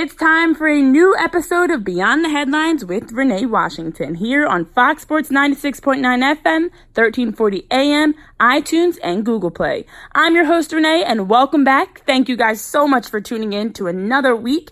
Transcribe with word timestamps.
It's 0.00 0.14
time 0.14 0.54
for 0.54 0.68
a 0.68 0.80
new 0.80 1.16
episode 1.18 1.72
of 1.72 1.82
Beyond 1.82 2.24
the 2.24 2.28
Headlines 2.28 2.84
with 2.84 3.10
Renee 3.10 3.46
Washington 3.46 4.14
here 4.14 4.46
on 4.46 4.64
Fox 4.64 5.02
Sports 5.02 5.28
96.9 5.28 5.98
FM, 6.00 6.70
1340 6.94 7.66
AM, 7.72 8.14
iTunes, 8.38 8.98
and 9.02 9.26
Google 9.26 9.50
Play. 9.50 9.86
I'm 10.12 10.36
your 10.36 10.44
host, 10.44 10.72
Renee, 10.72 11.02
and 11.02 11.28
welcome 11.28 11.64
back. 11.64 12.04
Thank 12.06 12.28
you 12.28 12.36
guys 12.36 12.60
so 12.60 12.86
much 12.86 13.08
for 13.08 13.20
tuning 13.20 13.52
in 13.52 13.72
to 13.72 13.88
another 13.88 14.36
week. 14.36 14.70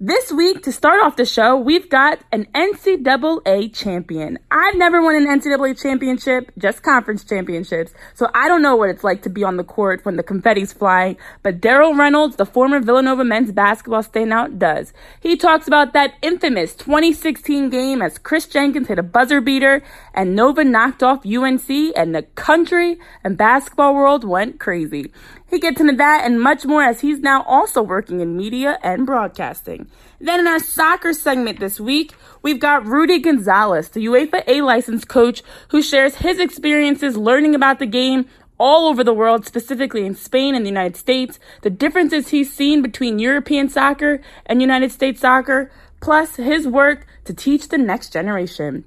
This 0.00 0.32
week, 0.32 0.64
to 0.64 0.72
start 0.72 1.00
off 1.04 1.14
the 1.14 1.24
show, 1.24 1.56
we've 1.56 1.88
got 1.88 2.18
an 2.32 2.46
NCAA 2.52 3.72
champion. 3.72 4.40
I've 4.50 4.74
never 4.74 5.00
won 5.00 5.14
an 5.14 5.40
NCAA 5.40 5.80
championship, 5.80 6.50
just 6.58 6.82
conference 6.82 7.22
championships, 7.22 7.94
so 8.12 8.28
I 8.34 8.48
don't 8.48 8.60
know 8.60 8.74
what 8.74 8.90
it's 8.90 9.04
like 9.04 9.22
to 9.22 9.30
be 9.30 9.44
on 9.44 9.56
the 9.56 9.62
court 9.62 10.04
when 10.04 10.16
the 10.16 10.24
confetti's 10.24 10.72
flying, 10.72 11.16
but 11.44 11.60
Darryl 11.60 11.96
Reynolds, 11.96 12.34
the 12.34 12.44
former 12.44 12.80
Villanova 12.80 13.22
men's 13.22 13.52
basketball 13.52 14.02
standout, 14.02 14.58
does. 14.58 14.92
He 15.20 15.36
talks 15.36 15.68
about 15.68 15.92
that 15.92 16.14
infamous 16.22 16.74
2016 16.74 17.70
game 17.70 18.02
as 18.02 18.18
Kris 18.18 18.48
Jenkins 18.48 18.88
hit 18.88 18.98
a 18.98 19.02
buzzer 19.04 19.40
beater 19.40 19.80
and 20.12 20.34
Nova 20.34 20.64
knocked 20.64 21.04
off 21.04 21.24
UNC 21.24 21.70
and 21.96 22.12
the 22.12 22.26
country 22.34 22.98
and 23.22 23.38
basketball 23.38 23.94
world 23.94 24.24
went 24.24 24.58
crazy. 24.58 25.12
He 25.54 25.60
gets 25.60 25.80
into 25.80 25.94
that 25.94 26.24
and 26.24 26.40
much 26.40 26.66
more 26.66 26.82
as 26.82 27.00
he's 27.00 27.20
now 27.20 27.44
also 27.44 27.80
working 27.80 28.20
in 28.20 28.36
media 28.36 28.76
and 28.82 29.06
broadcasting. 29.06 29.86
Then 30.18 30.40
in 30.40 30.48
our 30.48 30.58
soccer 30.58 31.12
segment 31.12 31.60
this 31.60 31.78
week, 31.78 32.12
we've 32.42 32.58
got 32.58 32.84
Rudy 32.84 33.20
Gonzalez, 33.20 33.88
the 33.90 34.04
UEFA 34.04 34.42
A 34.48 34.62
license 34.62 35.04
coach, 35.04 35.44
who 35.68 35.80
shares 35.80 36.16
his 36.16 36.40
experiences 36.40 37.16
learning 37.16 37.54
about 37.54 37.78
the 37.78 37.86
game 37.86 38.26
all 38.58 38.88
over 38.88 39.04
the 39.04 39.14
world, 39.14 39.46
specifically 39.46 40.04
in 40.04 40.16
Spain 40.16 40.56
and 40.56 40.66
the 40.66 40.70
United 40.70 40.96
States, 40.96 41.38
the 41.62 41.70
differences 41.70 42.30
he's 42.30 42.52
seen 42.52 42.82
between 42.82 43.20
European 43.20 43.68
soccer 43.68 44.20
and 44.46 44.60
United 44.60 44.90
States 44.90 45.20
soccer, 45.20 45.70
plus 46.00 46.34
his 46.34 46.66
work 46.66 47.06
to 47.26 47.32
teach 47.32 47.68
the 47.68 47.78
next 47.78 48.12
generation. 48.12 48.84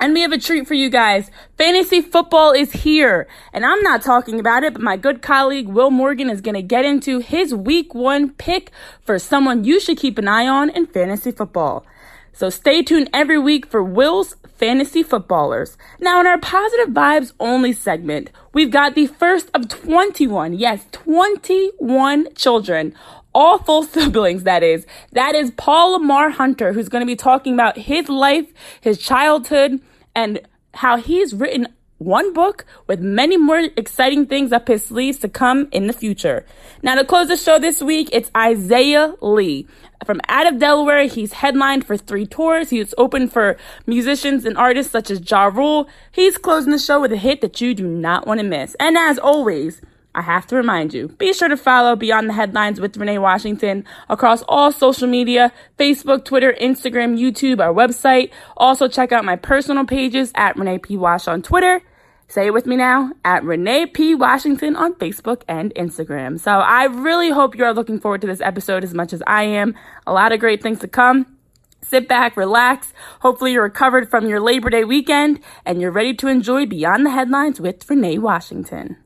And 0.00 0.14
we 0.14 0.20
have 0.20 0.32
a 0.32 0.38
treat 0.38 0.66
for 0.66 0.74
you 0.74 0.90
guys. 0.90 1.30
Fantasy 1.56 2.00
football 2.00 2.52
is 2.52 2.70
here. 2.70 3.26
And 3.52 3.66
I'm 3.66 3.82
not 3.82 4.02
talking 4.02 4.38
about 4.38 4.62
it, 4.62 4.74
but 4.74 4.82
my 4.82 4.96
good 4.96 5.22
colleague 5.22 5.66
Will 5.66 5.90
Morgan 5.90 6.30
is 6.30 6.40
going 6.40 6.54
to 6.54 6.62
get 6.62 6.84
into 6.84 7.18
his 7.18 7.52
week 7.52 7.94
one 7.94 8.30
pick 8.30 8.70
for 9.02 9.18
someone 9.18 9.64
you 9.64 9.80
should 9.80 9.98
keep 9.98 10.16
an 10.16 10.28
eye 10.28 10.46
on 10.46 10.70
in 10.70 10.86
fantasy 10.86 11.32
football. 11.32 11.84
So 12.32 12.48
stay 12.50 12.82
tuned 12.82 13.10
every 13.12 13.40
week 13.40 13.66
for 13.66 13.82
Will's 13.82 14.36
Fantasy 14.58 15.02
Footballers. 15.02 15.76
Now, 15.98 16.20
in 16.20 16.26
our 16.28 16.38
positive 16.38 16.94
vibes 16.94 17.32
only 17.40 17.72
segment, 17.72 18.30
we've 18.52 18.70
got 18.70 18.94
the 18.94 19.08
first 19.08 19.50
of 19.54 19.68
21, 19.68 20.52
yes, 20.54 20.86
21 20.92 22.32
children 22.36 22.94
all 23.34 23.58
full 23.58 23.82
siblings, 23.94 24.42
that 24.44 24.62
is. 24.62 24.86
That 25.12 25.34
is 25.34 25.50
Paul 25.52 25.92
Lamar 25.92 26.30
Hunter, 26.30 26.72
who's 26.72 26.88
going 26.88 27.02
to 27.02 27.06
be 27.06 27.16
talking 27.16 27.54
about 27.54 27.76
his 27.76 28.08
life, 28.08 28.52
his 28.80 28.98
childhood, 28.98 29.80
and 30.18 30.40
how 30.74 30.96
he's 30.96 31.32
written 31.32 31.68
one 31.98 32.32
book 32.32 32.64
with 32.88 32.98
many 32.98 33.36
more 33.36 33.68
exciting 33.76 34.26
things 34.26 34.50
up 34.50 34.66
his 34.66 34.84
sleeves 34.84 35.18
to 35.18 35.28
come 35.28 35.68
in 35.70 35.86
the 35.86 35.92
future. 35.92 36.44
Now, 36.82 36.96
to 36.96 37.04
close 37.04 37.28
the 37.28 37.36
show 37.36 37.60
this 37.60 37.80
week, 37.80 38.08
it's 38.12 38.28
Isaiah 38.36 39.14
Lee. 39.20 39.68
From 40.04 40.20
out 40.28 40.48
of 40.48 40.58
Delaware, 40.58 41.06
he's 41.06 41.34
headlined 41.34 41.86
for 41.86 41.96
three 41.96 42.26
tours. 42.26 42.70
He's 42.70 42.94
open 42.98 43.28
for 43.28 43.56
musicians 43.86 44.44
and 44.44 44.58
artists 44.58 44.90
such 44.90 45.08
as 45.08 45.28
Ja 45.28 45.44
Rule. 45.44 45.88
He's 46.10 46.36
closing 46.36 46.72
the 46.72 46.78
show 46.80 47.00
with 47.00 47.12
a 47.12 47.16
hit 47.16 47.40
that 47.40 47.60
you 47.60 47.72
do 47.72 47.86
not 47.86 48.26
want 48.26 48.40
to 48.40 48.46
miss. 48.46 48.74
And 48.80 48.98
as 48.98 49.20
always, 49.20 49.80
I 50.14 50.22
have 50.22 50.46
to 50.48 50.56
remind 50.56 50.94
you, 50.94 51.08
be 51.08 51.32
sure 51.32 51.48
to 51.48 51.56
follow 51.56 51.94
Beyond 51.94 52.28
the 52.28 52.32
Headlines 52.32 52.80
with 52.80 52.96
Renee 52.96 53.18
Washington 53.18 53.84
across 54.08 54.42
all 54.48 54.72
social 54.72 55.06
media 55.06 55.52
Facebook, 55.78 56.24
Twitter, 56.24 56.56
Instagram, 56.60 57.18
YouTube, 57.18 57.60
our 57.60 57.72
website. 57.72 58.30
Also, 58.56 58.88
check 58.88 59.12
out 59.12 59.24
my 59.24 59.36
personal 59.36 59.84
pages 59.84 60.32
at 60.34 60.56
Renee 60.56 60.78
P. 60.78 60.96
Wash 60.96 61.28
on 61.28 61.42
Twitter. 61.42 61.82
Say 62.26 62.48
it 62.48 62.52
with 62.52 62.66
me 62.66 62.76
now 62.76 63.12
at 63.24 63.44
Renee 63.44 63.86
P. 63.86 64.14
Washington 64.14 64.76
on 64.76 64.94
Facebook 64.94 65.42
and 65.48 65.74
Instagram. 65.74 66.38
So 66.38 66.50
I 66.50 66.84
really 66.84 67.30
hope 67.30 67.56
you 67.56 67.64
are 67.64 67.72
looking 67.72 68.00
forward 68.00 68.20
to 68.20 68.26
this 68.26 68.42
episode 68.42 68.84
as 68.84 68.92
much 68.92 69.12
as 69.12 69.22
I 69.26 69.44
am. 69.44 69.74
A 70.06 70.12
lot 70.12 70.32
of 70.32 70.40
great 70.40 70.62
things 70.62 70.80
to 70.80 70.88
come. 70.88 71.38
Sit 71.80 72.06
back, 72.06 72.36
relax. 72.36 72.92
Hopefully, 73.20 73.52
you're 73.52 73.62
recovered 73.62 74.10
from 74.10 74.26
your 74.26 74.40
Labor 74.40 74.68
Day 74.68 74.84
weekend 74.84 75.40
and 75.64 75.80
you're 75.80 75.90
ready 75.90 76.12
to 76.14 76.28
enjoy 76.28 76.66
Beyond 76.66 77.06
the 77.06 77.10
Headlines 77.10 77.60
with 77.60 77.88
Renee 77.88 78.18
Washington. 78.18 78.96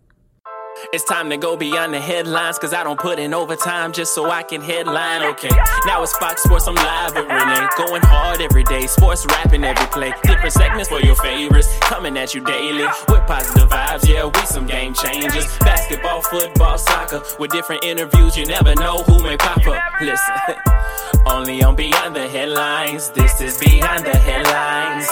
It's 0.91 1.04
time 1.04 1.31
to 1.31 1.37
go 1.37 1.56
beyond 1.56 1.94
the 1.94 2.00
headlines, 2.00 2.59
cause 2.59 2.75
I 2.75 2.82
don't 2.82 2.98
put 2.98 3.19
in 3.19 3.32
overtime 3.32 3.93
just 3.93 4.15
so 4.15 4.31
I 4.31 4.43
can 4.43 4.60
headline. 4.60 5.22
Okay, 5.22 5.50
now 5.87 6.03
it's 6.03 6.15
Fox 6.16 6.43
Sports, 6.43 6.66
I'm 6.66 6.75
live 6.75 7.15
with 7.15 7.28
Renee. 7.28 7.66
Going 7.78 8.03
hard 8.03 8.41
every 8.41 8.65
day, 8.65 8.87
sports 8.87 9.25
rapping 9.26 9.65
every 9.65 9.87
play. 9.87 10.12
Different 10.25 10.53
segments 10.53 10.88
for 10.88 11.00
your 11.00 11.15
favorites, 11.16 11.69
coming 11.81 12.16
at 12.19 12.34
you 12.34 12.43
daily 12.43 12.84
with 13.09 13.26
positive 13.26 13.69
vibes. 13.69 14.09
Yeah, 14.09 14.25
we 14.25 14.47
some 14.47 14.66
game 14.66 14.93
changers. 14.93 15.47
Basketball, 15.59 16.20
football, 16.22 16.76
soccer, 16.76 17.22
with 17.38 17.53
different 17.53 17.84
interviews, 17.84 18.37
you 18.37 18.44
never 18.47 18.75
know 18.75 19.03
who 19.04 19.22
may 19.22 19.37
pop 19.37 19.64
up. 19.66 19.82
Listen, 20.00 20.34
only 21.26 21.62
on 21.62 21.76
Beyond 21.76 22.16
the 22.16 22.28
Headlines. 22.28 23.10
This 23.10 23.41
is 23.41 23.59
Beyond 23.59 24.04
the 24.04 24.16
Headlines. 24.16 25.09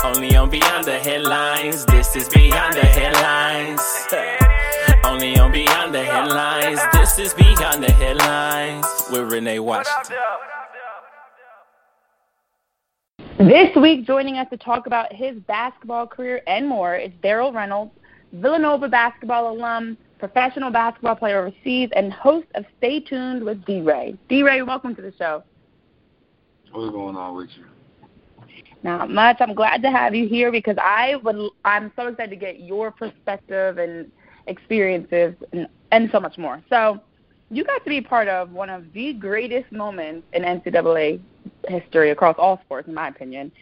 only 0.04 0.36
on 0.36 0.50
Beyond 0.50 0.84
the 0.84 0.98
Headlines. 0.98 1.84
This 1.86 2.16
is 2.16 2.28
Beyond 2.28 2.74
the 2.74 2.86
Headlines. 2.86 3.82
Only 5.16 5.38
on 5.38 5.50
Beyond 5.50 5.94
the 5.94 6.04
Headlines. 6.04 6.78
This 6.92 7.18
is 7.18 7.32
Beyond 7.32 7.82
the 7.82 7.90
Headlines 7.90 8.84
with 9.10 9.32
Renee 9.32 9.60
Washington. 9.60 10.14
This 13.38 13.74
week, 13.76 14.06
joining 14.06 14.36
us 14.36 14.46
to 14.50 14.58
talk 14.58 14.86
about 14.86 15.10
his 15.10 15.38
basketball 15.46 16.06
career 16.06 16.42
and 16.46 16.68
more 16.68 16.96
is 16.96 17.12
Darryl 17.24 17.54
Reynolds, 17.54 17.92
Villanova 18.34 18.90
basketball 18.90 19.54
alum, 19.54 19.96
professional 20.18 20.70
basketball 20.70 21.16
player 21.16 21.38
overseas, 21.38 21.88
and 21.96 22.12
host 22.12 22.48
of 22.54 22.66
Stay 22.76 23.00
Tuned 23.00 23.42
with 23.42 23.64
D 23.64 23.80
Ray. 23.80 24.18
D 24.28 24.42
Ray, 24.42 24.60
welcome 24.60 24.94
to 24.96 25.00
the 25.00 25.14
show. 25.18 25.42
What's 26.72 26.92
going 26.92 27.16
on 27.16 27.36
with 27.36 27.48
you? 27.56 27.64
Not 28.82 29.08
much. 29.08 29.38
I'm 29.40 29.54
glad 29.54 29.80
to 29.80 29.90
have 29.90 30.14
you 30.14 30.28
here 30.28 30.52
because 30.52 30.76
I 30.78 31.16
would. 31.22 31.36
I'm 31.64 31.90
so 31.96 32.08
excited 32.08 32.28
to 32.28 32.36
get 32.36 32.60
your 32.60 32.90
perspective 32.90 33.78
and 33.78 34.12
experiences 34.46 35.34
and, 35.52 35.68
and 35.92 36.08
so 36.12 36.20
much 36.20 36.38
more. 36.38 36.62
So, 36.68 37.00
you 37.50 37.64
got 37.64 37.84
to 37.84 37.90
be 37.90 38.00
part 38.00 38.28
of 38.28 38.50
one 38.50 38.70
of 38.70 38.92
the 38.92 39.12
greatest 39.12 39.70
moments 39.70 40.26
in 40.32 40.42
NCAA 40.42 41.20
history 41.68 42.10
across 42.10 42.34
all 42.38 42.60
sports, 42.64 42.88
in 42.88 42.94
my 42.94 43.08
opinion. 43.08 43.52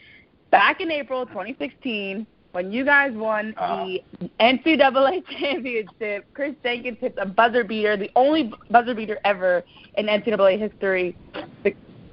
Back 0.50 0.80
in 0.80 0.90
April 0.90 1.26
2016, 1.26 2.26
when 2.52 2.72
you 2.72 2.84
guys 2.84 3.12
won 3.12 3.52
uh-huh. 3.56 3.84
the 3.84 4.02
NCAA 4.40 5.24
championship, 5.38 6.32
Kris 6.34 6.54
Jenkins 6.62 6.98
hits 7.00 7.18
a 7.20 7.26
buzzer 7.26 7.64
beater, 7.64 7.96
the 7.96 8.10
only 8.16 8.52
buzzer 8.70 8.94
beater 8.94 9.18
ever 9.24 9.64
in 9.98 10.06
NCAA 10.06 10.58
history, 10.58 11.16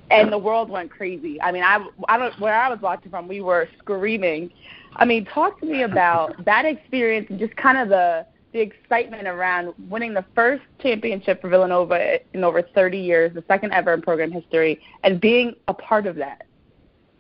and 0.10 0.32
the 0.32 0.38
world 0.38 0.70
went 0.70 0.92
crazy. 0.92 1.40
I 1.42 1.52
mean, 1.52 1.64
I, 1.64 1.86
I 2.10 2.18
don't 2.18 2.38
where 2.40 2.60
I 2.60 2.70
was 2.70 2.80
watching 2.82 3.12
from, 3.12 3.28
we 3.28 3.42
were 3.42 3.70
screaming. 3.80 4.52
I 4.96 5.06
mean, 5.06 5.26
talk 5.26 5.60
to 5.62 5.66
me 5.66 5.84
about 5.84 6.44
that 6.44 6.66
experience 6.66 7.28
and 7.30 7.40
just 7.40 7.56
kind 7.56 7.78
of 7.78 7.90
the 7.90 8.26
the 8.54 8.60
excitement 8.60 9.28
around 9.28 9.74
winning 9.90 10.14
the 10.14 10.26
first 10.36 10.64
championship 10.82 11.42
for 11.42 11.50
Villanova 11.50 12.20
in 12.34 12.44
over 12.44 12.62
30 12.62 13.00
years, 13.00 13.34
the 13.34 13.44
second 13.48 13.72
ever 13.72 13.94
in 13.94 14.02
program 14.02 14.32
history, 14.32 14.82
and 15.04 15.22
being 15.22 15.56
a 15.68 15.74
part 15.74 16.06
of 16.06 16.16
that. 16.18 16.44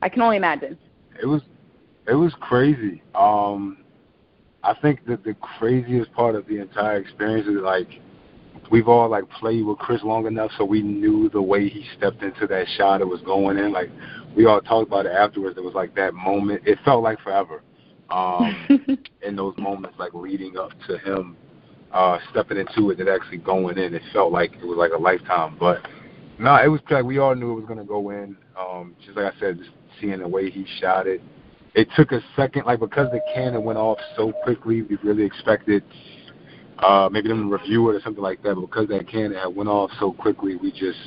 I 0.02 0.09
can 0.09 0.22
only 0.22 0.38
imagine. 0.38 0.78
It 1.22 1.25
was 1.25 1.42
it 2.08 2.16
was 2.16 2.34
crazy. 2.40 3.02
Um 3.16 3.78
I 4.64 4.75
think 4.81 5.06
that 5.08 5.24
the 5.24 5.36
craziest 5.36 6.12
part 6.14 6.36
of 6.36 6.46
the 6.47 6.59
entire 6.59 6.97
experience 6.97 7.48
is 7.48 7.62
like 7.62 7.88
we've 8.72 8.88
all 8.88 9.09
like 9.09 9.30
played 9.30 9.66
with 9.66 9.78
Kris 9.78 10.03
long 10.03 10.25
enough 10.28 10.52
so 10.58 10.66
we 10.66 10.81
knew 10.81 11.30
the 11.30 11.42
way 11.42 11.69
he 11.69 11.86
stepped 11.98 12.24
into 12.24 12.48
that 12.48 12.68
shot 12.77 13.01
it 13.01 13.07
was 13.07 13.22
going 13.22 13.57
in. 13.57 13.72
Like 13.72 13.89
we 14.36 14.45
all 14.45 14.62
talked 14.62 14.88
about 14.88 15.06
it 15.06 15.13
afterwards. 15.13 15.57
It 15.57 15.63
was 15.63 15.75
like 15.75 15.95
that 15.95 16.13
moment. 16.13 16.63
It 16.66 16.80
felt 16.84 17.04
like 17.04 17.19
forever 17.22 17.62
um, 18.12 18.98
in 19.24 19.36
those 19.36 19.56
moments, 19.58 19.98
like 20.00 20.13
leading 20.13 20.58
up 20.58 20.72
to 20.88 20.98
him 21.00 21.38
uh, 21.94 22.19
stepping 22.31 22.58
into 22.58 22.90
it 22.92 23.00
and 23.00 23.10
actually 23.10 23.38
going 23.38 23.78
in. 23.78 23.94
It 23.94 24.02
felt 24.13 24.31
like 24.31 24.54
it 24.54 24.66
was 24.66 24.78
like 24.78 24.92
a 24.92 24.98
lifetime, 24.98 25.58
but 25.60 25.86
no, 26.40 26.56
it 26.56 26.68
was 26.68 26.81
like 26.90 27.06
we 27.06 27.18
all 27.18 27.36
knew 27.36 27.52
it 27.52 27.56
was 27.56 27.66
gonna 27.68 27.84
go 27.84 28.10
in. 28.12 28.38
Um, 28.58 28.96
just 29.06 29.18
like 29.18 29.34
I 29.34 29.40
said, 29.40 29.58
just 29.58 29.72
seeing 30.00 30.19
the 30.19 30.28
way 30.28 30.50
he 30.50 30.66
shot 30.80 31.08
it. 31.08 31.22
It 31.74 31.88
took 31.96 32.12
a 32.12 32.22
second, 32.36 32.66
like 32.66 32.80
because 32.80 33.10
the 33.12 33.22
cannon 33.34 33.63
went 33.63 33.78
off 33.78 33.98
so 34.16 34.34
quickly, 34.44 34.81
we 34.81 34.98
really 35.04 35.24
expected 35.24 35.84
uh, 36.80 37.10
maybe 37.12 37.30
them 37.30 37.50
to 37.50 37.56
review 37.56 37.90
it 37.90 37.96
or 37.96 38.02
something 38.02 38.24
like 38.24 38.42
that. 38.44 38.56
But 38.56 38.62
because 38.62 38.88
that 38.90 39.08
cannon 39.08 39.34
had 39.34 39.56
went 39.56 39.69
off 39.69 39.92
so 40.00 40.12
quickly, 40.12 40.56
we 40.56 40.72
just 40.72 41.00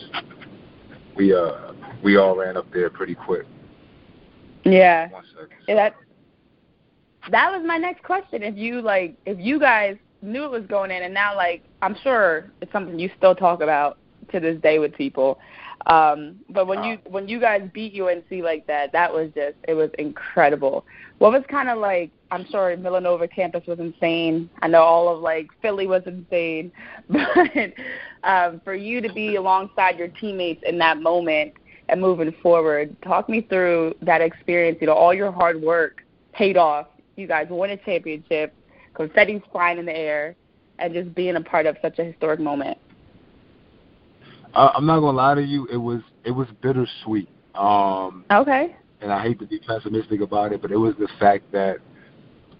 we 1.16 1.34
uh 1.34 1.72
we 2.02 2.16
all 2.16 2.36
ran 2.36 2.56
up 2.56 2.66
there 2.72 2.90
pretty 2.90 3.14
quick. 3.14 3.46
Yeah. 4.64 5.10
Yeah, 5.68 5.74
that 5.74 5.94
that 7.30 7.52
was 7.52 7.66
my 7.66 7.78
next 7.78 8.02
question. 8.02 8.42
If 8.42 8.56
you 8.56 8.80
like, 8.80 9.16
if 9.26 9.38
you 9.38 9.58
guys 9.58 9.96
knew 10.22 10.44
it 10.44 10.50
was 10.50 10.64
going 10.66 10.90
in, 10.90 11.02
and 11.02 11.14
now 11.14 11.34
like 11.36 11.62
I'm 11.82 11.96
sure 12.02 12.50
it's 12.60 12.72
something 12.72 12.98
you 12.98 13.10
still 13.16 13.34
talk 13.34 13.60
about 13.60 13.98
to 14.32 14.40
this 14.40 14.60
day 14.60 14.78
with 14.78 14.94
people. 14.94 15.38
Um, 15.86 16.36
but 16.48 16.66
when 16.66 16.82
you 16.82 16.98
when 17.04 17.28
you 17.28 17.38
guys 17.40 17.68
beat 17.72 18.00
UNC 18.00 18.42
like 18.42 18.66
that, 18.66 18.92
that 18.92 19.12
was 19.12 19.30
just 19.34 19.56
it 19.68 19.74
was 19.74 19.90
incredible. 19.98 20.84
What 21.18 21.32
was 21.32 21.42
kind 21.48 21.68
of 21.68 21.78
like? 21.78 22.10
I'm 22.30 22.46
sure 22.50 22.74
Villanova 22.76 23.28
campus 23.28 23.66
was 23.66 23.78
insane. 23.78 24.48
I 24.62 24.68
know 24.68 24.82
all 24.82 25.14
of 25.14 25.20
like 25.20 25.48
Philly 25.62 25.86
was 25.86 26.02
insane, 26.06 26.72
but 27.08 27.74
um, 28.24 28.60
for 28.64 28.74
you 28.74 29.00
to 29.00 29.12
be 29.12 29.36
alongside 29.36 29.98
your 29.98 30.08
teammates 30.08 30.62
in 30.66 30.78
that 30.78 31.00
moment 31.00 31.52
and 31.88 32.00
moving 32.00 32.34
forward, 32.42 32.96
talk 33.02 33.28
me 33.28 33.42
through 33.42 33.94
that 34.02 34.22
experience. 34.22 34.78
You 34.80 34.86
know, 34.86 34.94
all 34.94 35.12
your 35.12 35.30
hard 35.30 35.60
work 35.60 36.02
paid 36.32 36.56
off. 36.56 36.86
You 37.16 37.26
guys 37.26 37.46
won 37.48 37.70
a 37.70 37.76
championship, 37.76 38.54
confetti's 38.94 39.42
flying 39.52 39.78
in 39.78 39.86
the 39.86 39.96
air, 39.96 40.36
and 40.78 40.92
just 40.92 41.14
being 41.14 41.36
a 41.36 41.40
part 41.40 41.66
of 41.66 41.76
such 41.82 41.98
a 41.98 42.04
historic 42.04 42.40
moment. 42.40 42.78
Uh, 44.54 44.70
I'm 44.74 44.86
not 44.86 45.00
gonna 45.00 45.16
lie 45.16 45.34
to 45.34 45.42
you. 45.42 45.66
It 45.66 45.76
was 45.76 46.00
it 46.24 46.30
was 46.30 46.48
bittersweet. 46.62 47.28
Um, 47.54 48.24
okay. 48.30 48.76
And 49.00 49.12
I 49.12 49.22
hate 49.22 49.38
to 49.40 49.46
be 49.46 49.58
pessimistic 49.58 50.20
about 50.20 50.52
it, 50.52 50.62
but 50.62 50.70
it 50.70 50.76
was 50.76 50.94
the 50.98 51.08
fact 51.18 51.50
that 51.52 51.78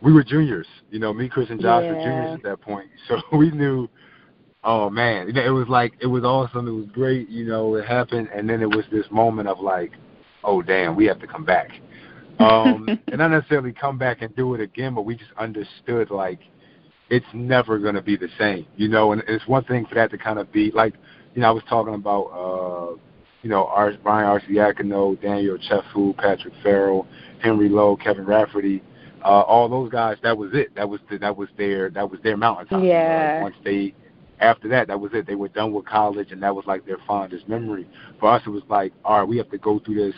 we 0.02 0.12
were 0.12 0.22
juniors. 0.22 0.66
You 0.90 0.98
know, 0.98 1.12
me, 1.12 1.28
Kris, 1.28 1.48
and 1.50 1.60
Josh 1.60 1.84
yeah. 1.84 1.92
were 1.92 2.00
juniors 2.00 2.34
at 2.34 2.42
that 2.42 2.60
point, 2.60 2.88
so 3.08 3.20
we 3.36 3.50
knew. 3.50 3.88
Oh 4.66 4.88
man, 4.88 5.36
it 5.36 5.50
was 5.50 5.68
like 5.68 5.92
it 6.00 6.06
was 6.06 6.24
awesome. 6.24 6.66
It 6.66 6.70
was 6.70 6.86
great. 6.86 7.28
You 7.28 7.44
know, 7.44 7.74
it 7.74 7.86
happened, 7.86 8.30
and 8.34 8.48
then 8.48 8.62
it 8.62 8.68
was 8.68 8.86
this 8.90 9.04
moment 9.10 9.46
of 9.46 9.60
like, 9.60 9.92
oh 10.42 10.62
damn, 10.62 10.96
we 10.96 11.04
have 11.04 11.20
to 11.20 11.26
come 11.26 11.44
back. 11.44 11.70
Um, 12.38 12.88
and 13.06 13.18
not 13.18 13.30
necessarily 13.30 13.72
come 13.72 13.98
back 13.98 14.22
and 14.22 14.34
do 14.36 14.54
it 14.54 14.60
again, 14.60 14.94
but 14.94 15.02
we 15.02 15.16
just 15.16 15.30
understood 15.38 16.10
like 16.10 16.40
it's 17.10 17.26
never 17.32 17.78
going 17.78 17.94
to 17.94 18.02
be 18.02 18.16
the 18.16 18.28
same. 18.38 18.66
You 18.76 18.88
know, 18.88 19.12
and 19.12 19.22
it's 19.28 19.46
one 19.46 19.64
thing 19.64 19.86
for 19.86 19.94
that 19.94 20.10
to 20.10 20.18
kind 20.18 20.38
of 20.38 20.50
be 20.52 20.70
like 20.72 20.94
you 21.34 21.42
know, 21.42 21.48
I 21.48 21.50
was 21.50 21.64
talking 21.68 21.94
about, 21.94 22.26
uh, 22.26 22.96
you 23.42 23.50
know, 23.50 23.66
Ar- 23.66 23.94
Ryan 24.02 24.40
Arcidiacono, 24.40 25.20
Daniel 25.20 25.58
Ochefu, 25.58 26.16
Patrick 26.16 26.54
Farrell, 26.62 27.06
Henry 27.42 27.68
Lowe, 27.68 27.96
Kevin 27.96 28.24
Rafferty, 28.24 28.82
uh, 29.24 29.40
all 29.40 29.68
those 29.68 29.90
guys. 29.90 30.16
That 30.22 30.38
was 30.38 30.50
it. 30.54 30.74
That 30.76 30.88
was 30.88 31.00
the, 31.10 31.18
that 31.18 31.36
was 31.36 31.48
their 31.58 31.90
that 31.90 32.10
was 32.10 32.20
their 32.22 32.36
mountaintop. 32.36 32.82
Yeah. 32.82 33.32
Like 33.34 33.42
once 33.42 33.56
they, 33.64 33.94
after 34.38 34.68
that, 34.68 34.88
that 34.88 35.00
was 35.00 35.12
it. 35.12 35.26
They 35.26 35.34
were 35.34 35.48
done 35.48 35.72
with 35.72 35.86
college, 35.86 36.30
and 36.30 36.42
that 36.42 36.54
was 36.54 36.64
like 36.66 36.86
their 36.86 36.98
fondest 37.06 37.48
memory. 37.48 37.86
For 38.20 38.30
us, 38.30 38.42
it 38.46 38.50
was 38.50 38.62
like, 38.68 38.92
all 39.04 39.18
right, 39.18 39.28
we 39.28 39.36
have 39.38 39.50
to 39.50 39.58
go 39.58 39.78
through 39.80 39.96
this, 39.96 40.14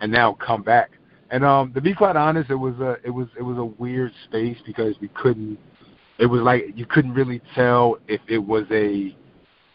and 0.00 0.10
now 0.10 0.34
come 0.34 0.62
back. 0.62 0.90
And 1.30 1.44
um, 1.44 1.72
to 1.74 1.80
be 1.80 1.94
quite 1.94 2.16
honest, 2.16 2.50
it 2.50 2.56
was 2.56 2.74
a 2.80 2.96
it 3.04 3.10
was 3.10 3.28
it 3.38 3.42
was 3.42 3.56
a 3.56 3.64
weird 3.64 4.12
space 4.24 4.58
because 4.66 4.96
we 5.00 5.08
couldn't. 5.08 5.58
It 6.18 6.26
was 6.26 6.42
like 6.42 6.64
you 6.74 6.86
couldn't 6.86 7.14
really 7.14 7.40
tell 7.54 7.98
if 8.08 8.20
it 8.28 8.38
was 8.38 8.64
a 8.70 9.16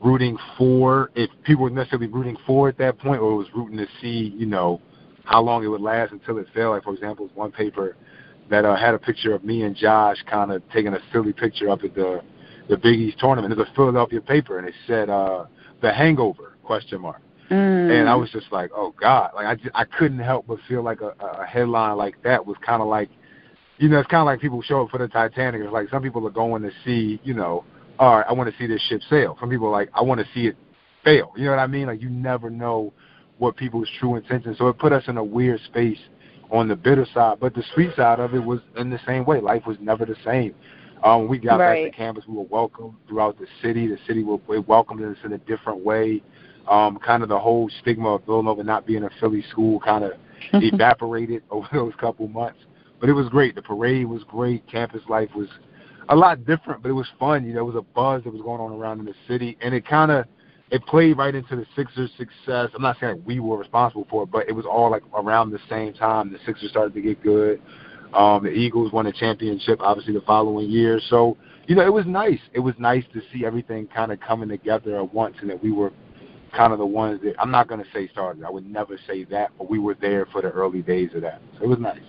rooting 0.01 0.37
for 0.57 1.11
if 1.15 1.29
people 1.43 1.63
were 1.63 1.69
necessarily 1.69 2.07
rooting 2.07 2.37
for 2.45 2.67
at 2.67 2.77
that 2.77 2.99
point 2.99 3.21
or 3.21 3.31
it 3.31 3.35
was 3.35 3.47
rooting 3.55 3.77
to 3.77 3.87
see, 4.01 4.35
you 4.37 4.45
know, 4.45 4.81
how 5.23 5.41
long 5.41 5.63
it 5.63 5.67
would 5.67 5.81
last 5.81 6.11
until 6.11 6.37
it 6.37 6.47
fell. 6.53 6.71
Like 6.71 6.83
for 6.83 6.93
example, 6.93 7.29
one 7.33 7.51
paper 7.51 7.95
that 8.49 8.65
uh, 8.65 8.75
had 8.75 8.93
a 8.93 8.99
picture 8.99 9.33
of 9.33 9.43
me 9.45 9.63
and 9.63 9.75
Josh 9.75 10.17
kind 10.29 10.51
of 10.51 10.61
taking 10.73 10.93
a 10.93 10.99
silly 11.13 11.33
picture 11.33 11.69
up 11.69 11.83
at 11.83 11.95
the 11.95 12.21
the 12.67 12.75
Big 12.77 12.99
East 12.99 13.19
tournament. 13.19 13.53
It 13.53 13.57
was 13.57 13.67
a 13.71 13.75
Philadelphia 13.75 14.19
paper 14.19 14.59
and 14.59 14.67
it 14.67 14.73
said 14.87 15.09
uh 15.09 15.45
the 15.81 15.93
hangover 15.93 16.57
question 16.63 16.99
mark. 16.99 17.21
Mm. 17.49 17.99
And 17.99 18.09
I 18.09 18.15
was 18.15 18.31
just 18.31 18.51
like, 18.51 18.71
oh 18.75 18.93
God, 18.99 19.31
like 19.35 19.45
I 19.45 19.55
just, 19.55 19.69
I 19.75 19.85
couldn't 19.85 20.19
help 20.19 20.47
but 20.47 20.57
feel 20.67 20.83
like 20.83 21.01
a, 21.01 21.13
a 21.19 21.45
headline 21.45 21.97
like 21.97 22.21
that 22.23 22.45
was 22.45 22.57
kind 22.65 22.81
of 22.81 22.87
like, 22.87 23.09
you 23.77 23.89
know, 23.89 23.99
it's 23.99 24.09
kind 24.09 24.21
of 24.21 24.25
like 24.25 24.39
people 24.39 24.61
show 24.61 24.83
up 24.83 24.89
for 24.89 24.97
the 24.97 25.07
Titanic. 25.07 25.61
It's 25.61 25.71
like 25.71 25.89
some 25.89 26.01
people 26.01 26.25
are 26.25 26.31
going 26.31 26.63
to 26.63 26.71
see, 26.83 27.19
you 27.23 27.33
know, 27.33 27.63
all 27.99 28.17
right, 28.17 28.25
I 28.27 28.33
want 28.33 28.51
to 28.51 28.57
see 28.57 28.67
this 28.67 28.81
ship 28.89 29.01
sail. 29.09 29.37
Some 29.39 29.49
people 29.49 29.67
are 29.67 29.71
like, 29.71 29.89
I 29.93 30.01
want 30.01 30.19
to 30.21 30.27
see 30.33 30.47
it 30.47 30.57
fail. 31.03 31.31
You 31.37 31.45
know 31.45 31.51
what 31.51 31.59
I 31.59 31.67
mean? 31.67 31.87
Like 31.87 32.01
you 32.01 32.09
never 32.09 32.49
know 32.49 32.93
what 33.37 33.55
people's 33.57 33.89
true 33.99 34.15
intentions. 34.15 34.57
So 34.57 34.67
it 34.67 34.77
put 34.79 34.91
us 34.91 35.03
in 35.07 35.17
a 35.17 35.23
weird 35.23 35.61
space 35.65 35.99
on 36.51 36.67
the 36.67 36.75
bitter 36.75 37.05
side, 37.13 37.39
but 37.39 37.53
the 37.53 37.63
sweet 37.73 37.95
side 37.95 38.19
of 38.19 38.33
it 38.33 38.43
was 38.43 38.59
in 38.77 38.89
the 38.89 38.99
same 39.05 39.25
way. 39.25 39.39
Life 39.39 39.65
was 39.65 39.77
never 39.79 40.05
the 40.05 40.15
same. 40.25 40.53
Um, 41.03 41.27
we 41.27 41.37
got 41.37 41.59
right. 41.59 41.83
back 41.83 41.91
to 41.91 41.97
campus. 41.97 42.23
We 42.27 42.35
were 42.35 42.43
welcomed 42.43 42.95
throughout 43.07 43.37
the 43.37 43.47
city. 43.61 43.87
The 43.87 43.97
city 44.07 44.25
it 44.25 44.67
welcomed 44.67 45.03
us 45.03 45.17
in 45.23 45.33
a 45.33 45.37
different 45.39 45.83
way. 45.83 46.23
Um, 46.69 46.97
kind 46.97 47.21
of 47.21 47.29
the 47.29 47.39
whole 47.39 47.69
stigma 47.81 48.15
of 48.15 48.25
Villanova 48.25 48.63
not 48.63 48.87
being 48.87 49.03
a 49.03 49.09
Philly 49.19 49.43
school 49.51 49.79
kind 49.79 50.03
of 50.03 50.13
evaporated 50.53 51.43
over 51.51 51.67
those 51.71 51.93
couple 51.99 52.27
months. 52.27 52.59
But 52.99 53.09
it 53.09 53.13
was 53.13 53.29
great. 53.29 53.55
The 53.55 53.61
parade 53.61 54.07
was 54.07 54.23
great. 54.23 54.65
Campus 54.67 55.01
life 55.09 55.29
was 55.35 55.47
a 56.09 56.15
lot 56.15 56.45
different, 56.45 56.81
but 56.81 56.89
it 56.89 56.93
was 56.93 57.07
fun. 57.19 57.45
You 57.45 57.53
know, 57.53 57.61
it 57.61 57.73
was 57.73 57.75
a 57.75 57.81
buzz 57.81 58.23
that 58.23 58.33
was 58.33 58.41
going 58.41 58.61
on 58.61 58.71
around 58.71 58.99
in 58.99 59.05
the 59.05 59.13
city, 59.27 59.57
and 59.61 59.73
it 59.73 59.85
kind 59.87 60.11
of 60.11 60.25
it 60.71 60.83
played 60.85 61.17
right 61.17 61.35
into 61.35 61.55
the 61.55 61.65
Sixers' 61.75 62.09
success. 62.17 62.69
I'm 62.73 62.81
not 62.81 62.97
saying 62.99 63.21
we 63.25 63.39
were 63.39 63.57
responsible 63.57 64.07
for 64.09 64.23
it, 64.23 64.31
but 64.31 64.47
it 64.47 64.53
was 64.53 64.65
all 64.65 64.89
like 64.89 65.03
around 65.13 65.51
the 65.51 65.59
same 65.69 65.93
time. 65.93 66.31
The 66.31 66.39
Sixers 66.45 66.71
started 66.71 66.93
to 66.95 67.01
get 67.01 67.21
good. 67.21 67.61
Um, 68.13 68.43
the 68.43 68.49
Eagles 68.49 68.91
won 68.91 69.05
a 69.07 69.11
championship, 69.11 69.79
obviously 69.81 70.13
the 70.13 70.21
following 70.21 70.69
year. 70.69 70.99
So 71.09 71.37
you 71.67 71.75
know, 71.75 71.85
it 71.85 71.93
was 71.93 72.05
nice. 72.05 72.39
It 72.53 72.59
was 72.59 72.75
nice 72.77 73.03
to 73.13 73.21
see 73.33 73.45
everything 73.45 73.87
kind 73.87 74.11
of 74.11 74.19
coming 74.19 74.49
together 74.49 74.97
at 74.97 75.13
once, 75.13 75.35
and 75.41 75.49
that 75.49 75.61
we 75.61 75.71
were 75.71 75.91
kind 76.55 76.73
of 76.73 76.79
the 76.79 76.85
ones 76.85 77.21
that 77.23 77.35
I'm 77.39 77.51
not 77.51 77.67
going 77.67 77.83
to 77.83 77.89
say 77.93 78.07
started. 78.07 78.43
I 78.43 78.49
would 78.49 78.69
never 78.69 78.99
say 79.07 79.23
that, 79.25 79.51
but 79.57 79.69
we 79.69 79.79
were 79.79 79.95
there 79.99 80.25
for 80.27 80.41
the 80.41 80.49
early 80.49 80.81
days 80.81 81.09
of 81.15 81.21
that. 81.21 81.41
So 81.57 81.65
it 81.65 81.67
was 81.67 81.79
nice. 81.79 81.99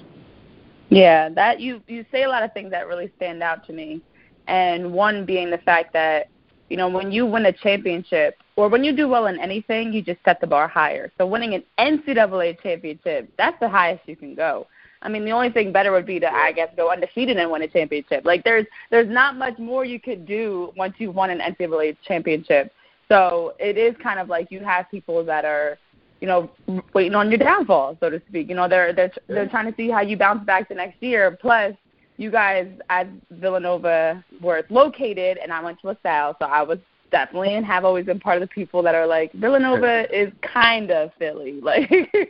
Yeah, 0.88 1.28
that 1.30 1.60
you 1.60 1.82
you 1.88 2.04
say 2.12 2.22
a 2.22 2.28
lot 2.28 2.42
of 2.42 2.52
things 2.52 2.70
that 2.70 2.86
really 2.86 3.10
stand 3.16 3.42
out 3.42 3.66
to 3.66 3.72
me, 3.72 4.00
and 4.46 4.92
one 4.92 5.26
being 5.26 5.50
the 5.50 5.58
fact 5.58 5.92
that 5.94 6.28
you 6.68 6.76
know 6.76 6.88
when 6.88 7.10
you 7.10 7.26
win 7.26 7.46
a 7.46 7.52
championship 7.52 8.36
or 8.54 8.68
when 8.68 8.84
you 8.84 8.94
do 8.94 9.08
well 9.08 9.26
in 9.26 9.38
anything, 9.40 9.92
you 9.92 10.00
just 10.00 10.20
set 10.24 10.40
the 10.40 10.46
bar 10.46 10.68
higher. 10.68 11.10
So 11.18 11.26
winning 11.26 11.54
an 11.54 11.64
NCAA 11.78 12.60
championship, 12.62 13.30
that's 13.36 13.58
the 13.60 13.68
highest 13.68 14.08
you 14.08 14.16
can 14.16 14.34
go. 14.34 14.66
I 15.02 15.08
mean, 15.08 15.24
the 15.24 15.30
only 15.32 15.50
thing 15.50 15.72
better 15.72 15.92
would 15.92 16.06
be 16.06 16.18
to, 16.20 16.32
I 16.32 16.52
guess, 16.52 16.70
go 16.76 16.90
undefeated 16.90 17.36
and 17.36 17.50
win 17.50 17.62
a 17.62 17.68
championship. 17.68 18.24
Like, 18.24 18.44
there's 18.44 18.66
there's 18.90 19.08
not 19.08 19.36
much 19.36 19.58
more 19.58 19.84
you 19.84 20.00
could 20.00 20.26
do 20.26 20.72
once 20.76 20.94
you've 20.98 21.14
won 21.14 21.30
an 21.30 21.40
NCAA 21.40 21.96
championship. 22.06 22.72
So 23.08 23.54
it 23.58 23.76
is 23.78 23.94
kind 24.02 24.18
of 24.18 24.28
like 24.28 24.50
you 24.50 24.60
have 24.60 24.90
people 24.90 25.24
that 25.24 25.44
are 25.44 25.78
you 26.20 26.26
know, 26.26 26.50
waiting 26.94 27.14
on 27.14 27.30
your 27.30 27.38
downfall, 27.38 27.96
so 28.00 28.08
to 28.10 28.20
speak. 28.28 28.48
You 28.48 28.54
know, 28.54 28.68
they're 28.68 28.92
they're 28.92 29.12
they're 29.28 29.48
trying 29.48 29.70
to 29.70 29.76
see 29.76 29.90
how 29.90 30.00
you 30.00 30.16
bounce 30.16 30.44
back 30.44 30.68
the 30.68 30.74
next 30.74 31.02
year. 31.02 31.36
Plus, 31.40 31.74
you 32.16 32.30
guys 32.30 32.66
at 32.88 33.08
Villanova 33.30 34.24
were 34.40 34.64
located, 34.70 35.38
and 35.38 35.52
I 35.52 35.62
went 35.62 35.80
to 35.80 35.88
LaSalle, 35.88 36.36
so 36.38 36.46
I 36.46 36.62
was 36.62 36.78
definitely 37.10 37.54
and 37.54 37.64
have 37.64 37.84
always 37.84 38.04
been 38.06 38.18
part 38.18 38.40
of 38.40 38.48
the 38.48 38.52
people 38.52 38.82
that 38.82 38.94
are 38.94 39.06
like 39.06 39.32
Villanova 39.34 40.06
is 40.14 40.32
kind 40.42 40.90
of 40.90 41.10
Philly, 41.18 41.60
like. 41.62 41.90
yeah, 41.90 42.24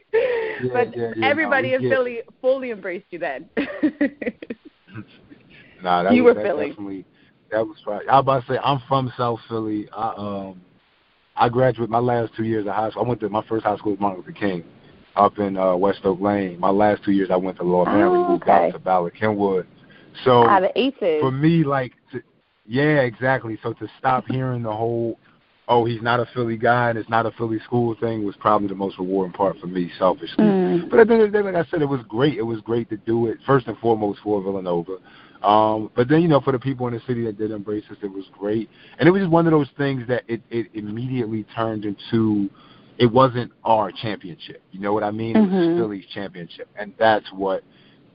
but 0.73 0.97
yeah, 0.97 1.12
yeah, 1.16 1.26
everybody 1.26 1.71
no, 1.71 1.76
in. 1.76 1.88
Philly 1.90 2.21
fully 2.40 2.71
embraced 2.73 3.06
you 3.11 3.18
then. 3.18 3.49
nah, 5.83 6.02
that 6.02 6.12
you 6.12 6.25
was, 6.25 6.35
were 6.35 6.42
that 6.42 6.49
Philly. 6.49 6.68
Definitely, 6.71 7.04
that 7.57 7.67
was 7.67 7.79
right. 7.87 8.07
I 8.09 8.17
was 8.17 8.23
about 8.23 8.47
to 8.47 8.53
say 8.53 8.59
I'm 8.63 8.83
from 8.87 9.13
South 9.17 9.41
Philly. 9.49 9.89
I 9.93 10.13
um 10.17 10.61
I 11.37 11.49
graduated 11.49 11.91
my 11.91 11.99
last 11.99 12.33
two 12.37 12.45
years 12.45 12.67
of 12.67 12.75
high 12.75 12.91
school. 12.91 13.05
I 13.05 13.09
went 13.09 13.21
to 13.21 13.29
my 13.29 13.45
first 13.47 13.65
high 13.65 13.77
school 13.77 13.93
was 13.93 14.01
Martin 14.01 14.21
Luther 14.21 14.39
King, 14.39 14.65
up 15.17 15.39
in 15.39 15.57
uh, 15.57 15.75
West 15.77 16.01
Oak 16.05 16.21
Lane. 16.21 16.61
My 16.61 16.71
last 16.71 17.03
two 17.05 17.13
years 17.13 17.31
I 17.31 17.37
went 17.37 17.57
to 17.59 17.63
Lower 17.63 17.87
Merion. 17.87 18.09
Oh, 18.09 18.29
moved 18.29 18.43
okay. 18.45 18.53
out 18.53 18.73
to 18.73 18.79
Bala 18.79 19.11
Cynwyd. 19.11 19.67
So 20.25 20.49
aces. 20.75 21.21
for 21.21 21.31
me, 21.31 21.63
like, 21.63 21.93
to, 22.13 22.23
yeah, 22.67 23.01
exactly. 23.01 23.59
So 23.63 23.75
to 23.75 23.89
stop 23.99 24.25
hearing 24.27 24.63
the 24.63 24.73
whole, 24.73 25.19
oh, 25.69 25.85
he's 25.85 26.01
not 26.01 26.21
a 26.21 26.27
Philly 26.35 26.57
guy 26.57 26.89
and 26.89 26.99
it's 26.99 27.11
not 27.11 27.27
a 27.27 27.31
Philly 27.33 27.59
school 27.67 27.95
thing 28.01 28.25
was 28.25 28.35
probably 28.37 28.69
the 28.69 28.75
most 28.75 28.99
rewarding 28.99 29.35
part 29.35 29.59
for 29.59 29.67
me, 29.67 29.91
selfishly. 29.99 30.43
Mm. 30.43 30.89
But 30.89 31.01
at 31.01 31.09
the 31.09 31.15
end 31.15 31.23
of 31.25 31.33
the 31.33 31.39
day, 31.39 31.45
like 31.45 31.55
I 31.55 31.71
said, 31.71 31.83
it 31.83 31.89
was 31.89 32.01
great. 32.09 32.39
It 32.39 32.43
was 32.43 32.61
great 32.63 32.89
to 32.89 32.97
do 32.97 33.27
it 33.27 33.37
first 33.45 33.67
and 33.67 33.77
foremost 33.79 34.21
for 34.25 34.43
Villanova. 34.43 34.97
Um, 35.47 35.93
but 35.95 36.09
then, 36.09 36.23
you 36.23 36.29
know, 36.29 36.41
for 36.41 36.50
the 36.50 36.59
people 36.59 36.88
in 36.88 36.95
the 36.95 37.00
city 37.07 37.25
that 37.25 37.38
did 37.38 37.53
embrace 37.53 37.85
us, 37.88 37.97
it 38.03 38.09
was 38.12 38.25
great. 38.37 38.69
And 38.99 39.09
it 39.09 39.12
was 39.12 39.21
just 39.21 39.31
one 39.31 39.47
of 39.47 39.53
those 39.53 39.69
things 39.79 40.03
that 40.09 40.25
it, 40.26 40.43
it 40.50 40.67
immediately 40.75 41.45
turned 41.55 41.85
into 41.85 42.50
it 42.99 43.07
wasn't 43.07 43.53
our 43.62 43.93
championship. 43.93 44.61
You 44.73 44.81
know 44.81 44.93
what 44.93 45.05
I 45.05 45.12
mean? 45.12 45.37
It 45.37 45.41
was 45.43 45.50
Mhm. 45.50 45.76
Philly's 45.79 46.07
championship. 46.07 46.69
And 46.76 46.93
that's 46.99 47.31
what 47.33 47.62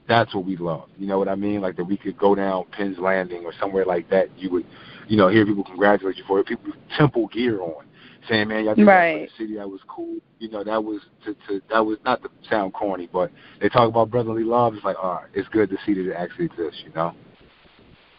that's 0.08 0.34
what 0.34 0.44
we 0.44 0.56
love. 0.56 0.88
You 0.98 1.06
know 1.06 1.18
what 1.18 1.28
I 1.28 1.36
mean? 1.36 1.62
Like 1.62 1.76
that 1.76 1.84
we 1.84 1.96
could 1.96 2.18
go 2.18 2.34
down 2.34 2.64
Penn's 2.72 2.98
Landing 2.98 3.44
or 3.46 3.52
somewhere 3.58 3.86
like 3.86 4.10
that. 4.10 4.28
You 4.36 4.50
would, 4.50 4.66
you 5.08 5.16
know, 5.16 5.28
hear 5.28 5.46
people 5.46 5.64
congratulate 5.64 6.18
you 6.18 6.24
for 6.26 6.40
it. 6.40 6.46
People 6.46 6.66
with 6.66 6.74
Temple 6.98 7.28
gear 7.28 7.62
on, 7.62 7.84
saying, 8.28 8.48
"Man, 8.48 8.64
y'all 8.64 8.74
did 8.74 8.86
that 8.86 8.92
Right. 8.92 9.30
for 9.30 9.36
the 9.36 9.44
city. 9.44 9.58
That 9.58 9.68
was 9.68 9.80
cool." 9.88 10.16
You 10.38 10.50
know, 10.50 10.64
that 10.64 10.82
was 10.82 11.00
to, 11.24 11.34
to 11.48 11.62
that 11.70 11.84
was 11.84 11.98
not 12.04 12.22
to 12.22 12.30
sound 12.48 12.72
corny, 12.74 13.08
but 13.12 13.30
they 13.60 13.68
talk 13.68 13.88
about 13.88 14.10
brotherly 14.10 14.44
love. 14.44 14.74
It's 14.74 14.84
like, 14.84 14.96
all 15.02 15.14
right, 15.14 15.26
it's 15.34 15.48
good 15.48 15.70
to 15.70 15.76
see 15.84 15.94
that 15.94 16.10
it 16.10 16.14
actually 16.14 16.46
exists. 16.46 16.82
You 16.84 16.92
know? 16.94 17.14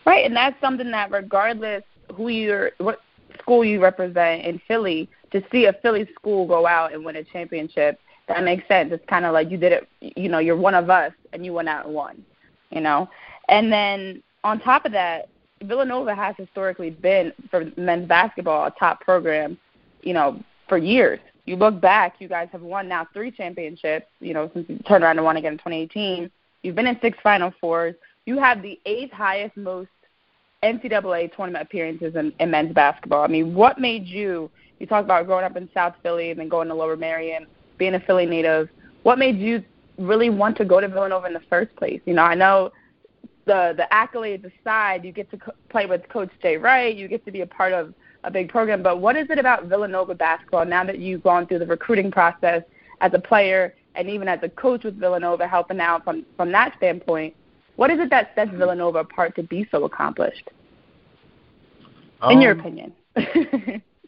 Right, 0.05 0.25
and 0.25 0.35
that's 0.35 0.59
something 0.59 0.91
that 0.91 1.11
regardless 1.11 1.83
who 2.15 2.29
you're 2.29 2.71
what 2.79 2.99
school 3.39 3.65
you 3.65 3.81
represent 3.81 4.45
in 4.45 4.61
Philly, 4.67 5.09
to 5.31 5.43
see 5.51 5.65
a 5.65 5.73
Philly 5.81 6.07
school 6.15 6.47
go 6.47 6.67
out 6.67 6.93
and 6.93 7.03
win 7.03 7.15
a 7.15 7.23
championship, 7.23 7.99
that 8.27 8.43
makes 8.43 8.67
sense. 8.67 8.91
It's 8.91 9.03
kind 9.09 9.25
of 9.25 9.33
like 9.33 9.49
you 9.49 9.57
did 9.57 9.71
it, 9.71 9.89
you 9.99 10.29
know, 10.29 10.39
you're 10.39 10.57
one 10.57 10.75
of 10.75 10.89
us 10.89 11.11
and 11.33 11.45
you 11.45 11.53
went 11.53 11.69
out 11.69 11.85
and 11.85 11.95
won, 11.95 12.23
you 12.69 12.81
know. 12.81 13.09
And 13.49 13.71
then 13.71 14.23
on 14.43 14.59
top 14.59 14.85
of 14.85 14.91
that, 14.93 15.29
Villanova 15.63 16.13
has 16.15 16.35
historically 16.37 16.89
been 16.89 17.33
for 17.49 17.71
men's 17.77 18.07
basketball 18.07 18.67
a 18.67 18.71
top 18.71 19.01
program, 19.01 19.57
you 20.03 20.13
know, 20.13 20.41
for 20.67 20.77
years. 20.77 21.19
you 21.45 21.55
look 21.55 21.79
back, 21.81 22.15
you 22.19 22.27
guys 22.27 22.47
have 22.51 22.61
won 22.61 22.87
now 22.87 23.07
three 23.13 23.31
championships. 23.31 24.07
You 24.19 24.33
know, 24.33 24.49
since 24.53 24.67
you 24.69 24.77
turned 24.79 25.03
around 25.03 25.17
and 25.17 25.25
won 25.25 25.37
again 25.37 25.53
in 25.53 25.57
2018. 25.57 26.31
You've 26.61 26.75
been 26.75 26.87
in 26.87 26.97
six 27.01 27.17
Final 27.21 27.53
Fours. 27.59 27.95
You 28.25 28.39
have 28.39 28.61
the 28.61 28.79
eighth 28.85 29.11
highest 29.11 29.57
most 29.57 29.89
NCAA 30.63 31.35
tournament 31.35 31.63
appearances 31.63 32.15
in, 32.15 32.31
in 32.39 32.49
men's 32.49 32.73
basketball. 32.73 33.23
I 33.23 33.27
mean, 33.27 33.53
what 33.53 33.79
made 33.79 34.07
you? 34.07 34.49
You 34.79 34.87
talk 34.87 35.03
about 35.03 35.25
growing 35.25 35.43
up 35.43 35.57
in 35.57 35.69
South 35.73 35.93
Philly 36.01 36.31
and 36.31 36.39
then 36.39 36.47
going 36.47 36.69
to 36.69 36.73
Lower 36.73 36.95
Merion, 36.95 37.45
being 37.77 37.95
a 37.95 37.99
Philly 37.99 38.25
native. 38.25 38.69
What 39.03 39.19
made 39.19 39.37
you 39.37 39.63
really 39.97 40.29
want 40.29 40.57
to 40.57 40.65
go 40.65 40.79
to 40.79 40.87
Villanova 40.87 41.27
in 41.27 41.33
the 41.33 41.41
first 41.49 41.75
place? 41.75 42.01
You 42.05 42.13
know, 42.13 42.23
I 42.23 42.35
know 42.35 42.71
the 43.45 43.73
the 43.75 43.87
accolades 43.91 44.49
aside, 44.61 45.03
you 45.03 45.11
get 45.11 45.29
to 45.31 45.37
co- 45.37 45.53
play 45.69 45.85
with 45.85 46.07
Coach 46.09 46.29
Jay 46.41 46.57
Wright. 46.57 46.95
You 46.95 47.07
get 47.07 47.25
to 47.25 47.31
be 47.31 47.41
a 47.41 47.47
part 47.47 47.73
of 47.73 47.93
a 48.23 48.31
big 48.31 48.49
program. 48.49 48.83
But 48.83 48.99
what 48.99 49.15
is 49.15 49.29
it 49.29 49.39
about 49.39 49.65
Villanova 49.65 50.15
basketball 50.15 50.65
now 50.65 50.83
that 50.83 50.99
you've 50.99 51.23
gone 51.23 51.47
through 51.47 51.59
the 51.59 51.67
recruiting 51.67 52.11
process 52.11 52.63
as 53.01 53.13
a 53.13 53.19
player 53.19 53.75
and 53.95 54.09
even 54.09 54.27
as 54.27 54.39
a 54.43 54.49
coach 54.49 54.83
with 54.83 54.99
Villanova, 54.99 55.47
helping 55.47 55.79
out 55.79 56.03
from 56.03 56.25
from 56.37 56.51
that 56.51 56.73
standpoint? 56.77 57.35
What 57.75 57.89
is 57.89 57.99
it 57.99 58.09
that 58.11 58.31
sets 58.35 58.51
Villanova 58.51 58.99
apart 58.99 59.35
to 59.35 59.43
be 59.43 59.67
so 59.71 59.85
accomplished? 59.85 60.49
In 62.29 62.37
um, 62.37 62.41
your 62.41 62.51
opinion. 62.51 62.93
no, 63.15 63.23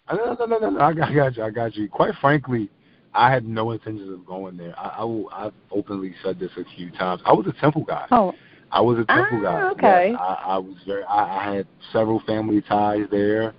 no, 0.09 0.45
no, 0.45 0.57
no, 0.57 0.69
no. 0.69 0.79
I 0.79 0.93
got, 0.93 1.09
I 1.09 1.13
got 1.13 1.35
you. 1.35 1.43
I 1.43 1.49
got 1.49 1.75
you. 1.75 1.89
Quite 1.89 2.13
frankly, 2.21 2.69
I 3.13 3.31
had 3.31 3.45
no 3.45 3.71
intentions 3.71 4.11
of 4.11 4.25
going 4.25 4.57
there. 4.57 4.77
I, 4.77 4.97
I 4.99 5.03
will, 5.03 5.29
I've 5.31 5.53
openly 5.71 6.13
said 6.23 6.39
this 6.39 6.51
a 6.57 6.63
few 6.75 6.91
times. 6.91 7.21
I 7.25 7.33
was 7.33 7.47
a 7.47 7.59
Temple 7.59 7.83
guy. 7.83 8.05
Oh. 8.11 8.33
I 8.71 8.81
was 8.81 8.99
a 8.99 9.05
Temple 9.05 9.39
ah, 9.39 9.41
guy. 9.41 9.61
Okay. 9.69 10.15
I, 10.17 10.33
I 10.45 10.57
was 10.57 10.75
very. 10.85 11.03
I, 11.03 11.51
I 11.51 11.55
had 11.55 11.67
several 11.91 12.21
family 12.21 12.61
ties 12.61 13.05
there. 13.11 13.53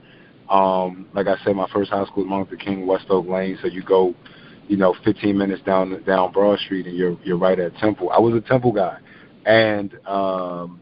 Um, 0.49 1.09
like 1.15 1.27
I 1.27 1.37
said, 1.45 1.57
my 1.57 1.69
first 1.73 1.91
high 1.91 2.05
school 2.07 2.25
was 2.25 2.31
Martin 2.31 2.59
King, 2.59 2.87
West 2.87 3.07
Oak 3.09 3.27
Lane. 3.27 3.59
So 3.61 3.69
you 3.69 3.83
go, 3.83 4.15
you 4.69 4.77
know, 4.77 4.95
15 5.05 5.37
minutes 5.37 5.63
down 5.63 6.03
down 6.05 6.33
Broad 6.33 6.59
Street, 6.61 6.87
and 6.87 6.97
you're 6.97 7.19
you're 7.25 7.39
right 7.39 7.59
at 7.59 7.77
Temple. 7.79 8.11
I 8.11 8.19
was 8.19 8.35
a 8.35 8.41
Temple 8.41 8.73
guy, 8.73 8.99
and 9.45 9.95
um, 10.07 10.81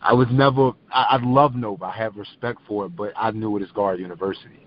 I 0.00 0.12
was 0.12 0.28
never. 0.30 0.72
I, 0.92 1.02
I 1.02 1.18
love 1.22 1.54
Nova. 1.54 1.86
I 1.86 1.96
have 1.96 2.16
respect 2.16 2.60
for 2.66 2.86
it, 2.86 2.96
but 2.96 3.12
I 3.16 3.30
knew 3.30 3.56
it 3.56 3.62
as 3.62 3.70
Gard 3.72 4.00
University. 4.00 4.66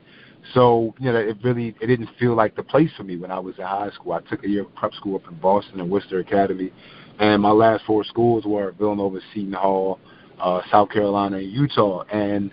So 0.53 0.93
you 0.99 1.11
know, 1.11 1.19
it 1.19 1.37
really 1.43 1.75
it 1.79 1.87
didn't 1.87 2.09
feel 2.19 2.35
like 2.35 2.55
the 2.55 2.63
place 2.63 2.89
for 2.97 3.03
me 3.03 3.17
when 3.17 3.31
I 3.31 3.39
was 3.39 3.57
in 3.57 3.63
high 3.63 3.91
school. 3.91 4.13
I 4.13 4.21
took 4.21 4.43
a 4.43 4.49
year 4.49 4.63
of 4.63 4.75
prep 4.75 4.93
school 4.93 5.15
up 5.15 5.27
in 5.31 5.37
Boston 5.39 5.79
and 5.79 5.89
Worcester 5.89 6.19
Academy, 6.19 6.71
and 7.19 7.41
my 7.41 7.51
last 7.51 7.85
four 7.85 8.03
schools 8.03 8.45
were 8.45 8.71
Villanova, 8.71 9.19
Seton 9.33 9.53
Hall, 9.53 9.99
uh, 10.39 10.61
South 10.71 10.89
Carolina, 10.89 11.37
and 11.37 11.51
Utah. 11.51 12.03
And 12.11 12.51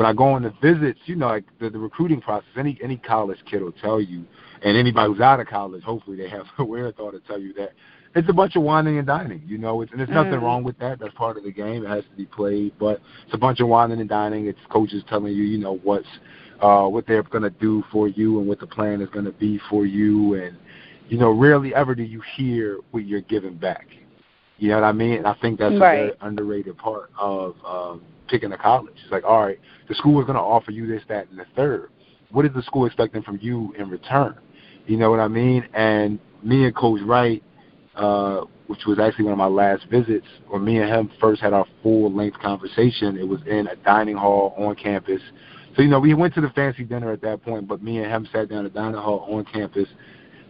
when 0.00 0.08
I 0.08 0.14
go 0.14 0.28
on 0.28 0.42
the 0.42 0.54
visits, 0.62 0.98
you 1.04 1.14
know, 1.14 1.26
like 1.26 1.44
the, 1.60 1.68
the 1.68 1.78
recruiting 1.78 2.22
process, 2.22 2.48
any 2.56 2.78
any 2.82 2.96
college 2.96 3.36
kid 3.44 3.60
will 3.60 3.72
tell 3.72 4.00
you, 4.00 4.24
and 4.62 4.74
anybody 4.74 5.12
who's 5.12 5.20
out 5.20 5.40
of 5.40 5.46
college, 5.46 5.82
hopefully 5.82 6.16
they 6.16 6.26
have 6.26 6.46
the 6.58 6.64
wherewithal 6.64 7.12
to 7.12 7.20
tell 7.20 7.38
you 7.38 7.52
that 7.52 7.72
it's 8.14 8.26
a 8.30 8.32
bunch 8.32 8.56
of 8.56 8.62
whining 8.62 8.96
and 8.96 9.06
dining. 9.06 9.42
You 9.46 9.58
know, 9.58 9.82
it's, 9.82 9.90
and 9.92 10.00
there's 10.00 10.08
nothing 10.08 10.32
mm. 10.32 10.42
wrong 10.42 10.64
with 10.64 10.78
that. 10.78 11.00
That's 11.00 11.12
part 11.12 11.36
of 11.36 11.44
the 11.44 11.52
game. 11.52 11.84
It 11.84 11.88
has 11.90 12.04
to 12.04 12.16
be 12.16 12.24
played, 12.24 12.72
but 12.78 13.02
it's 13.26 13.34
a 13.34 13.38
bunch 13.38 13.60
of 13.60 13.68
whining 13.68 14.00
and 14.00 14.08
dining. 14.08 14.46
It's 14.46 14.58
coaches 14.70 15.04
telling 15.06 15.34
you, 15.34 15.42
you 15.44 15.58
know, 15.58 15.76
what's 15.82 16.08
uh, 16.62 16.86
what 16.86 17.06
they're 17.06 17.22
going 17.22 17.44
to 17.44 17.50
do 17.50 17.84
for 17.92 18.08
you 18.08 18.38
and 18.38 18.48
what 18.48 18.58
the 18.58 18.66
plan 18.66 19.02
is 19.02 19.10
going 19.10 19.26
to 19.26 19.32
be 19.32 19.60
for 19.68 19.84
you, 19.84 20.32
and 20.32 20.56
you 21.10 21.18
know, 21.18 21.30
rarely 21.30 21.74
ever 21.74 21.94
do 21.94 22.04
you 22.04 22.22
hear 22.38 22.78
what 22.92 23.04
you're 23.04 23.20
giving 23.20 23.56
back. 23.58 23.86
You 24.60 24.68
know 24.68 24.74
what 24.74 24.84
I 24.84 24.92
mean? 24.92 25.14
And 25.14 25.26
I 25.26 25.34
think 25.40 25.58
that's 25.58 25.80
right. 25.80 25.94
a 25.94 26.02
very 26.02 26.12
underrated 26.20 26.76
part 26.76 27.10
of 27.18 27.56
um, 27.66 28.02
picking 28.28 28.52
a 28.52 28.58
college. 28.58 28.94
It's 29.02 29.10
like, 29.10 29.24
all 29.24 29.46
right, 29.46 29.58
the 29.88 29.94
school 29.94 30.20
is 30.20 30.26
going 30.26 30.36
to 30.36 30.42
offer 30.42 30.70
you 30.70 30.86
this, 30.86 31.02
that, 31.08 31.30
and 31.30 31.38
the 31.38 31.46
third. 31.56 31.88
What 32.30 32.44
is 32.44 32.52
the 32.54 32.62
school 32.62 32.84
expecting 32.84 33.22
from 33.22 33.38
you 33.40 33.74
in 33.78 33.88
return? 33.88 34.36
You 34.86 34.98
know 34.98 35.10
what 35.10 35.18
I 35.18 35.28
mean? 35.28 35.66
And 35.72 36.18
me 36.42 36.66
and 36.66 36.76
Coach 36.76 37.00
Wright, 37.06 37.42
uh, 37.96 38.42
which 38.66 38.80
was 38.86 38.98
actually 38.98 39.24
one 39.24 39.32
of 39.32 39.38
my 39.38 39.46
last 39.46 39.86
visits, 39.90 40.26
when 40.48 40.62
me 40.62 40.76
and 40.76 40.90
him 40.90 41.10
first 41.18 41.40
had 41.40 41.54
our 41.54 41.64
full 41.82 42.12
length 42.14 42.38
conversation, 42.38 43.16
it 43.16 43.26
was 43.26 43.40
in 43.46 43.66
a 43.66 43.76
dining 43.76 44.16
hall 44.16 44.54
on 44.58 44.76
campus. 44.76 45.22
So, 45.74 45.80
you 45.80 45.88
know, 45.88 46.00
we 46.00 46.12
went 46.12 46.34
to 46.34 46.42
the 46.42 46.50
fancy 46.50 46.84
dinner 46.84 47.10
at 47.12 47.22
that 47.22 47.42
point, 47.42 47.66
but 47.66 47.82
me 47.82 47.96
and 47.96 48.12
him 48.12 48.28
sat 48.30 48.50
down 48.50 48.66
at 48.66 48.74
the 48.74 48.78
dining 48.78 49.00
hall 49.00 49.26
on 49.30 49.46
campus, 49.46 49.88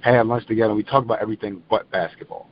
had 0.01 0.27
lunch 0.27 0.49
together, 0.49 0.71
and 0.71 0.77
we 0.77 0.83
talked 0.83 1.05
about 1.05 1.23
everything 1.23 1.63
but 1.71 1.89
basketball. 1.93 2.49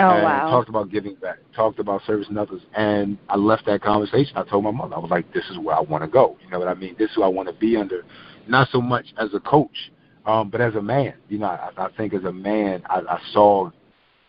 Oh 0.00 0.10
and 0.10 0.24
wow! 0.24 0.50
Talked 0.50 0.68
about 0.68 0.90
giving 0.90 1.14
back. 1.16 1.38
Talked 1.54 1.78
about 1.78 2.02
servicing 2.06 2.36
others. 2.36 2.62
And 2.74 3.16
I 3.28 3.36
left 3.36 3.66
that 3.66 3.80
conversation. 3.82 4.36
I 4.36 4.42
told 4.42 4.64
my 4.64 4.72
mother, 4.72 4.96
I 4.96 4.98
was 4.98 5.10
like, 5.10 5.32
"This 5.32 5.44
is 5.50 5.58
where 5.58 5.76
I 5.76 5.80
want 5.80 6.02
to 6.02 6.08
go." 6.08 6.36
You 6.42 6.50
know 6.50 6.58
what 6.58 6.68
I 6.68 6.74
mean? 6.74 6.96
This 6.98 7.10
is 7.10 7.16
who 7.16 7.22
I 7.22 7.28
want 7.28 7.48
to 7.48 7.54
be 7.54 7.76
under. 7.76 8.04
Not 8.48 8.68
so 8.70 8.80
much 8.80 9.06
as 9.18 9.32
a 9.34 9.40
coach, 9.40 9.92
um, 10.26 10.50
but 10.50 10.60
as 10.60 10.74
a 10.74 10.82
man. 10.82 11.14
You 11.28 11.38
know, 11.38 11.46
I, 11.46 11.70
I 11.76 11.88
think 11.96 12.12
as 12.12 12.24
a 12.24 12.32
man, 12.32 12.82
I, 12.86 13.00
I 13.08 13.20
saw. 13.32 13.70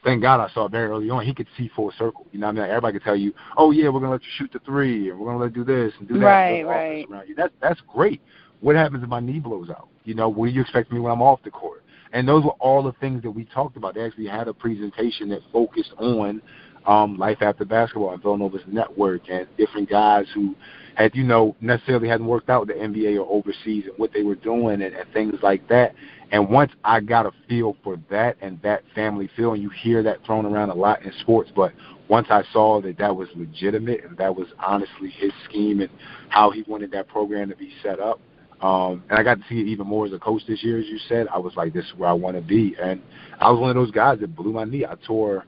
Thank 0.04 0.22
God 0.22 0.40
I 0.40 0.54
saw 0.54 0.68
very 0.68 0.88
early 0.88 1.10
on. 1.10 1.26
He 1.26 1.34
could 1.34 1.48
see 1.58 1.68
full 1.76 1.92
circle. 1.98 2.28
You 2.32 2.40
know 2.40 2.46
what 2.46 2.52
I 2.52 2.54
mean? 2.54 2.62
Like 2.62 2.70
everybody 2.70 2.94
could 2.94 3.04
tell 3.04 3.16
you, 3.16 3.34
"Oh 3.58 3.72
yeah, 3.72 3.90
we're 3.90 4.02
gonna 4.02 4.12
let 4.12 4.22
you 4.22 4.30
shoot 4.38 4.52
the 4.54 4.60
three, 4.60 5.10
and 5.10 5.20
we're 5.20 5.26
gonna 5.26 5.44
let 5.44 5.56
you 5.56 5.66
do 5.66 5.74
this 5.74 5.94
and 5.98 6.08
do 6.08 6.20
that." 6.20 6.26
Right, 6.26 6.64
right. 6.64 7.10
Around 7.10 7.28
you. 7.28 7.34
That's 7.34 7.54
that's 7.60 7.82
great. 7.92 8.22
What 8.62 8.76
happens 8.76 9.04
if 9.04 9.10
my 9.10 9.20
knee 9.20 9.40
blows 9.40 9.72
out? 9.72 9.90
You 10.04 10.14
know, 10.14 10.30
what 10.30 10.46
do 10.46 10.52
you 10.52 10.62
expect 10.62 10.92
me 10.92 11.00
when 11.00 11.12
I'm 11.12 11.24
off 11.24 11.42
the 11.44 11.50
court? 11.50 11.84
And 12.16 12.26
those 12.26 12.46
were 12.46 12.56
all 12.62 12.82
the 12.82 12.94
things 12.94 13.24
that 13.24 13.32
we 13.32 13.44
talked 13.44 13.76
about. 13.76 13.94
They 13.94 14.02
actually 14.02 14.28
had 14.28 14.48
a 14.48 14.54
presentation 14.54 15.28
that 15.30 15.42
focused 15.52 15.92
on 15.98 16.42
um, 16.88 17.18
life 17.18 17.40
after 17.42 17.66
basketball 17.66 18.14
and 18.14 18.22
Villanova's 18.22 18.62
network 18.68 19.24
and 19.30 19.46
different 19.58 19.90
guys 19.90 20.26
who 20.34 20.56
had, 20.96 21.14
you 21.14 21.26
know, 21.26 21.58
necessarily 21.60 22.08
hadn't 22.08 22.26
worked 22.26 22.50
out 22.50 22.66
with 22.66 22.70
the 22.70 22.82
NBA 22.82 23.20
or 23.20 23.30
overseas 23.30 23.84
and 23.88 23.98
what 23.98 24.14
they 24.14 24.24
were 24.24 24.36
doing 24.36 24.82
and, 24.82 24.96
and 24.96 25.12
things 25.12 25.36
like 25.44 25.68
that. 25.68 25.94
And 26.32 26.50
once 26.50 26.72
I 26.86 27.02
got 27.02 27.26
a 27.26 27.32
feel 27.50 27.76
for 27.84 27.98
that 28.10 28.38
and 28.42 28.62
that 28.62 28.84
family 28.96 29.30
feel, 29.36 29.52
and 29.52 29.62
you 29.62 29.70
hear 29.70 30.02
that 30.04 30.26
thrown 30.26 30.46
around 30.46 30.70
a 30.70 30.74
lot 30.74 31.04
in 31.04 31.12
sports, 31.20 31.52
but 31.54 31.74
once 32.08 32.28
I 32.30 32.44
saw 32.54 32.80
that 32.82 32.98
that 32.98 33.14
was 33.14 33.28
legitimate 33.36 34.06
and 34.06 34.18
that 34.20 34.34
was 34.34 34.48
honestly 34.66 35.10
his 35.10 35.34
scheme 35.50 35.82
and 35.82 35.90
how 36.30 36.50
he 36.50 36.64
wanted 36.66 36.92
that 36.92 37.10
program 37.10 37.50
to 37.50 37.58
be 37.58 37.74
set 37.84 38.00
up, 38.00 38.22
um, 38.62 39.04
and 39.10 39.20
I 39.20 39.24
got 39.24 39.40
to 39.40 39.44
see 39.50 39.60
it 39.60 39.68
even 39.68 39.88
more 39.88 40.06
as 40.06 40.14
a 40.14 40.20
coach 40.20 40.42
this 40.48 40.64
year, 40.64 40.80
as 40.80 40.86
you 40.86 40.98
said. 41.10 41.28
I 41.34 41.38
was 41.38 41.54
like, 41.56 41.74
this 41.74 41.86
is 41.86 41.94
where 41.98 42.10
I 42.10 42.14
want 42.14 42.36
to 42.36 42.42
be. 42.42 42.76
And 42.82 43.02
I 43.40 43.52
was 43.52 43.60
one 43.60 43.70
of 43.70 43.76
those 43.76 43.92
guys 43.92 44.20
that 44.22 44.36
blew 44.36 44.54
my 44.54 44.64
knee. 44.64 44.86
I 44.86 44.96
tore 45.06 45.46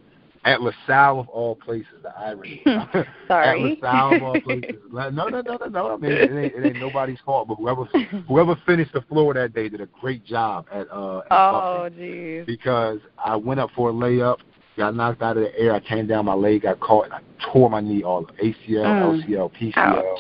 at 0.47 0.61
LaSalle 0.61 1.19
of 1.19 1.27
all 1.27 1.55
places, 1.55 1.87
the 2.03 2.17
irony. 2.17 2.61
Sorry. 3.27 3.47
at 3.47 3.81
LaSalle 3.81 4.15
of 4.15 4.23
all 4.23 4.41
places. 4.45 4.75
No, 4.91 5.09
no, 5.09 5.27
no, 5.27 5.41
no, 5.41 5.57
no. 5.67 5.93
I 5.93 5.97
mean, 5.97 6.11
it 6.11 6.31
ain't, 6.31 6.53
it 6.53 6.65
ain't 6.65 6.79
nobody's 6.79 7.19
fault. 7.25 7.47
But 7.47 7.55
whoever 7.55 7.85
whoever 8.27 8.55
finished 8.65 8.93
the 8.93 9.01
floor 9.01 9.33
that 9.33 9.53
day 9.53 9.69
did 9.69 9.81
a 9.81 9.87
great 9.99 10.25
job 10.25 10.65
at 10.71 10.87
uh. 10.91 11.19
At 11.19 11.25
oh, 11.31 11.89
jeez. 11.91 12.45
Because 12.45 12.99
I 13.23 13.35
went 13.35 13.59
up 13.59 13.71
for 13.75 13.89
a 13.89 13.93
layup, 13.93 14.37
got 14.77 14.95
knocked 14.95 15.21
out 15.21 15.37
of 15.37 15.43
the 15.43 15.59
air. 15.59 15.73
I 15.73 15.79
came 15.81 16.07
down, 16.07 16.25
my 16.25 16.33
leg 16.33 16.61
got 16.61 16.79
caught, 16.79 17.05
and 17.05 17.13
I 17.13 17.19
tore 17.51 17.69
my 17.69 17.81
knee 17.81 18.03
all 18.03 18.25
ACL, 18.41 18.55
mm. 18.67 19.27
LCL, 19.27 19.51
PCL, 19.59 19.77
Ouch. 19.77 20.19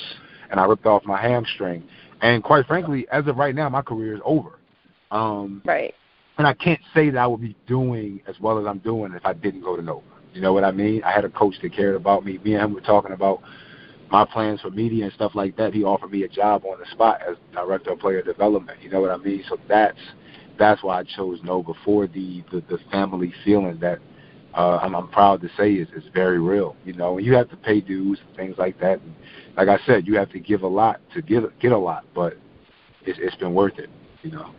and 0.51 0.59
I 0.59 0.65
ripped 0.65 0.85
off 0.85 1.05
my 1.05 1.21
hamstring. 1.21 1.83
And 2.21 2.43
quite 2.43 2.65
frankly, 2.65 3.07
as 3.11 3.27
of 3.27 3.37
right 3.37 3.53
now, 3.53 3.69
my 3.69 3.81
career 3.81 4.15
is 4.15 4.21
over. 4.25 4.59
Um, 5.11 5.61
right. 5.65 5.93
And 6.37 6.45
I 6.45 6.53
can't 6.53 6.81
say 6.93 7.09
that 7.09 7.17
I 7.17 7.27
would 7.27 7.41
be 7.41 7.55
doing 7.67 8.21
as 8.27 8.39
well 8.39 8.59
as 8.59 8.65
I'm 8.67 8.79
doing 8.79 9.13
if 9.13 9.25
I 9.25 9.33
didn't 9.33 9.61
go 9.61 9.75
to 9.75 9.81
Nova. 9.81 10.05
You 10.33 10.41
know 10.41 10.53
what 10.53 10.63
I 10.63 10.71
mean? 10.71 11.03
I 11.03 11.11
had 11.11 11.25
a 11.25 11.29
coach 11.29 11.55
that 11.61 11.73
cared 11.73 11.95
about 11.95 12.23
me. 12.23 12.37
Me 12.39 12.53
and 12.53 12.63
him 12.63 12.73
were 12.73 12.81
talking 12.81 13.11
about 13.11 13.41
my 14.11 14.25
plans 14.25 14.61
for 14.61 14.69
media 14.69 15.05
and 15.05 15.13
stuff 15.13 15.33
like 15.35 15.57
that. 15.57 15.73
He 15.73 15.83
offered 15.83 16.11
me 16.11 16.23
a 16.23 16.27
job 16.27 16.63
on 16.65 16.79
the 16.79 16.85
spot 16.91 17.21
as 17.27 17.37
director 17.53 17.91
of 17.91 17.99
player 17.99 18.21
development. 18.21 18.81
You 18.81 18.89
know 18.89 19.01
what 19.01 19.11
I 19.11 19.17
mean? 19.17 19.43
So 19.49 19.57
that's 19.67 19.97
that's 20.59 20.83
why 20.83 20.99
I 20.99 21.03
chose 21.03 21.39
Nova 21.43 21.73
for 21.83 22.07
the 22.07 22.43
the, 22.51 22.61
the 22.69 22.79
family 22.91 23.33
feeling 23.43 23.79
that 23.79 23.99
uh, 24.53 24.77
I'm, 24.77 24.95
I'm 24.95 25.07
proud 25.09 25.41
to 25.41 25.49
say 25.57 25.73
is 25.73 25.87
is 25.89 26.03
very 26.13 26.39
real. 26.39 26.75
You 26.85 26.93
know, 26.93 27.17
and 27.17 27.25
you 27.25 27.33
have 27.33 27.49
to 27.49 27.57
pay 27.57 27.81
dues 27.81 28.19
and 28.25 28.35
things 28.35 28.55
like 28.57 28.79
that. 28.79 29.01
And 29.01 29.15
like 29.57 29.67
I 29.67 29.79
said, 29.85 30.07
you 30.07 30.15
have 30.15 30.31
to 30.31 30.39
give 30.39 30.61
a 30.61 30.67
lot 30.67 31.01
to 31.13 31.21
get 31.21 31.59
get 31.59 31.71
a 31.71 31.77
lot, 31.77 32.05
but 32.13 32.37
it's 33.05 33.19
it's 33.21 33.35
been 33.35 33.53
worth 33.53 33.79
it. 33.79 33.89
You 34.21 34.31
know. 34.31 34.51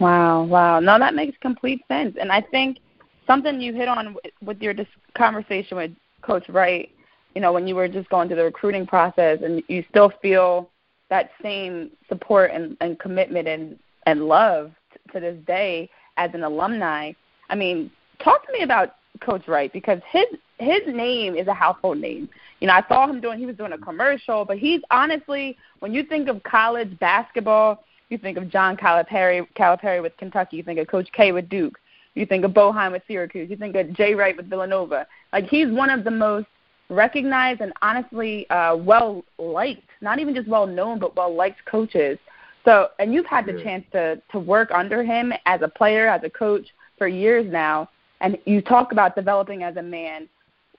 Wow, 0.00 0.44
wow. 0.44 0.80
No, 0.80 0.98
that 0.98 1.14
makes 1.14 1.36
complete 1.40 1.82
sense, 1.88 2.16
and 2.20 2.32
I 2.32 2.40
think 2.40 2.78
something 3.26 3.60
you 3.60 3.74
hit 3.74 3.88
on 3.88 4.16
with 4.42 4.60
your 4.60 4.74
conversation 5.16 5.76
with 5.76 5.90
Coach 6.22 6.48
Wright. 6.48 6.90
You 7.34 7.42
know, 7.42 7.52
when 7.52 7.68
you 7.68 7.74
were 7.74 7.86
just 7.86 8.08
going 8.08 8.28
through 8.28 8.38
the 8.38 8.44
recruiting 8.44 8.86
process, 8.86 9.40
and 9.44 9.62
you 9.68 9.84
still 9.90 10.10
feel 10.22 10.70
that 11.10 11.30
same 11.42 11.90
support 12.08 12.50
and, 12.52 12.76
and 12.80 12.98
commitment 12.98 13.46
and 13.46 13.78
and 14.06 14.26
love 14.26 14.72
to 15.12 15.20
this 15.20 15.36
day 15.46 15.90
as 16.16 16.30
an 16.32 16.44
alumni. 16.44 17.12
I 17.50 17.54
mean, 17.54 17.90
talk 18.24 18.46
to 18.46 18.52
me 18.52 18.62
about 18.62 18.94
Coach 19.20 19.46
Wright 19.46 19.72
because 19.72 20.00
his 20.10 20.26
his 20.58 20.80
name 20.86 21.36
is 21.36 21.46
a 21.46 21.54
household 21.54 21.98
name. 21.98 22.28
You 22.60 22.66
know, 22.66 22.74
I 22.74 22.82
saw 22.88 23.06
him 23.06 23.20
doing 23.20 23.38
he 23.38 23.46
was 23.46 23.56
doing 23.56 23.72
a 23.72 23.78
commercial, 23.78 24.44
but 24.44 24.58
he's 24.58 24.80
honestly 24.90 25.56
when 25.80 25.94
you 25.94 26.02
think 26.02 26.28
of 26.28 26.42
college 26.42 26.98
basketball, 26.98 27.84
you 28.08 28.18
think 28.18 28.36
of 28.36 28.48
John 28.50 28.76
Calipari 28.76 29.46
Calipari 29.56 30.02
with 30.02 30.16
Kentucky, 30.16 30.56
you 30.56 30.62
think 30.62 30.78
of 30.78 30.88
Coach 30.88 31.08
K 31.12 31.32
with 31.32 31.48
Duke, 31.48 31.78
you 32.14 32.26
think 32.26 32.44
of 32.44 32.52
Boeheim 32.52 32.92
with 32.92 33.02
Syracuse, 33.06 33.48
you 33.48 33.56
think 33.56 33.76
of 33.76 33.92
Jay 33.92 34.14
Wright 34.14 34.36
with 34.36 34.50
Villanova. 34.50 35.06
Like 35.32 35.46
he's 35.46 35.68
one 35.68 35.90
of 35.90 36.04
the 36.04 36.10
most 36.10 36.46
recognized 36.90 37.60
and 37.60 37.72
honestly 37.82 38.48
uh 38.50 38.74
well 38.76 39.24
liked, 39.38 39.88
not 40.00 40.18
even 40.18 40.34
just 40.34 40.48
well 40.48 40.66
known 40.66 40.98
but 40.98 41.14
well 41.16 41.34
liked 41.34 41.64
coaches. 41.64 42.18
So, 42.64 42.88
and 42.98 43.14
you've 43.14 43.26
had 43.26 43.46
the 43.46 43.62
chance 43.62 43.84
to 43.92 44.20
to 44.32 44.38
work 44.38 44.70
under 44.72 45.04
him 45.04 45.32
as 45.46 45.62
a 45.62 45.68
player, 45.68 46.08
as 46.08 46.22
a 46.24 46.30
coach 46.30 46.66
for 46.98 47.06
years 47.06 47.46
now, 47.50 47.88
and 48.20 48.36
you 48.44 48.60
talk 48.60 48.90
about 48.92 49.14
developing 49.14 49.62
as 49.62 49.76
a 49.76 49.82
man. 49.82 50.28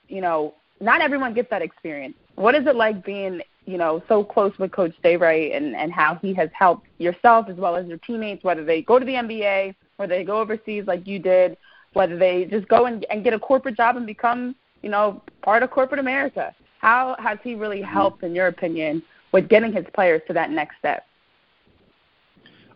You 0.08 0.20
know, 0.20 0.54
not 0.80 1.00
everyone 1.00 1.34
gets 1.34 1.50
that 1.50 1.62
experience. 1.62 2.14
What 2.36 2.54
is 2.54 2.66
it 2.66 2.74
like 2.74 3.04
being, 3.04 3.42
you 3.66 3.78
know, 3.78 4.02
so 4.08 4.24
close 4.24 4.52
with 4.58 4.72
Coach 4.72 4.94
Jay 5.02 5.16
Wright 5.16 5.52
and 5.52 5.76
and 5.76 5.92
how 5.92 6.16
he 6.16 6.34
has 6.34 6.48
helped 6.52 6.86
yourself 6.98 7.48
as 7.48 7.56
well 7.56 7.76
as 7.76 7.86
your 7.86 7.98
teammates, 7.98 8.42
whether 8.44 8.64
they 8.64 8.82
go 8.82 8.98
to 8.98 9.04
the 9.04 9.14
NBA 9.14 9.74
or 9.98 10.06
they 10.06 10.24
go 10.24 10.40
overseas 10.40 10.84
like 10.86 11.06
you 11.06 11.18
did, 11.18 11.56
whether 11.92 12.16
they 12.16 12.46
just 12.46 12.66
go 12.68 12.86
and, 12.86 13.04
and 13.10 13.22
get 13.22 13.34
a 13.34 13.38
corporate 13.38 13.76
job 13.76 13.96
and 13.96 14.06
become, 14.06 14.54
you 14.82 14.88
know, 14.88 15.22
part 15.42 15.62
of 15.62 15.70
corporate 15.70 16.00
America. 16.00 16.54
How 16.80 17.14
has 17.18 17.38
he 17.44 17.54
really 17.54 17.80
mm-hmm. 17.80 17.92
helped, 17.92 18.22
in 18.22 18.34
your 18.34 18.46
opinion, 18.46 19.02
with 19.32 19.48
getting 19.48 19.72
his 19.72 19.84
players 19.94 20.22
to 20.26 20.32
that 20.32 20.50
next 20.50 20.78
step? 20.78 21.04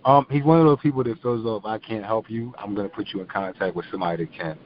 Um, 0.04 0.26
he's 0.30 0.44
one 0.44 0.60
of 0.60 0.66
those 0.66 0.80
people 0.82 1.02
that 1.02 1.22
feels 1.22 1.42
though 1.44 1.56
if 1.56 1.64
I 1.64 1.78
can't 1.78 2.04
help 2.04 2.28
you, 2.28 2.52
I'm 2.58 2.74
going 2.74 2.88
to 2.88 2.94
put 2.94 3.08
you 3.14 3.20
in 3.20 3.26
contact 3.26 3.74
with 3.74 3.86
somebody 3.90 4.26
that 4.26 4.34
can. 4.34 4.58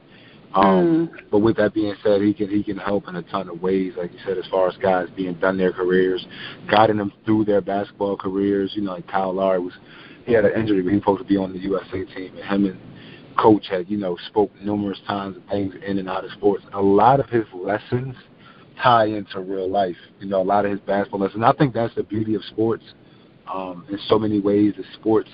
Um, 0.53 1.09
mm. 1.11 1.29
But 1.31 1.39
with 1.39 1.57
that 1.57 1.73
being 1.73 1.93
said, 2.03 2.21
he 2.21 2.33
can 2.33 2.49
he 2.49 2.63
can 2.63 2.77
help 2.77 3.07
in 3.07 3.15
a 3.15 3.21
ton 3.23 3.49
of 3.49 3.61
ways. 3.61 3.93
Like 3.97 4.11
you 4.11 4.19
said, 4.25 4.37
as 4.37 4.45
far 4.49 4.67
as 4.67 4.75
guys 4.77 5.07
being 5.15 5.35
done 5.35 5.57
their 5.57 5.71
careers, 5.71 6.25
guiding 6.69 6.97
them 6.97 7.13
through 7.25 7.45
their 7.45 7.61
basketball 7.61 8.17
careers. 8.17 8.71
You 8.73 8.81
know, 8.81 8.93
like 8.93 9.07
Kyle 9.07 9.33
Lowry 9.33 9.59
was 9.59 9.73
he 10.25 10.33
had 10.33 10.45
an 10.45 10.59
injury, 10.59 10.81
but 10.81 10.89
he 10.89 10.95
was 10.95 11.03
supposed 11.03 11.21
to 11.21 11.27
be 11.27 11.37
on 11.37 11.53
the 11.53 11.59
USA 11.59 12.03
team, 12.05 12.35
and 12.35 12.45
him 12.45 12.65
and 12.65 12.79
coach 13.37 13.67
had 13.69 13.89
you 13.89 13.97
know 13.97 14.17
spoke 14.27 14.51
numerous 14.61 14.99
times 15.07 15.37
of 15.37 15.43
things 15.49 15.73
in 15.85 15.99
and 15.99 16.09
out 16.09 16.25
of 16.25 16.31
sports. 16.31 16.63
A 16.73 16.81
lot 16.81 17.19
of 17.19 17.29
his 17.29 17.45
lessons 17.53 18.15
tie 18.81 19.05
into 19.05 19.39
real 19.41 19.69
life. 19.69 19.97
You 20.19 20.27
know, 20.27 20.41
a 20.41 20.43
lot 20.43 20.65
of 20.65 20.71
his 20.71 20.79
basketball 20.81 21.21
lessons. 21.21 21.43
I 21.45 21.53
think 21.53 21.73
that's 21.73 21.93
the 21.95 22.03
beauty 22.03 22.35
of 22.35 22.43
sports. 22.45 22.83
Um, 23.51 23.85
in 23.89 23.97
so 24.07 24.19
many 24.19 24.39
ways, 24.39 24.73
the 24.77 24.83
sports 24.93 25.29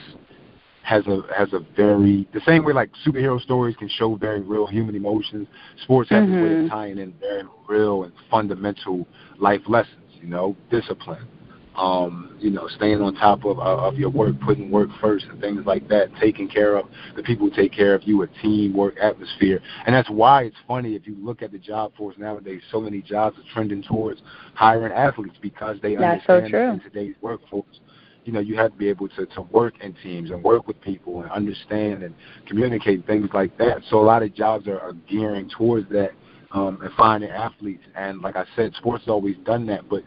has 0.85 1.05
a 1.07 1.21
has 1.35 1.51
a 1.51 1.59
very 1.75 2.27
the 2.33 2.41
same 2.45 2.63
way 2.63 2.71
like 2.71 2.91
superhero 3.05 3.41
stories 3.41 3.75
can 3.75 3.89
show 3.89 4.15
very 4.15 4.41
real 4.41 4.67
human 4.67 4.95
emotions. 4.95 5.47
Sports 5.83 6.11
has 6.11 6.23
mm-hmm. 6.23 6.33
a 6.33 6.43
way 6.43 6.51
of 6.51 6.57
mm-hmm. 6.57 6.67
tying 6.67 6.97
in 6.99 7.13
very 7.19 7.43
real 7.67 8.03
and 8.03 8.13
fundamental 8.29 9.07
life 9.39 9.61
lessons. 9.67 9.95
You 10.21 10.27
know, 10.27 10.55
discipline, 10.69 11.27
um, 11.75 12.37
you 12.39 12.51
know, 12.51 12.67
staying 12.67 13.01
on 13.01 13.15
top 13.15 13.45
of 13.45 13.57
uh, 13.57 13.87
of 13.87 13.95
your 13.95 14.11
work, 14.11 14.39
putting 14.41 14.69
work 14.69 14.89
first, 15.01 15.25
and 15.25 15.41
things 15.41 15.65
like 15.65 15.87
that. 15.89 16.09
Taking 16.21 16.47
care 16.47 16.75
of 16.75 16.85
the 17.15 17.23
people 17.23 17.49
who 17.49 17.55
take 17.55 17.71
care 17.71 17.95
of 17.95 18.03
you, 18.03 18.21
a 18.21 18.27
teamwork 18.43 18.95
atmosphere, 19.01 19.61
and 19.87 19.95
that's 19.95 20.09
why 20.09 20.43
it's 20.43 20.55
funny 20.67 20.93
if 20.95 21.07
you 21.07 21.15
look 21.19 21.41
at 21.41 21.51
the 21.51 21.57
job 21.57 21.95
force 21.95 22.15
nowadays. 22.19 22.61
So 22.71 22.79
many 22.79 23.01
jobs 23.01 23.39
are 23.39 23.53
trending 23.53 23.81
towards 23.81 24.21
hiring 24.53 24.93
athletes 24.93 25.37
because 25.41 25.77
they 25.81 25.95
that's 25.95 26.29
understand 26.29 26.51
so 26.51 26.73
in 26.73 26.91
today's 26.91 27.15
workforce. 27.21 27.79
You 28.25 28.33
know, 28.33 28.39
you 28.39 28.57
have 28.57 28.71
to 28.71 28.77
be 28.77 28.89
able 28.89 29.07
to 29.09 29.25
to 29.27 29.41
work 29.41 29.75
in 29.81 29.95
teams 30.03 30.31
and 30.31 30.43
work 30.43 30.67
with 30.67 30.81
people 30.81 31.21
and 31.21 31.31
understand 31.31 32.03
and 32.03 32.13
communicate 32.47 33.05
things 33.05 33.29
like 33.33 33.57
that. 33.59 33.81
So 33.89 33.99
a 33.99 34.05
lot 34.05 34.23
of 34.23 34.33
jobs 34.33 34.67
are, 34.67 34.79
are 34.79 34.93
gearing 35.07 35.49
towards 35.49 35.89
that 35.91 36.11
um, 36.51 36.79
and 36.81 36.91
finding 36.93 37.29
athletes. 37.29 37.83
And 37.95 38.21
like 38.21 38.35
I 38.35 38.45
said, 38.55 38.73
sports 38.75 39.03
has 39.03 39.09
always 39.09 39.35
done 39.45 39.67
that, 39.67 39.87
but 39.89 40.03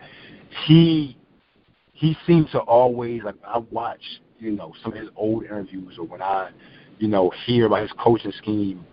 he 0.66 1.16
he 1.92 2.16
seems 2.26 2.50
to 2.52 2.58
always 2.60 3.22
like 3.22 3.34
I 3.44 3.58
watch, 3.70 4.00
you 4.38 4.52
know, 4.52 4.72
some 4.82 4.92
of 4.92 4.98
his 4.98 5.08
old 5.16 5.44
interviews 5.44 5.96
or 5.98 6.06
when 6.06 6.22
I, 6.22 6.50
you 6.98 7.08
know, 7.08 7.32
hear 7.46 7.66
about 7.66 7.82
his 7.82 7.92
coaching 7.98 8.32
scheme 8.38 8.84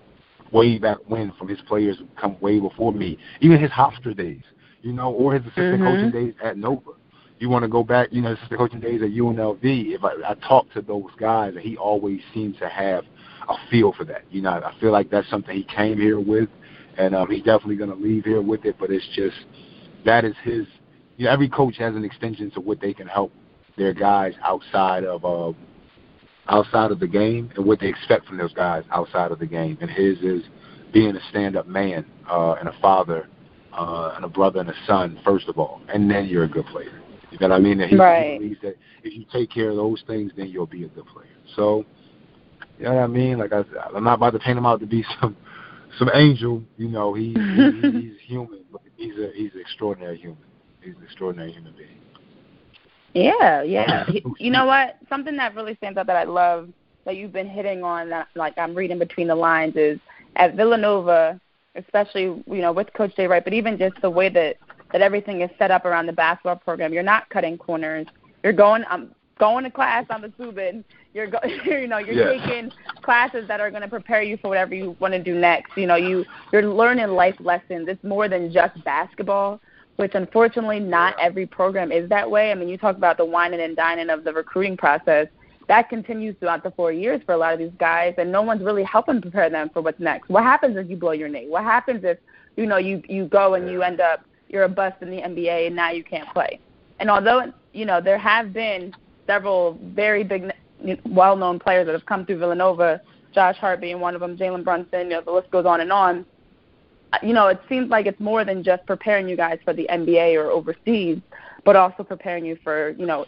way 0.51 0.77
back 0.77 0.98
when 1.08 1.32
from 1.38 1.48
his 1.48 1.60
players 1.67 1.98
who 1.98 2.08
come 2.20 2.38
way 2.41 2.60
before 2.60 2.94
me. 2.94 3.17
Even 3.41 3.60
his 3.60 3.72
Hofstra 3.72 4.15
days, 4.15 4.44
you 4.82 4.94
know, 4.94 5.12
or 5.12 5.34
his 5.34 5.44
assistant 5.44 5.82
mm-hmm. 5.82 5.84
coaching 5.84 6.12
days 6.12 6.34
at 6.44 6.58
Nova. 6.58 6.91
You 7.39 7.50
want 7.50 7.63
to 7.63 7.70
go 7.70 7.84
back, 7.84 8.10
you 8.12 8.22
know, 8.22 8.32
assistant 8.32 8.60
coaching 8.60 8.80
days 8.80 9.01
at 9.01 9.10
UNLV. 9.10 9.60
If 9.62 10.04
I, 10.04 10.32
I 10.32 10.36
talk 10.48 10.72
to 10.74 10.82
those 10.82 11.10
guys, 11.20 11.54
he 11.60 11.75
always 11.75 12.22
seems 12.34 12.58
to 12.60 12.70
have 12.70 13.04
a 13.50 13.56
feel 13.70 13.94
for 13.94 14.06
that. 14.06 14.24
You 14.32 14.41
know, 14.41 14.52
I 14.52 14.74
feel 14.80 14.91
like 14.91 15.10
that's 15.10 15.30
something 15.30 15.56
he 15.56 15.63
came 15.63 15.98
here 15.98 16.19
with, 16.19 16.50
and 16.98 17.13
um, 17.13 17.30
he's 17.30 17.43
definitely 17.43 17.76
going 17.76 17.89
to 17.89 17.95
leave 17.95 18.24
here 18.24 18.41
with 18.41 18.63
it. 18.65 18.78
But 18.80 18.89
it's 18.89 19.08
just 19.15 19.36
that 20.06 20.24
is 20.24 20.36
his 20.43 20.65
you 21.17 21.26
know, 21.26 21.32
every 21.32 21.50
coach 21.50 21.78
has 21.78 21.95
an 21.95 22.04
extension 22.04 22.52
to 22.52 22.62
what 22.62 22.80
they 22.82 22.93
can 22.93 23.08
help 23.08 23.32
their 23.78 23.93
guys 23.93 24.34
outside 24.43 25.04
of 25.04 25.26
uh, 25.26 25.52
outside 26.48 26.91
of 26.91 27.00
the 27.00 27.08
game 27.08 27.52
and 27.56 27.65
what 27.65 27.80
they 27.80 27.88
expect 27.88 28.28
from 28.28 28.38
those 28.38 28.54
guys 28.54 28.84
outside 28.91 29.32
of 29.32 29.39
the 29.39 29.45
game. 29.45 29.78
And 29.82 29.89
his 29.89 30.17
is 30.19 30.43
being 30.93 31.15
a 31.15 31.30
stand-up 31.30 31.67
man 31.67 32.06
uh, 32.30 32.54
and 32.54 32.69
a 32.69 32.76
father 32.82 33.28
uh, 33.74 34.13
and 34.15 34.24
a 34.24 34.30
brother 34.30 34.60
and 34.60 34.69
a 34.69 34.76
son 34.88 35.19
first 35.26 35.48
of 35.48 35.58
all, 35.58 35.82
and 35.93 36.10
then 36.10 36.28
you're 36.28 36.45
a 36.45 36.50
good 36.50 36.65
player. 36.67 37.02
You 37.32 37.40
know 37.40 37.50
what 37.50 37.56
I 37.56 37.60
mean? 37.60 37.80
And 37.82 37.90
he, 37.90 37.98
right. 37.98 38.34
he 38.34 38.38
believes 38.38 38.62
that 38.62 38.76
if 39.04 39.14
you 39.14 39.26
take 39.32 39.52
care 39.52 39.70
of 39.70 39.76
those 39.76 40.04
things, 40.08 40.32
then 40.38 40.48
you'll 40.48 40.66
be 40.66 40.84
a 40.86 40.88
good 40.90 41.06
player. 41.08 41.28
So, 41.56 41.86
you 42.78 42.86
know 42.86 42.94
what 42.96 43.04
I 43.04 43.08
mean? 43.08 43.38
Like 43.38 43.54
I, 43.54 43.64
I'm 43.96 44.04
not 44.04 44.16
about 44.16 44.32
to 44.32 44.40
paint 44.40 44.58
him 44.58 44.66
out 44.66 44.80
to 44.80 44.86
be 44.86 45.04
some 45.22 45.36
some 45.98 46.10
angel. 46.14 46.62
You 46.78 46.90
know, 46.90 47.14
he, 47.14 47.34
he 47.34 47.82
he's 47.82 48.20
human, 48.26 48.64
but 48.72 48.82
he's 48.96 49.18
a 49.18 49.32
he's 49.36 49.54
an 49.54 49.62
extraordinary 49.62 50.18
human 50.18 50.38
he's 50.86 50.96
an 50.96 51.04
extraordinary 51.04 51.52
human 51.52 51.74
being. 51.74 51.90
Yeah, 53.14 53.64
yeah. 53.64 54.06
you 54.40 54.52
know 54.52 54.66
what? 54.66 54.98
Something 55.10 55.36
that 55.38 55.56
really 55.56 55.76
stands 55.76 55.98
out 55.98 56.08
that 56.08 56.16
I 56.16 56.24
love 56.24 56.70
that 57.06 57.18
you've 57.18 57.34
been 57.34 57.50
hitting 57.50 57.84
on, 57.84 58.10
that, 58.10 58.28
like 58.36 58.58
I'm 58.58 58.74
reading 58.74 59.00
between 59.00 59.28
the 59.28 59.36
lines, 59.36 59.76
is 59.76 60.00
at 60.36 60.56
Villanova, 60.56 61.40
especially 61.76 62.24
you 62.24 62.44
know 62.48 62.72
with 62.72 62.92
Coach 62.94 63.16
Jay 63.16 63.28
Wright, 63.28 63.44
but 63.44 63.54
even 63.54 63.78
just 63.78 63.96
the 64.02 64.10
way 64.10 64.30
that 64.30 64.58
that 64.95 65.01
everything 65.01 65.41
is 65.41 65.49
set 65.60 65.71
up 65.71 65.84
around 65.84 66.05
the 66.05 66.13
basketball 66.13 66.55
program. 66.55 66.93
You're 66.93 67.03
not 67.03 67.29
cutting 67.29 67.58
corners. 67.58 68.08
You're 68.45 68.53
going. 68.53 68.86
I'm 68.89 69.13
going 69.38 69.65
to 69.65 69.69
class 69.69 70.05
on 70.10 70.21
the 70.21 70.29
Subin. 70.29 70.86
You're 71.13 71.27
go, 71.27 71.38
you 71.65 71.86
know 71.86 71.97
you're 71.97 72.15
yeah. 72.15 72.41
taking 72.41 72.71
classes 73.01 73.45
that 73.49 73.60
are 73.60 73.69
going 73.69 73.81
to 73.81 73.89
prepare 73.89 74.21
you 74.21 74.38
for 74.38 74.47
whatever 74.47 74.73
you 74.73 74.95
want 75.01 75.13
to 75.13 75.21
do 75.21 75.36
next. 75.38 75.75
You 75.75 75.86
know 75.86 75.97
you 75.97 76.23
you're 76.53 76.65
learning 76.65 77.10
life 77.10 77.36
lessons. 77.41 77.89
It's 77.89 78.01
more 78.05 78.29
than 78.29 78.53
just 78.53 78.81
basketball 78.86 79.60
which 79.97 80.12
unfortunately 80.13 80.77
not 80.77 81.15
every 81.21 81.45
program 81.45 81.89
is 81.89 82.10
that 82.10 82.29
way. 82.29 82.51
I 82.51 82.53
mean, 82.53 82.67
you 82.67 82.77
talk 82.77 82.97
about 82.97 83.15
the 83.15 83.23
whining 83.23 83.62
and 83.62 83.77
dining 83.77 84.10
of 84.10 84.25
the 84.25 84.34
recruiting 84.34 84.75
process. 84.75 85.27
That 85.69 85.88
continues 85.88 86.36
throughout 86.38 86.63
the 86.63 86.71
four 86.71 86.91
years 86.91 87.21
for 87.25 87.31
a 87.31 87.38
lot 87.38 87.53
of 87.53 87.60
these 87.60 87.71
guys, 87.79 88.13
and 88.17 88.29
no 88.29 88.41
one's 88.41 88.62
really 88.62 88.84
helping 88.84 89.21
prepare 89.21 89.49
them 89.49 89.69
for 89.69 89.81
what's 89.81 89.99
next. 90.01 90.27
What 90.27 90.43
happens 90.43 90.75
if 90.75 90.89
you 90.89 90.97
blow 90.97 91.13
your 91.13 91.29
knee? 91.29 91.45
What 91.47 91.63
happens 91.63 92.01
if 92.03 92.17
you 92.58 92.65
know 92.65 92.75
you 92.75 93.01
you 93.08 93.25
go 93.25 93.53
and 93.53 93.71
you 93.71 93.84
end 93.84 94.01
up 94.01 94.25
you're 94.56 94.63
a 94.63 94.70
bust 94.70 94.96
in 95.02 95.12
the 95.12 95.18
NBA 95.18 95.68
and 95.68 95.76
now 95.76 95.91
you 95.91 96.04
can't 96.04 96.28
play? 96.34 96.60
And 97.00 97.10
although 97.10 97.54
you 97.74 97.86
know 97.86 98.02
there 98.02 98.18
have 98.18 98.54
been 98.54 98.94
several 99.28 99.78
very 99.84 100.24
big, 100.24 100.52
well-known 101.06 101.60
players 101.60 101.86
that 101.86 101.94
have 101.94 102.06
come 102.06 102.26
through 102.26 102.39
Villanova, 102.39 103.02
Josh 103.34 103.58
Hart 103.58 103.82
being 103.82 104.00
one 104.00 104.15
of 104.15 104.22
them, 104.22 104.38
Jalen 104.38 104.63
Brunson, 104.63 105.02
you 105.02 105.10
know 105.10 105.22
the 105.22 105.32
list 105.32 105.52
goes 105.52 105.65
on 105.65 105.82
and 105.82 105.91
on 105.91 106.26
uh, 107.13 107.18
you 107.22 107.34
know, 107.34 107.48
it 107.48 107.62
seems 107.70 107.89
like 107.89 108.06
it's 108.06 108.20
more 108.20 108.44
than 108.44 108.63
just 108.63 108.86
preparing 108.86 109.28
you 109.28 109.38
guys 109.38 109.60
for 109.63 109.74
the 109.74 109.88
NBA 109.91 110.36
or 110.36 110.50
overseas, 110.50 111.20
but 111.63 111.76
also 111.76 112.04
preparing 112.04 112.46
you 112.46 112.58
for, 112.63 112.89
you 112.98 113.06
know, 113.06 113.26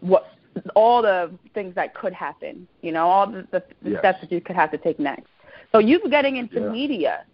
what 0.00 0.32
all 0.74 1.02
the 1.02 1.30
things 1.54 1.74
that 1.74 1.94
could 1.94 2.12
happen, 2.12 2.66
you 2.82 2.92
know, 2.92 3.06
all 3.06 3.26
the, 3.26 3.46
the, 3.50 3.62
the 3.82 3.90
yes. 3.90 3.98
steps 4.00 4.20
that 4.20 4.32
you 4.32 4.40
could 4.40 4.56
have 4.56 4.70
to 4.70 4.78
take 4.78 4.98
next. 4.98 5.28
So 5.72 5.78
you 5.78 6.00
getting 6.10 6.36
into 6.36 6.60
yeah. 6.60 6.68
media 6.68 7.24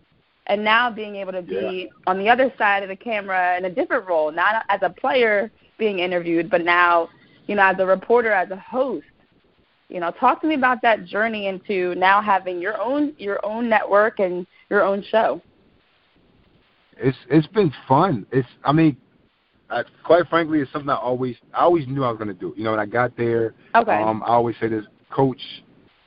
and 0.48 0.62
now 0.62 0.90
being 0.90 1.16
able 1.16 1.32
to 1.32 1.42
be 1.42 1.88
yeah. 1.88 2.10
on 2.10 2.18
the 2.18 2.28
other 2.28 2.52
side 2.56 2.82
of 2.82 2.88
the 2.88 2.96
camera 2.96 3.56
in 3.58 3.64
a 3.64 3.70
different 3.70 4.06
role, 4.06 4.30
not 4.30 4.64
as 4.68 4.80
a 4.82 4.90
player 4.90 5.50
being 5.78 5.98
interviewed, 5.98 6.50
but 6.50 6.64
now, 6.64 7.08
you 7.46 7.54
know, 7.54 7.62
as 7.62 7.76
a 7.78 7.86
reporter, 7.86 8.32
as 8.32 8.50
a 8.50 8.56
host. 8.56 9.06
You 9.88 10.00
know, 10.00 10.10
talk 10.10 10.40
to 10.40 10.46
me 10.48 10.54
about 10.54 10.82
that 10.82 11.04
journey 11.04 11.46
into 11.46 11.94
now 11.94 12.20
having 12.20 12.60
your 12.60 12.80
own 12.80 13.14
your 13.18 13.44
own 13.46 13.68
network 13.68 14.18
and 14.18 14.46
your 14.68 14.82
own 14.82 15.04
show 15.10 15.40
it's 16.98 17.16
it's 17.28 17.46
been 17.48 17.72
fun. 17.86 18.26
It's 18.32 18.48
I 18.64 18.72
mean, 18.72 18.96
I, 19.70 19.82
quite 20.04 20.26
frankly, 20.28 20.60
it's 20.60 20.72
something 20.72 20.88
I 20.88 20.96
always 20.96 21.36
I 21.52 21.60
always 21.60 21.86
knew 21.86 22.04
I 22.04 22.10
was 22.10 22.18
going 22.18 22.28
to 22.28 22.34
do. 22.34 22.54
You 22.56 22.64
know, 22.64 22.70
when 22.72 22.80
I 22.80 22.86
got 22.86 23.16
there, 23.16 23.54
okay. 23.74 24.02
um, 24.02 24.22
I 24.24 24.30
always 24.30 24.56
say 24.60 24.68
this, 24.68 24.84
Coach. 25.10 25.40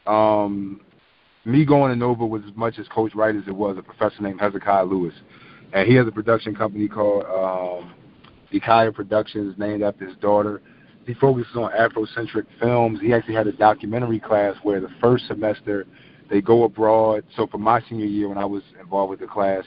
Um, 0.08 0.82
me 1.46 1.66
going 1.66 1.92
to 1.92 1.96
Nova 1.96 2.26
was 2.26 2.42
as 2.48 2.56
much 2.56 2.80
as 2.80 2.88
Coach 2.88 3.16
Wright 3.16 3.36
as 3.36 3.44
it 3.48 3.56
was 3.56 3.78
a 3.78 3.82
professor 3.82 4.22
named 4.22 4.40
Hezekiah 4.42 4.86
Lewis, 4.86 5.14
and 5.74 5.88
he 5.88 5.96
has 5.96 6.08
a 6.08 6.12
production 6.12 6.56
company 6.56 6.88
called 6.88 7.26
um, 7.26 7.94
Ikaya 8.52 8.94
Productions, 8.94 9.56
named 9.58 9.84
after 9.84 10.08
his 10.08 10.18
daughter. 10.18 10.62
He 11.06 11.14
focuses 11.16 11.56
on 11.56 11.72
Afrocentric 11.72 12.46
films. 12.60 13.00
He 13.02 13.14
actually 13.14 13.36
had 13.36 13.48
a 13.48 13.52
documentary 13.52 14.20
class 14.20 14.56
where 14.64 14.80
the 14.80 14.90
first 15.02 15.28
semester 15.28 15.88
they 16.30 16.42
go 16.42 16.64
abroad. 16.64 17.24
So 17.36 17.48
for 17.48 17.58
my 17.58 17.82
senior 17.90 18.06
year, 18.06 18.30
when 18.30 18.38
I 18.38 18.46
was 18.46 18.62
involved 18.80 19.10
with 19.10 19.20
the 19.20 19.28
class, 19.28 19.64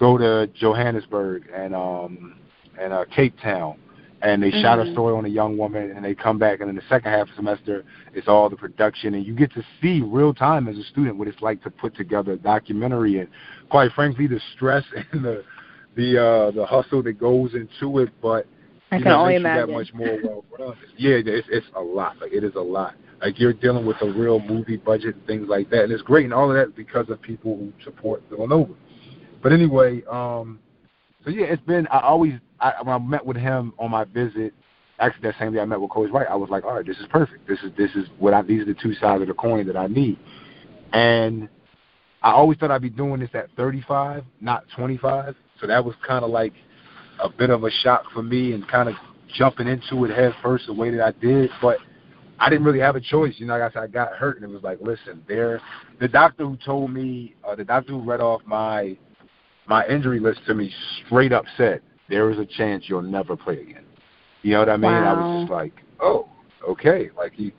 go 0.00 0.18
to 0.18 0.48
Johannesburg 0.54 1.44
and 1.54 1.74
um 1.74 2.40
and 2.78 2.92
uh, 2.92 3.04
Cape 3.14 3.34
Town, 3.40 3.78
and 4.22 4.42
they 4.42 4.50
mm-hmm. 4.50 4.62
shot 4.62 4.78
a 4.78 4.82
mm-hmm. 4.82 4.92
story 4.92 5.14
on 5.14 5.24
a 5.24 5.28
young 5.28 5.58
woman, 5.58 5.92
and 5.94 6.04
they 6.04 6.14
come 6.14 6.38
back, 6.38 6.60
and 6.60 6.70
in 6.70 6.76
the 6.76 6.82
second 6.88 7.12
half 7.12 7.22
of 7.22 7.28
the 7.28 7.34
semester, 7.36 7.84
it's 8.14 8.28
all 8.28 8.48
the 8.48 8.56
production, 8.56 9.14
and 9.14 9.26
you 9.26 9.34
get 9.34 9.52
to 9.52 9.62
see 9.80 10.00
real 10.02 10.32
time 10.32 10.68
as 10.68 10.76
a 10.76 10.84
student 10.84 11.16
what 11.16 11.28
it's 11.28 11.40
like 11.42 11.62
to 11.62 11.70
put 11.70 11.94
together 11.96 12.32
a 12.32 12.36
documentary, 12.36 13.18
and 13.18 13.28
quite 13.68 13.92
frankly, 13.92 14.26
the 14.26 14.40
stress 14.54 14.84
and 15.12 15.24
the 15.24 15.44
the 15.96 16.22
uh, 16.22 16.50
the 16.50 16.64
hustle 16.64 17.02
that 17.02 17.18
goes 17.18 17.54
into 17.54 17.98
it, 17.98 18.10
but 18.22 18.46
I 18.92 18.96
you 18.96 19.02
can 19.02 19.12
know, 19.12 19.20
only 19.20 19.36
imagine. 19.36 19.68
that 19.68 19.72
much 19.72 19.92
more 19.94 20.42
well. 20.58 20.76
Yeah, 20.96 21.16
it's 21.24 21.48
it's 21.50 21.66
a 21.74 21.80
lot. 21.80 22.18
Like 22.20 22.32
it 22.32 22.44
is 22.44 22.54
a 22.54 22.60
lot. 22.60 22.94
Like 23.20 23.40
you're 23.40 23.54
dealing 23.54 23.86
with 23.86 23.96
a 24.02 24.12
real 24.12 24.40
movie 24.40 24.76
budget 24.76 25.16
and 25.16 25.26
things 25.26 25.48
like 25.48 25.70
that, 25.70 25.84
and 25.84 25.92
it's 25.92 26.02
great. 26.02 26.24
And 26.24 26.34
all 26.34 26.50
of 26.50 26.56
that 26.56 26.76
because 26.76 27.08
of 27.08 27.20
people 27.22 27.56
who 27.56 27.72
support 27.82 28.22
Villanova. 28.30 28.74
But 29.42 29.52
anyway, 29.52 30.02
um, 30.10 30.58
so 31.26 31.32
yeah, 31.32 31.46
it's 31.46 31.62
been. 31.64 31.88
I 31.88 32.00
always 32.00 32.34
I, 32.60 32.74
when 32.82 32.94
I 32.94 32.98
met 32.98 33.26
with 33.26 33.36
him 33.36 33.74
on 33.78 33.90
my 33.90 34.04
visit. 34.04 34.54
Actually, 34.98 35.28
that 35.28 35.34
same 35.38 35.52
day 35.52 35.60
I 35.60 35.66
met 35.66 35.78
with 35.78 35.90
Coach 35.90 36.10
Wright, 36.10 36.26
I 36.30 36.36
was 36.36 36.48
like, 36.48 36.64
all 36.64 36.74
right, 36.74 36.86
this 36.86 36.96
is 36.96 37.04
perfect. 37.10 37.46
This 37.46 37.58
is 37.58 37.70
this 37.76 37.90
is 37.94 38.08
what 38.18 38.32
I. 38.32 38.40
These 38.42 38.62
are 38.62 38.66
the 38.66 38.74
two 38.74 38.94
sides 38.94 39.20
of 39.20 39.28
the 39.28 39.34
coin 39.34 39.66
that 39.66 39.76
I 39.76 39.88
need. 39.88 40.18
And 40.92 41.50
I 42.22 42.32
always 42.32 42.56
thought 42.58 42.70
I'd 42.70 42.80
be 42.80 42.88
doing 42.88 43.20
this 43.20 43.28
at 43.34 43.48
35, 43.56 44.24
not 44.40 44.64
25. 44.74 45.34
So 45.60 45.66
that 45.66 45.84
was 45.84 45.94
kind 46.06 46.24
of 46.24 46.30
like 46.30 46.54
a 47.22 47.28
bit 47.28 47.50
of 47.50 47.64
a 47.64 47.70
shock 47.70 48.04
for 48.14 48.22
me 48.22 48.52
and 48.52 48.66
kind 48.68 48.88
of 48.88 48.94
jumping 49.34 49.66
into 49.66 50.04
it 50.04 50.10
head 50.16 50.32
first 50.42 50.66
the 50.66 50.72
way 50.72 50.90
that 50.90 51.04
I 51.04 51.10
did. 51.20 51.50
But 51.60 51.78
I 52.38 52.48
didn't 52.48 52.64
really 52.64 52.80
have 52.80 52.96
a 52.96 53.00
choice. 53.00 53.34
You 53.38 53.46
know, 53.46 53.58
like 53.58 53.70
I 53.70 53.74
said, 53.74 53.82
I 53.82 53.86
got 53.88 54.12
hurt 54.12 54.36
and 54.36 54.44
it 54.44 54.52
was 54.52 54.62
like, 54.62 54.78
listen, 54.80 55.22
there, 55.28 55.60
the 56.00 56.08
doctor 56.08 56.44
who 56.44 56.56
told 56.64 56.92
me, 56.92 57.34
uh, 57.46 57.54
the 57.54 57.64
doctor 57.64 57.92
who 57.92 58.00
read 58.00 58.20
off 58.20 58.42
my 58.46 58.96
my 59.66 59.86
injury 59.86 60.20
list 60.20 60.40
to 60.46 60.54
me 60.54 60.72
straight 61.06 61.32
up 61.32 61.44
said, 61.56 61.82
there 62.08 62.30
is 62.30 62.38
a 62.38 62.46
chance 62.46 62.84
you'll 62.86 63.02
never 63.02 63.36
play 63.36 63.60
again. 63.60 63.84
You 64.42 64.52
know 64.52 64.60
what 64.60 64.68
I 64.68 64.76
mean? 64.76 64.92
Wow. 64.92 65.04
I 65.10 65.12
was 65.12 65.40
just 65.40 65.50
like, 65.50 65.72
oh, 66.00 66.28
okay. 66.68 67.10
Like 67.16 67.32
he 67.32 67.52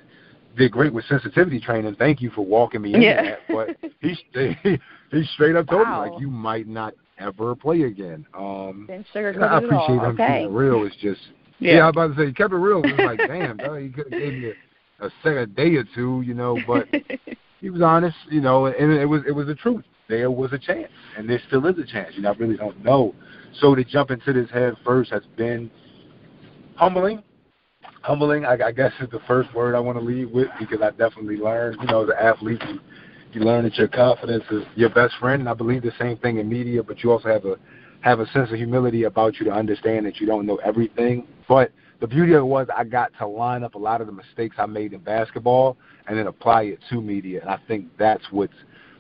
did 0.58 0.72
great 0.72 0.94
with 0.94 1.06
sensitivity 1.06 1.60
training. 1.60 1.96
Thank 1.96 2.22
you 2.22 2.30
for 2.32 2.46
walking 2.46 2.82
me 2.82 2.94
into 2.94 3.06
Yeah. 3.06 3.24
that. 3.24 3.40
But 3.50 3.78
he 4.00 4.18
he, 4.64 4.80
he 5.12 5.24
straight 5.34 5.56
up 5.56 5.68
told 5.68 5.88
Wow. 5.88 6.04
me 6.04 6.12
like 6.12 6.22
you 6.22 6.30
might 6.30 6.68
not 6.68 6.94
ever 7.20 7.56
play 7.56 7.84
again. 7.84 8.26
Um 8.34 8.88
and 8.90 9.06
I 9.14 9.20
it 9.20 9.36
at 9.36 9.42
all. 9.42 9.58
appreciate 9.58 9.96
him 9.96 10.06
okay. 10.12 10.28
keeping 10.28 10.44
it 10.46 10.58
real. 10.58 10.84
It's 10.86 10.96
just 10.96 11.22
yeah. 11.60 11.80
I 11.80 11.86
was 11.88 11.94
about 11.94 12.08
to 12.16 12.22
say 12.22 12.28
he 12.28 12.34
kept 12.34 12.54
it 12.54 12.58
real. 12.58 12.80
It 12.84 12.92
was 12.92 13.00
like, 13.00 13.28
damn, 13.28 13.58
dog, 13.58 13.82
he 13.82 13.90
could 13.90 14.06
have 14.12 14.20
gave 14.20 14.34
me 14.36 14.50
a, 14.50 15.06
a 15.06 15.10
second 15.24 15.38
a 15.40 15.48
day 15.48 15.76
or 15.76 15.84
two, 15.96 16.22
you 16.26 16.34
know, 16.36 16.64
but 16.66 16.88
he 17.62 17.70
was 17.70 17.82
honest, 17.82 18.16
you 18.30 18.42
know, 18.42 18.68
and 18.68 18.94
it 18.94 19.06
was 19.06 19.24
it 19.28 19.32
was 19.32 19.48
the 19.48 19.56
truth. 19.56 19.84
There 20.10 20.32
was 20.32 20.54
a 20.54 20.58
chance, 20.58 20.92
and 21.18 21.30
there 21.30 21.42
still 21.48 21.66
is 21.66 21.78
a 21.78 21.86
chance. 21.86 22.14
You 22.16 22.22
know, 22.22 22.32
I 22.32 22.36
really 22.38 22.58
don't 22.58 22.84
know. 22.84 23.14
So 23.60 23.76
to 23.76 23.84
jump 23.84 24.12
into 24.12 24.34
this 24.34 24.50
head 24.50 24.76
first 24.86 25.12
has 25.12 25.24
been 25.36 25.70
humbling. 26.76 27.24
Humbling, 28.02 28.46
I, 28.46 28.58
I 28.68 28.72
guess, 28.72 28.94
is 29.02 29.10
the 29.10 29.20
first 29.28 29.54
word 29.54 29.76
I 29.76 29.80
want 29.80 29.98
to 29.98 30.04
lead 30.04 30.32
with 30.32 30.48
because 30.60 30.82
I 30.82 30.92
definitely 30.92 31.38
learned, 31.38 31.78
you 31.82 31.88
know, 31.88 32.04
as 32.04 32.10
an 32.10 32.16
athlete, 32.20 32.62
you, 32.68 32.80
you 33.34 33.42
learn 33.42 33.66
that 33.66 33.76
your 33.76 33.88
confidence 33.88 34.44
is 34.50 34.64
your 34.76 34.90
best 34.90 35.16
friend. 35.20 35.42
And 35.42 35.50
I 35.50 35.54
believe 35.54 35.84
the 35.84 35.92
same 36.00 36.18
thing 36.18 36.38
in 36.38 36.48
media, 36.48 36.84
but 36.84 37.04
you 37.04 37.12
also 37.12 37.28
have 37.28 37.46
a 37.46 37.58
have 38.02 38.20
a 38.20 38.28
sense 38.28 38.50
of 38.52 38.58
humility 38.58 39.04
about 39.04 39.40
you 39.40 39.46
to 39.46 39.52
understand 39.52 40.06
that 40.06 40.22
you 40.22 40.28
don't 40.28 40.46
know 40.46 40.58
everything. 40.58 41.28
But 41.48 41.72
the 42.00 42.08
beauty 42.08 42.34
of 42.34 42.42
it 42.42 42.46
was 42.46 42.68
I 42.76 42.84
got 42.84 43.12
to 43.20 43.28
line 43.28 43.64
up 43.64 43.76
a 43.76 43.80
lot 43.80 44.02
of 44.02 44.08
the 44.08 44.14
mistakes 44.14 44.56
I 44.60 44.68
made 44.68 44.94
in 44.94 45.00
basketball 45.00 45.78
and 46.08 46.18
then 46.18 46.28
apply 46.28 46.64
it 46.64 46.80
to 46.90 47.02
media. 47.02 47.42
And 47.42 47.50
I 47.50 47.60
think 47.68 47.88
that's 47.98 48.24
what's 48.32 48.54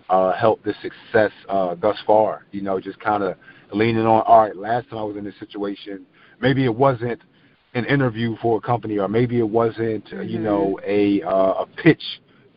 uh, 0.09 0.33
helped 0.33 0.63
the 0.63 0.73
success 0.81 1.31
uh, 1.49 1.75
thus 1.75 1.97
far. 2.05 2.45
You 2.51 2.61
know, 2.61 2.79
just 2.79 2.99
kind 2.99 3.23
of 3.23 3.35
leaning 3.73 4.05
on, 4.05 4.23
all 4.25 4.41
right, 4.41 4.55
last 4.55 4.89
time 4.89 4.99
I 4.99 5.03
was 5.03 5.17
in 5.17 5.23
this 5.23 5.35
situation, 5.39 6.05
maybe 6.41 6.65
it 6.65 6.73
wasn't 6.73 7.21
an 7.73 7.85
interview 7.85 8.35
for 8.41 8.57
a 8.57 8.61
company 8.61 8.97
or 8.97 9.07
maybe 9.07 9.39
it 9.39 9.49
wasn't, 9.49 10.05
uh, 10.13 10.21
you 10.21 10.39
know, 10.39 10.79
a, 10.85 11.21
uh, 11.23 11.63
a 11.63 11.65
pitch 11.83 12.03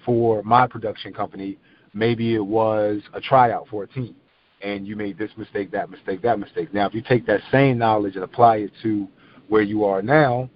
for 0.04 0.42
my 0.44 0.66
production 0.66 1.12
company. 1.12 1.58
Maybe 1.92 2.34
it 2.34 2.44
was 2.44 3.02
a 3.12 3.20
tryout 3.20 3.66
for 3.68 3.82
a 3.82 3.88
team 3.88 4.14
and 4.62 4.86
you 4.86 4.96
made 4.96 5.18
this 5.18 5.30
mistake, 5.36 5.70
that 5.72 5.90
mistake, 5.90 6.22
that 6.22 6.38
mistake. 6.38 6.72
Now, 6.72 6.86
if 6.86 6.94
you 6.94 7.02
take 7.02 7.26
that 7.26 7.40
same 7.50 7.78
knowledge 7.78 8.14
and 8.14 8.24
apply 8.24 8.56
it 8.56 8.72
to 8.82 9.08
where 9.48 9.62
you 9.62 9.84
are 9.84 10.02
now, 10.02 10.48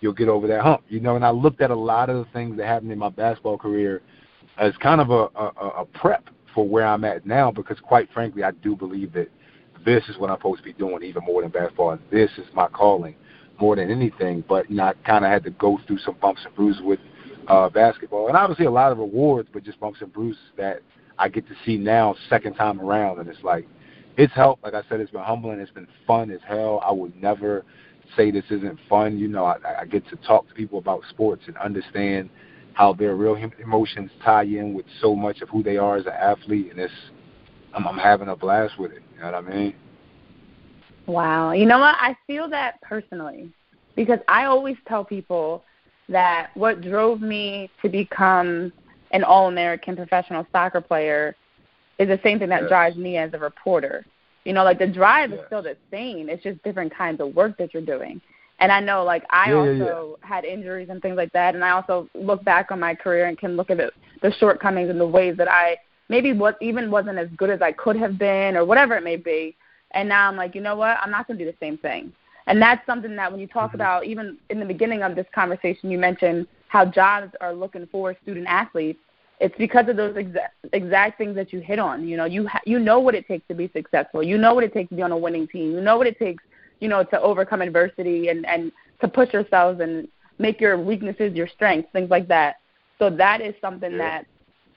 you'll 0.00 0.12
get 0.12 0.28
over 0.28 0.46
that 0.48 0.60
hump. 0.60 0.82
You 0.88 1.00
know, 1.00 1.16
and 1.16 1.24
I 1.24 1.30
looked 1.30 1.60
at 1.60 1.70
a 1.70 1.76
lot 1.76 2.10
of 2.10 2.16
the 2.16 2.30
things 2.32 2.56
that 2.58 2.66
happened 2.66 2.92
in 2.92 2.98
my 2.98 3.08
basketball 3.08 3.56
career 3.56 4.02
as 4.58 4.76
kind 4.78 5.00
of 5.00 5.10
a, 5.10 5.28
a, 5.38 5.68
a 5.80 5.84
prep 5.94 6.28
for 6.54 6.66
where 6.66 6.86
I'm 6.86 7.04
at 7.04 7.26
now 7.26 7.50
because, 7.50 7.78
quite 7.80 8.08
frankly, 8.12 8.44
I 8.44 8.52
do 8.52 8.76
believe 8.76 9.12
that 9.14 9.28
this 9.84 10.04
is 10.08 10.16
what 10.18 10.30
I'm 10.30 10.38
supposed 10.38 10.58
to 10.58 10.64
be 10.64 10.72
doing 10.72 11.02
even 11.02 11.24
more 11.24 11.42
than 11.42 11.50
basketball. 11.50 11.98
This 12.10 12.30
is 12.38 12.46
my 12.54 12.68
calling 12.68 13.14
more 13.60 13.76
than 13.76 13.90
anything. 13.90 14.44
But, 14.48 14.70
you 14.70 14.76
know, 14.76 14.84
I 14.84 14.92
kind 15.06 15.24
of 15.24 15.30
had 15.30 15.44
to 15.44 15.50
go 15.50 15.78
through 15.86 15.98
some 15.98 16.16
bumps 16.20 16.42
and 16.44 16.54
bruises 16.54 16.82
with 16.82 17.00
uh, 17.48 17.68
basketball. 17.68 18.28
And 18.28 18.36
obviously 18.36 18.66
a 18.66 18.70
lot 18.70 18.92
of 18.92 18.98
rewards, 18.98 19.48
but 19.52 19.64
just 19.64 19.80
bumps 19.80 20.00
and 20.00 20.12
bruises 20.12 20.42
that 20.56 20.80
I 21.18 21.28
get 21.28 21.46
to 21.48 21.54
see 21.66 21.76
now 21.76 22.14
second 22.30 22.54
time 22.54 22.80
around. 22.80 23.18
And 23.18 23.28
it's 23.28 23.42
like, 23.42 23.66
it's 24.16 24.32
helped. 24.32 24.64
Like 24.64 24.74
I 24.74 24.82
said, 24.88 25.00
it's 25.00 25.10
been 25.10 25.22
humbling. 25.22 25.60
It's 25.60 25.70
been 25.70 25.88
fun 26.06 26.30
as 26.30 26.40
hell. 26.46 26.80
I 26.84 26.92
would 26.92 27.20
never 27.20 27.64
say 28.16 28.30
this 28.30 28.44
isn't 28.50 28.78
fun. 28.88 29.18
You 29.18 29.28
know, 29.28 29.44
I, 29.44 29.56
I 29.80 29.84
get 29.86 30.08
to 30.10 30.16
talk 30.16 30.48
to 30.48 30.54
people 30.54 30.78
about 30.78 31.02
sports 31.10 31.42
and 31.46 31.56
understand 31.58 32.30
how 32.74 32.92
their 32.92 33.14
real 33.16 33.36
emotions 33.60 34.10
tie 34.22 34.42
in 34.42 34.74
with 34.74 34.84
so 35.00 35.14
much 35.16 35.40
of 35.40 35.48
who 35.48 35.62
they 35.62 35.76
are 35.76 35.96
as 35.96 36.06
an 36.06 36.12
athlete, 36.12 36.70
and 36.70 36.78
it's 36.78 36.92
I'm, 37.72 37.86
I'm 37.88 37.98
having 37.98 38.28
a 38.28 38.36
blast 38.36 38.78
with 38.78 38.92
it. 38.92 39.02
You 39.14 39.20
know 39.20 39.26
what 39.26 39.34
I 39.34 39.40
mean? 39.40 39.74
Wow. 41.06 41.52
You 41.52 41.66
know 41.66 41.78
what? 41.78 41.96
I 41.98 42.16
feel 42.26 42.48
that 42.50 42.80
personally 42.82 43.50
because 43.96 44.18
I 44.28 44.44
always 44.44 44.76
tell 44.88 45.04
people 45.04 45.64
that 46.08 46.50
what 46.54 46.80
drove 46.82 47.20
me 47.20 47.70
to 47.82 47.88
become 47.88 48.72
an 49.12 49.22
all 49.24 49.48
American 49.48 49.96
professional 49.96 50.46
soccer 50.52 50.80
player 50.80 51.34
is 51.98 52.08
the 52.08 52.20
same 52.22 52.38
thing 52.38 52.48
that 52.48 52.62
Yes. 52.62 52.68
drives 52.68 52.96
me 52.96 53.16
as 53.16 53.32
a 53.34 53.38
reporter. 53.38 54.04
You 54.44 54.52
know, 54.52 54.64
like 54.64 54.78
the 54.78 54.86
drive 54.86 55.32
is 55.32 55.40
still 55.46 55.62
the 55.62 55.76
same. 55.90 56.28
It's 56.28 56.42
just 56.42 56.62
different 56.64 56.94
kinds 56.94 57.20
of 57.20 57.34
work 57.34 57.56
that 57.58 57.72
you're 57.72 57.84
doing. 57.84 58.20
And 58.60 58.70
I 58.72 58.80
know 58.80 59.04
like 59.04 59.24
I 59.30 59.50
Yeah, 59.50 59.64
yeah, 59.72 59.90
also 59.92 60.18
had 60.22 60.44
injuries 60.44 60.88
and 60.90 61.00
things 61.02 61.16
like 61.16 61.32
that 61.32 61.54
and 61.54 61.64
I 61.64 61.70
also 61.70 62.08
look 62.14 62.44
back 62.44 62.70
on 62.70 62.80
my 62.80 62.94
career 62.94 63.26
and 63.26 63.36
can 63.38 63.56
look 63.56 63.70
at 63.70 63.78
the, 63.78 63.90
the 64.22 64.32
shortcomings 64.38 64.90
and 64.90 65.00
the 65.00 65.06
ways 65.06 65.36
that 65.38 65.48
I 65.50 65.76
maybe 66.08 66.32
what 66.32 66.56
even 66.60 66.90
wasn't 66.90 67.18
as 67.18 67.28
good 67.36 67.50
as 67.50 67.60
I 67.62 67.72
could 67.72 67.96
have 67.96 68.18
been 68.18 68.56
or 68.56 68.64
whatever 68.64 68.94
it 68.96 69.02
may 69.04 69.16
be. 69.16 69.56
And 69.92 70.08
now 70.08 70.28
I'm 70.28 70.36
like, 70.36 70.54
you 70.54 70.60
know 70.60 70.76
what? 70.76 70.96
I'm 71.02 71.10
not 71.10 71.26
going 71.26 71.38
to 71.38 71.44
do 71.44 71.50
the 71.50 71.56
same 71.60 71.78
thing. 71.78 72.12
And 72.46 72.60
that's 72.60 72.84
something 72.86 73.16
that 73.16 73.30
when 73.30 73.40
you 73.40 73.46
talk 73.46 73.72
Mhm. 73.72 73.74
about, 73.74 74.04
even 74.04 74.36
in 74.50 74.58
the 74.60 74.66
beginning 74.66 75.02
of 75.02 75.14
this 75.14 75.26
conversation, 75.34 75.90
you 75.90 75.98
mentioned 75.98 76.46
how 76.68 76.84
jobs 76.84 77.32
are 77.40 77.52
looking 77.54 77.86
for 77.86 78.14
student 78.22 78.46
athletes. 78.48 78.98
It's 79.40 79.56
because 79.56 79.88
of 79.88 79.96
those 79.96 80.16
exact, 80.16 80.54
exact 80.72 81.18
things 81.18 81.34
that 81.36 81.52
you 81.52 81.60
hit 81.60 81.78
on. 81.78 82.06
You 82.06 82.16
know, 82.16 82.24
you 82.24 82.46
ha- 82.46 82.60
you 82.64 82.78
know 82.78 82.98
what 83.00 83.14
it 83.14 83.26
takes 83.26 83.46
to 83.48 83.54
be 83.54 83.68
successful. 83.72 84.22
You 84.22 84.36
know 84.38 84.54
what 84.54 84.64
it 84.64 84.72
takes 84.72 84.88
to 84.90 84.94
be 84.96 85.02
on 85.02 85.12
a 85.12 85.16
winning 85.18 85.46
team. 85.48 85.72
You 85.72 85.80
know 85.80 85.96
what 85.96 86.06
it 86.06 86.18
takes, 86.18 86.42
you 86.84 86.90
know, 86.90 87.02
to 87.02 87.20
overcome 87.22 87.62
adversity 87.62 88.28
and 88.28 88.44
and 88.44 88.70
to 89.00 89.08
push 89.08 89.32
yourselves 89.32 89.80
and 89.80 90.06
make 90.38 90.60
your 90.60 90.76
weaknesses 90.78 91.34
your 91.34 91.48
strengths, 91.48 91.90
things 91.92 92.10
like 92.10 92.28
that. 92.28 92.56
So 92.98 93.08
that 93.08 93.40
is 93.40 93.54
something 93.62 93.92
Yeah. 93.92 93.98
that 93.98 94.26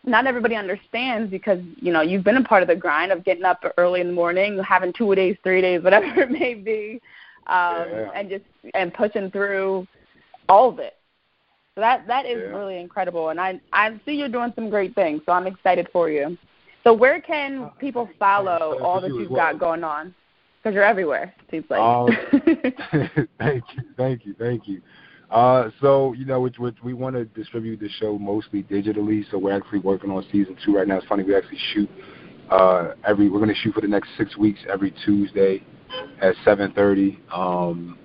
not 0.06 0.26
everybody 0.26 0.56
understands 0.56 1.30
because 1.30 1.60
you 1.82 1.92
know 1.92 2.00
you've 2.02 2.24
been 2.24 2.38
a 2.38 2.44
part 2.44 2.62
of 2.64 2.70
the 2.70 2.76
grind 2.78 3.12
of 3.12 3.26
getting 3.26 3.44
up 3.44 3.62
early 3.78 4.00
in 4.00 4.08
the 4.08 4.14
morning, 4.14 4.58
having 4.60 4.94
two 4.94 5.14
days, 5.16 5.36
three 5.44 5.62
days, 5.62 5.84
whatever 5.88 6.22
it 6.22 6.32
may 6.32 6.54
be, 6.54 7.02
um, 7.48 7.90
Yeah. 7.90 8.12
and 8.16 8.30
just 8.30 8.46
and 8.74 8.94
pushing 8.94 9.30
through 9.30 9.86
all 10.48 10.70
of 10.70 10.80
it. 10.80 10.94
So 11.76 11.82
that 11.82 12.08
that 12.08 12.26
is 12.26 12.40
Yeah. 12.42 12.56
really 12.58 12.80
incredible, 12.80 13.30
and 13.32 13.40
I 13.48 13.60
I 13.74 14.00
see 14.06 14.14
you're 14.14 14.30
doing 14.30 14.54
some 14.56 14.70
great 14.70 14.96
things. 14.96 15.22
So 15.26 15.34
I'm 15.34 15.46
excited 15.46 15.90
for 15.92 16.10
you. 16.10 16.38
So 16.86 16.94
where 16.94 17.20
can 17.20 17.64
Uh, 17.64 17.70
people 17.86 18.10
follow 18.18 18.80
all 18.82 19.02
that 19.02 19.10
you 19.10 19.16
as 19.16 19.22
you've 19.24 19.32
well. 19.32 19.52
got 19.52 19.60
going 19.60 19.84
on? 19.84 20.16
Because 20.68 20.76
you're 20.76 20.84
everywhere. 20.84 21.34
Seems 21.50 21.64
like. 21.70 21.80
Um, 21.80 22.10
thank 23.40 23.64
you, 23.74 23.84
thank 23.96 24.26
you, 24.26 24.36
thank 24.38 24.68
you. 24.68 24.82
Uh, 25.32 25.70
so 25.80 26.12
you 26.12 26.26
know, 26.26 26.42
which, 26.42 26.60
which 26.60 26.76
we 26.84 26.94
want 26.94 27.16
to 27.16 27.24
distribute 27.24 27.80
the 27.80 27.88
show 28.02 28.20
mostly 28.20 28.64
digitally. 28.64 29.24
So 29.32 29.38
we're 29.38 29.56
actually 29.56 29.80
working 29.80 30.12
on 30.12 30.26
season 30.30 30.58
two 30.66 30.76
right 30.76 30.86
now. 30.86 30.98
It's 30.98 31.08
funny 31.08 31.24
we 31.24 31.38
actually 31.38 31.60
shoot 31.74 31.90
uh, 32.52 32.96
every. 33.06 33.30
We're 33.30 33.40
going 33.40 33.48
to 33.48 33.56
shoot 33.56 33.76
for 33.76 33.80
the 33.80 33.88
next 33.88 34.10
six 34.18 34.36
weeks 34.36 34.60
every 34.70 34.94
Tuesday 35.06 35.64
at 36.22 36.36
7:30. 36.46 37.18
Um, 37.32 37.98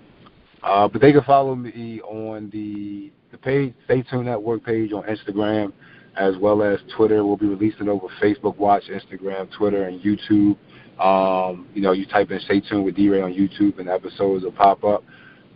uh, 0.63 0.87
but 0.87 1.01
they 1.01 1.11
can 1.11 1.25
follow 1.25 1.57
me 1.57 2.01
on 2.03 2.49
the 2.51 3.11
the 3.33 3.39
page, 3.39 3.75
Stay 3.87 4.03
Tuned 4.03 4.27
Network 4.27 4.65
page 4.65 4.93
on 4.93 5.03
Instagram, 5.03 5.73
as 6.17 6.37
well 6.37 6.63
as 6.63 6.79
Twitter. 6.97 7.25
We'll 7.25 7.37
be 7.37 7.47
releasing 7.47 7.89
over 7.89 8.07
Facebook 8.23 8.57
Watch, 8.57 8.85
Instagram, 8.85 9.51
Twitter, 9.51 9.89
and 9.89 10.01
YouTube. 10.01 10.57
Um, 10.99 11.67
you 11.75 11.83
know, 11.83 11.93
you 11.93 12.07
type 12.07 12.31
in 12.31 12.41
"Stay 12.41 12.61
Tuned 12.61 12.85
with 12.85 12.97
D-Ray" 12.97 13.23
on 13.23 13.33
YouTube, 13.33 13.79
and 13.79 13.89
episodes 13.89 14.45
will 14.45 14.53
pop 14.53 14.85
up. 14.85 15.03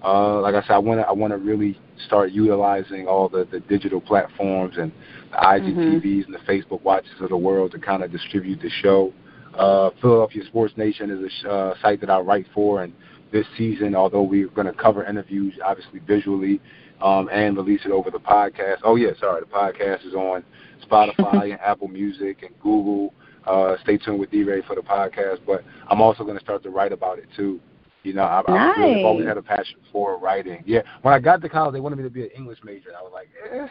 Uh, 0.03 0.41
like 0.41 0.55
I 0.55 0.63
said, 0.63 0.73
I 0.73 0.79
want 0.79 1.01
to 1.01 1.07
I 1.07 1.13
want 1.13 1.33
to 1.33 1.39
really 1.39 1.79
start 2.07 2.31
utilizing 2.31 3.07
all 3.09 3.29
the, 3.29 3.47
the 3.51 3.61
digital 3.61 4.01
platforms 4.01 4.77
and 4.77 4.93
the 5.31 5.37
IGTVs 5.37 6.27
and 6.27 6.35
the 6.35 6.39
Facebook 6.47 6.83
Watches 6.83 7.13
of 7.21 7.31
the 7.31 7.37
world 7.37 7.73
to 7.73 7.79
kind 7.79 8.03
of 8.03 8.13
distribute 8.13 8.61
the 8.61 8.71
show. 8.83 9.13
Uh, 9.57 9.91
Philadelphia 10.03 10.45
Sports 10.47 10.75
Nation 10.77 11.11
is 11.11 11.21
a 11.21 11.29
sh- 11.31 11.47
uh, 11.49 11.75
site 11.81 12.01
that 12.01 12.11
I 12.11 12.21
write 12.21 12.47
for, 12.55 12.83
and 12.83 12.93
this 13.33 13.47
season, 13.57 13.95
although 13.95 14.23
we're 14.23 14.49
going 14.49 14.67
to 14.67 14.73
cover 14.73 15.05
interviews, 15.05 15.55
obviously 15.65 16.01
visually, 16.01 16.61
um, 17.01 17.29
and 17.33 17.57
release 17.57 17.81
it 17.85 17.91
over 17.91 18.11
the 18.11 18.19
podcast. 18.19 18.79
Oh 18.85 18.97
yeah, 18.97 19.11
sorry, 19.19 19.41
the 19.41 19.47
podcast 19.47 20.07
is 20.07 20.15
on 20.15 20.45
Spotify 20.89 21.53
and 21.53 21.61
Apple 21.61 21.89
Music 21.89 22.43
and 22.43 22.51
Google. 22.63 23.15
Uh, 23.47 23.77
stay 23.83 23.97
tuned 23.97 24.19
with 24.19 24.31
D-Ray 24.31 24.63
for 24.63 24.75
the 24.75 24.81
podcast, 24.83 25.39
but 25.47 25.65
I'm 25.89 26.01
also 26.01 26.25
going 26.25 26.37
to 26.37 26.43
start 26.43 26.63
to 26.65 26.71
write 26.71 26.93
about 26.93 27.19
it 27.19 27.27
too. 27.37 27.61
You 28.03 28.13
know, 28.13 28.23
I, 28.23 28.43
nice. 28.49 28.73
I 28.77 28.81
really 28.81 29.03
always 29.03 29.27
had 29.27 29.37
a 29.37 29.43
passion 29.43 29.79
for 29.93 30.19
writing. 30.19 30.63
Yeah, 30.67 30.83
when 31.03 31.13
I 31.15 31.19
got 31.19 31.41
to 31.43 31.49
college, 31.49 31.73
they 31.73 31.81
wanted 31.81 31.97
me 31.97 32.05
to 32.05 32.11
be 32.11 32.23
an 32.23 32.31
English 32.37 32.59
major. 32.65 32.89
And 32.89 32.97
I 32.97 33.03
was 33.03 33.13
like, 33.13 33.29
eh, 33.53 33.67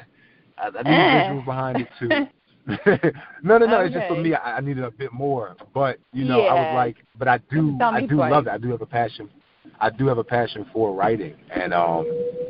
I, 0.58 0.68
I 0.68 0.84
need 0.84 0.92
eh. 0.92 1.24
visuals 1.24 1.46
behind 1.46 1.80
it 1.80 1.88
too. 2.00 2.28
no, 3.44 3.58
no, 3.60 3.66
no. 3.66 3.78
Okay. 3.78 3.86
It's 3.86 3.94
just 3.94 4.08
for 4.08 4.16
me. 4.16 4.34
I, 4.34 4.58
I 4.58 4.60
needed 4.60 4.84
a 4.84 4.92
bit 4.92 5.14
more. 5.14 5.56
But 5.74 6.00
you 6.14 6.26
know, 6.26 6.42
I 6.42 6.56
Yeah. 6.56 6.62
was 6.62 6.74
like, 6.74 6.98
but 7.18 7.28
I 7.28 7.38
do, 7.52 7.78
I 7.82 8.02
do 8.02 8.18
love 8.18 8.48
it. 8.48 8.52
I 8.52 8.58
do 8.58 8.72
have 8.72 8.82
a 8.82 8.88
passion. 8.88 9.30
I 9.80 9.90
do 9.90 10.08
have 10.08 10.18
a 10.18 10.24
passion 10.24 10.66
for 10.74 10.94
writing, 10.94 11.36
and 11.54 11.74
um, 11.74 12.08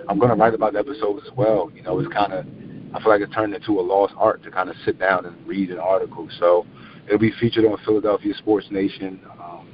I'm 0.08 0.20
going 0.20 0.30
to 0.30 0.36
write 0.36 0.54
about 0.54 0.74
the 0.74 0.80
episodes 0.80 1.24
as 1.26 1.36
well. 1.36 1.72
You 1.74 1.82
know, 1.82 2.00
it's 2.00 2.12
kind 2.14 2.32
of, 2.34 2.46
I 2.94 3.02
feel 3.02 3.12
like 3.12 3.22
it's 3.22 3.34
turned 3.34 3.54
into 3.54 3.80
a 3.80 3.82
lost 3.82 4.14
art 4.18 4.44
to 4.44 4.52
kind 4.52 4.70
of 4.70 4.76
sit 4.86 5.00
down 5.00 5.26
and 5.26 5.36
read 5.48 5.72
an 5.72 5.80
article. 5.80 6.28
So 6.40 6.66
it'll 7.08 7.20
be 7.20 7.32
featured 7.39 7.65
on 7.65 7.78
Philadelphia 7.86 8.34
Sports 8.36 8.68
Nation, 8.72 9.20
um, 9.41 9.68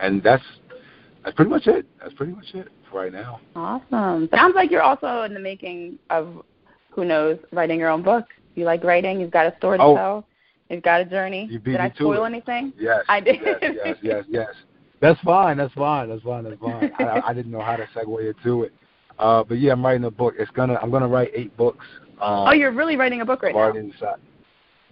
and 0.00 0.22
that's 0.22 0.42
that's 1.24 1.34
pretty 1.36 1.50
much 1.50 1.66
it. 1.66 1.86
That's 2.00 2.14
pretty 2.14 2.32
much 2.32 2.46
it 2.54 2.68
for 2.90 3.00
right 3.02 3.12
now. 3.12 3.40
Awesome. 3.56 4.28
Sounds 4.34 4.54
like 4.54 4.70
you're 4.70 4.82
also 4.82 5.22
in 5.22 5.32
the 5.34 5.40
making 5.40 5.98
of, 6.10 6.42
who 6.90 7.04
knows, 7.04 7.38
writing 7.52 7.78
your 7.78 7.88
own 7.88 8.02
book. 8.02 8.26
You 8.54 8.64
like 8.64 8.84
writing. 8.84 9.20
You've 9.20 9.30
got 9.30 9.46
a 9.52 9.56
story 9.56 9.78
to 9.78 9.84
Oh. 9.84 9.94
tell. 9.96 10.26
You've 10.70 10.82
got 10.82 11.00
a 11.00 11.04
journey. 11.04 11.46
You 11.50 11.58
beat 11.58 11.72
Did 11.72 11.78
me 11.80 11.84
I 11.84 11.88
to 11.90 11.94
spoil 11.96 12.24
it. 12.24 12.28
anything? 12.28 12.72
Yes, 12.78 13.00
I 13.08 13.20
did. 13.20 13.40
Yes, 13.42 13.60
yes, 13.84 13.96
yes, 14.02 14.24
yes. 14.28 14.48
That's 15.00 15.20
fine. 15.20 15.56
That's 15.58 15.72
fine. 15.74 16.08
That's 16.08 16.22
fine. 16.22 16.44
That's 16.44 16.60
fine. 16.60 16.90
I, 16.98 17.02
I- 17.04 17.28
I 17.28 17.34
didn't 17.34 17.52
know 17.52 17.60
how 17.60 17.76
to 17.76 17.84
segue 17.94 18.34
into 18.34 18.62
it, 18.64 18.72
uh, 19.18 19.44
but 19.44 19.58
yeah, 19.58 19.72
I'm 19.72 19.84
writing 19.84 20.04
a 20.04 20.10
book. 20.10 20.34
It's 20.38 20.50
gonna. 20.52 20.78
I'm 20.82 20.90
gonna 20.90 21.08
write 21.08 21.30
eight 21.34 21.54
books. 21.56 21.84
Um, 22.20 22.48
Oh, 22.48 22.52
you're 22.52 22.70
really 22.72 22.96
writing 22.96 23.20
a 23.20 23.24
book 23.24 23.42
right 23.42 23.54
now. 23.54 23.60
already 23.62 23.90
decided. 23.90 24.20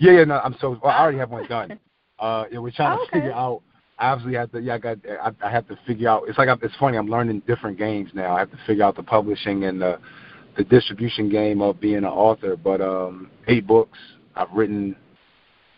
Yeah, 0.02 0.12
yeah. 0.18 0.24
No, 0.24 0.40
I'm 0.42 0.56
so. 0.60 0.70
Well, 0.82 0.92
I 0.92 0.98
already 1.00 1.18
have 1.18 1.30
one 1.30 1.46
done. 1.46 1.78
Uh, 2.18 2.44
yeah, 2.52 2.58
we're 2.60 2.70
trying 2.70 2.96
Oh, 3.00 3.04
to 3.04 3.10
figure 3.10 3.32
out. 3.32 3.62
I 3.98 4.10
obviously 4.10 4.34
have 4.36 4.52
to. 4.52 4.60
Yeah, 4.60 4.74
I 4.74 4.78
got. 4.78 4.98
I, 5.24 5.32
I 5.44 5.50
have 5.50 5.66
to 5.66 5.76
figure 5.88 6.08
out. 6.08 6.22
It's 6.28 6.38
like 6.38 6.48
I'm, 6.48 6.58
it's 6.62 6.76
funny. 6.78 6.96
I'm 6.96 7.08
learning 7.08 7.42
different 7.48 7.76
games 7.76 8.10
now. 8.14 8.36
I 8.36 8.38
have 8.38 8.50
to 8.52 8.58
figure 8.64 8.84
out 8.84 8.94
the 8.94 9.02
publishing 9.02 9.64
and 9.64 9.80
the 9.82 9.98
the 10.56 10.62
distribution 10.62 11.28
game 11.28 11.60
of 11.60 11.80
being 11.80 11.96
an 11.96 12.04
author. 12.04 12.54
But 12.56 12.80
um, 12.80 13.28
eight 13.48 13.66
books. 13.66 13.98
I've 14.36 14.52
written 14.52 14.94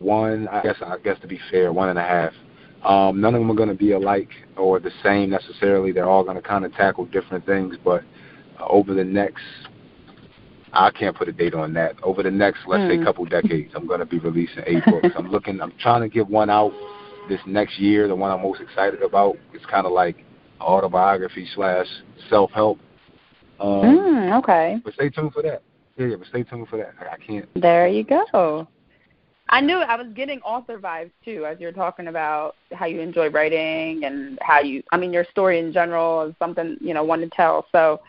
one. 0.00 0.46
I 0.48 0.60
guess. 0.62 0.76
I 0.84 0.98
guess 1.02 1.18
to 1.20 1.26
be 1.26 1.40
fair, 1.50 1.72
one 1.72 1.88
and 1.88 1.98
a 1.98 2.02
half. 2.02 2.32
Um, 2.84 3.22
none 3.22 3.34
of 3.34 3.40
them 3.40 3.50
are 3.50 3.54
going 3.54 3.70
to 3.70 3.74
be 3.74 3.92
alike 3.92 4.28
or 4.58 4.80
the 4.80 4.90
same 5.02 5.30
necessarily. 5.30 5.92
They're 5.92 6.10
all 6.10 6.24
going 6.24 6.36
to 6.36 6.42
kind 6.42 6.66
of 6.66 6.74
tackle 6.74 7.06
different 7.06 7.46
things. 7.46 7.76
But 7.82 8.02
uh, 8.60 8.66
over 8.66 8.92
the 8.92 9.04
next 9.04 9.44
I 10.74 10.90
can't 10.90 11.16
put 11.16 11.28
a 11.28 11.32
date 11.32 11.54
on 11.54 11.72
that. 11.74 11.96
Over 12.02 12.22
the 12.22 12.30
next, 12.30 12.60
let's 12.66 12.88
say, 12.88 12.96
Hmm. 12.96 13.04
couple 13.04 13.24
decades, 13.26 13.72
I'm 13.74 13.86
going 13.86 14.00
to 14.00 14.06
be 14.06 14.18
releasing 14.18 14.62
eight 14.66 14.84
books. 14.86 15.08
I'm 15.16 15.30
looking. 15.30 15.60
I'm 15.60 15.72
trying 15.78 16.02
to 16.02 16.08
get 16.08 16.28
one 16.28 16.50
out 16.50 16.72
this 17.28 17.40
next 17.46 17.78
year. 17.78 18.08
The 18.08 18.14
one 18.14 18.30
I'm 18.30 18.42
most 18.42 18.60
excited 18.60 19.02
about. 19.02 19.36
It's 19.52 19.64
kind 19.66 19.86
of 19.86 19.92
like 19.92 20.24
autobiography 20.60 21.46
slash 21.54 21.86
self 22.28 22.50
help. 22.52 22.78
Um, 23.60 23.68
Mm, 23.68 24.38
okay. 24.40 24.80
But 24.84 24.94
stay 24.94 25.10
tuned 25.10 25.32
for 25.32 25.42
that. 25.42 25.62
Yeah, 25.96 26.06
yeah, 26.06 26.16
but 26.16 26.26
stay 26.28 26.42
tuned 26.42 26.68
for 26.68 26.76
that. 26.76 26.94
I, 27.00 27.14
I 27.14 27.16
can't. 27.18 27.48
There 27.54 27.86
you 27.86 28.02
go. 28.04 28.66
I 29.50 29.60
knew 29.60 29.76
I 29.76 29.94
was 29.96 30.06
getting 30.14 30.40
author 30.40 30.78
vibes 30.78 31.10
too 31.24 31.44
as 31.46 31.60
you 31.60 31.66
were 31.66 31.72
talking 31.72 32.08
about 32.08 32.56
how 32.72 32.86
you 32.86 33.00
enjoy 33.00 33.28
writing 33.28 34.04
and 34.04 34.38
how 34.40 34.60
you 34.60 34.82
I 34.90 34.96
mean 34.96 35.12
your 35.12 35.24
story 35.30 35.58
in 35.58 35.72
general 35.72 36.22
is 36.22 36.34
something, 36.38 36.76
you 36.80 36.94
know, 36.94 37.04
one 37.04 37.20
to 37.20 37.28
tell. 37.28 37.66
So 37.70 38.00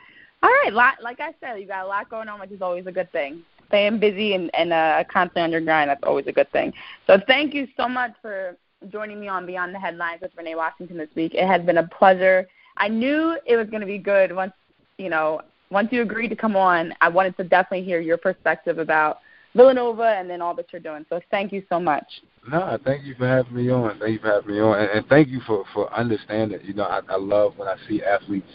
all 0.45 0.51
right, 0.63 0.73
lot, 0.73 1.01
like 1.01 1.19
I 1.19 1.33
said, 1.39 1.59
you 1.59 1.65
got 1.65 1.85
a 1.85 1.87
lot 1.87 2.07
going 2.07 2.29
on, 2.29 2.39
which 2.39 2.51
is 2.51 2.61
always 2.61 2.85
a 2.85 2.91
good 2.91 3.11
thing. 3.11 3.41
Staying 3.69 3.99
busy 3.99 4.35
and, 4.35 4.53
and 4.53 4.71
uh, 4.71 5.03
constantly 5.11 5.41
on 5.41 5.51
your 5.51 5.61
grind, 5.61 5.89
that's 5.89 6.03
always 6.03 6.27
a 6.27 6.31
good 6.31 6.51
thing. 6.51 6.71
So 7.07 7.17
thank 7.25 7.55
you 7.55 7.67
so 7.75 7.89
much 7.89 8.11
for 8.21 8.55
joining 8.91 9.19
me 9.19 9.27
on 9.27 9.47
Beyond 9.47 9.73
the 9.73 9.79
Headlines 9.79 10.21
with 10.21 10.31
Renee 10.37 10.53
Washington 10.53 10.97
this 10.97 11.09
week. 11.15 11.33
It 11.33 11.47
has 11.47 11.63
been 11.63 11.79
a 11.79 11.87
pleasure. 11.87 12.47
I 12.77 12.89
knew 12.89 13.39
it 13.47 13.55
was 13.55 13.67
going 13.69 13.79
to 13.81 13.87
be 13.87 13.97
good 13.97 14.35
once, 14.35 14.53
you 14.99 15.09
know, 15.09 15.41
once 15.71 15.87
you 15.91 16.03
agreed 16.03 16.27
to 16.27 16.35
come 16.35 16.55
on. 16.55 16.93
I 17.01 17.09
wanted 17.09 17.35
to 17.37 17.43
definitely 17.43 17.83
hear 17.83 17.99
your 17.99 18.17
perspective 18.17 18.77
about 18.77 19.21
Villanova 19.55 20.15
and 20.15 20.29
then 20.29 20.43
all 20.43 20.53
that 20.55 20.67
you're 20.71 20.79
doing. 20.79 21.07
So 21.09 21.19
thank 21.31 21.51
you 21.51 21.63
so 21.69 21.79
much. 21.79 22.05
No, 22.51 22.77
thank 22.85 23.03
you 23.03 23.15
for 23.15 23.27
having 23.27 23.55
me 23.55 23.71
on. 23.71 23.97
Thank 23.97 24.11
you 24.11 24.19
for 24.19 24.27
having 24.27 24.53
me 24.53 24.59
on, 24.59 24.77
and, 24.77 24.91
and 24.91 25.07
thank 25.07 25.29
you 25.29 25.41
for 25.47 25.65
for 25.73 25.91
understanding. 25.91 26.59
You 26.63 26.75
know, 26.75 26.83
I, 26.83 26.99
I 27.09 27.17
love 27.17 27.57
when 27.57 27.67
I 27.67 27.75
see 27.89 28.03
athletes, 28.03 28.45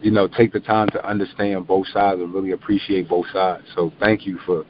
you 0.00 0.10
know, 0.10 0.28
take 0.28 0.52
the 0.52 0.60
time 0.60 0.88
to 0.88 1.06
understand 1.06 1.66
both 1.66 1.86
sides 1.88 2.20
and 2.20 2.32
really 2.32 2.52
appreciate 2.52 3.08
both 3.08 3.26
sides. 3.32 3.64
So 3.74 3.92
thank 4.00 4.26
you 4.26 4.38
for 4.46 4.64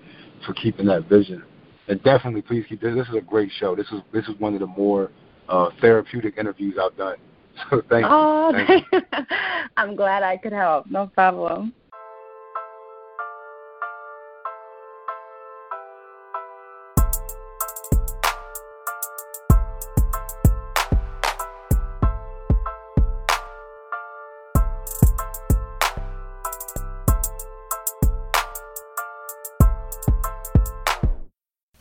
for 0.46 0.54
keeping 0.54 0.86
that 0.86 1.08
vision, 1.08 1.42
and 1.88 2.02
definitely 2.02 2.42
please 2.42 2.64
keep 2.68 2.80
this. 2.80 2.94
This 2.94 3.08
is 3.08 3.14
a 3.14 3.20
great 3.20 3.50
show. 3.58 3.76
This 3.76 3.88
is 3.92 4.00
this 4.12 4.26
is 4.26 4.38
one 4.38 4.54
of 4.54 4.60
the 4.60 4.66
more 4.66 5.10
uh, 5.48 5.70
therapeutic 5.80 6.38
interviews 6.38 6.76
I've 6.80 6.96
done. 6.96 7.16
So 7.68 7.82
thank 7.90 8.04
you. 8.04 8.10
Oh, 8.10 8.52
Thank 8.52 8.86
you. 8.90 9.00
I'm 9.76 9.94
glad 9.94 10.22
I 10.22 10.38
could 10.38 10.52
help. 10.52 10.86
No 10.86 11.08
problem. 11.08 11.74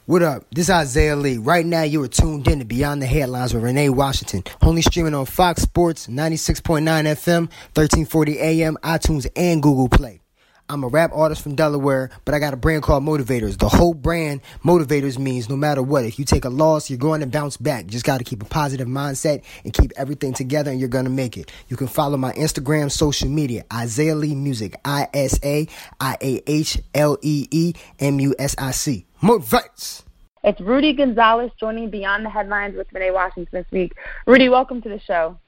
What 0.09 0.23
up? 0.23 0.43
This 0.49 0.65
is 0.65 0.69
Isaiah 0.71 1.15
Lee. 1.15 1.37
Right 1.37 1.63
now, 1.63 1.83
you 1.83 2.01
are 2.01 2.07
tuned 2.07 2.47
in 2.47 2.57
to 2.57 2.65
Beyond 2.65 2.99
the 2.99 3.05
Headlines 3.05 3.53
with 3.53 3.61
Renee 3.61 3.89
Washington. 3.89 4.43
Only 4.59 4.81
streaming 4.81 5.13
on 5.13 5.27
Fox 5.27 5.61
Sports 5.61 6.07
96.9 6.07 6.81
FM, 6.81 7.41
1340 7.75 8.39
AM, 8.39 8.75
iTunes, 8.83 9.27
and 9.35 9.61
Google 9.61 9.87
Play. 9.87 10.21
I'm 10.71 10.83
a 10.83 10.87
rap 10.87 11.09
artist 11.15 11.41
from 11.41 11.55
Delaware, 11.55 12.11
but 12.25 12.35
I 12.35 12.39
got 12.39 12.53
a 12.53 12.57
brand 12.57 12.83
called 12.83 13.03
Motivators. 13.03 13.57
The 13.57 13.67
whole 13.67 13.95
brand, 13.95 14.41
Motivators, 14.63 15.17
means 15.17 15.49
no 15.49 15.55
matter 15.55 15.81
what, 15.81 16.05
if 16.05 16.19
you 16.19 16.25
take 16.25 16.45
a 16.45 16.49
loss, 16.49 16.91
you're 16.91 16.99
going 16.99 17.21
to 17.21 17.27
bounce 17.27 17.57
back. 17.57 17.87
Just 17.87 18.05
got 18.05 18.19
to 18.19 18.23
keep 18.23 18.43
a 18.43 18.45
positive 18.45 18.87
mindset 18.87 19.41
and 19.63 19.73
keep 19.73 19.91
everything 19.97 20.31
together, 20.31 20.69
and 20.69 20.79
you're 20.79 20.87
going 20.87 21.05
to 21.05 21.09
make 21.11 21.37
it. 21.37 21.51
You 21.69 21.75
can 21.75 21.87
follow 21.87 22.17
my 22.17 22.33
Instagram, 22.33 22.91
social 22.91 23.29
media, 23.29 23.65
Isaiah 23.73 24.13
Lee 24.13 24.35
Music, 24.35 24.79
I 24.85 25.07
S 25.11 25.39
A 25.43 25.67
I 25.99 26.17
A 26.21 26.43
H 26.45 26.77
L 26.93 27.17
E 27.23 27.47
E 27.49 27.73
M 27.99 28.19
U 28.19 28.35
S 28.37 28.53
I 28.59 28.69
C. 28.69 29.07
Motivates. 29.23 30.03
It's 30.43 30.61
Rudy 30.61 30.93
Gonzalez 30.93 31.49
joining 31.59 31.89
Beyond 31.89 32.23
the 32.23 32.29
Headlines 32.29 32.77
with 32.77 32.93
Renee 32.93 33.09
Washington 33.09 33.49
this 33.51 33.65
week. 33.71 33.93
Rudy, 34.27 34.49
welcome 34.49 34.83
to 34.83 34.89
the 34.89 34.99
show. 34.99 35.39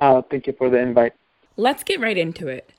Uh, 0.00 0.22
thank 0.22 0.46
you 0.46 0.52
for 0.52 0.70
the 0.70 0.78
invite. 0.78 1.14
Let's 1.56 1.82
get 1.82 2.00
right 2.00 2.16
into 2.16 2.46
it. 2.46 2.70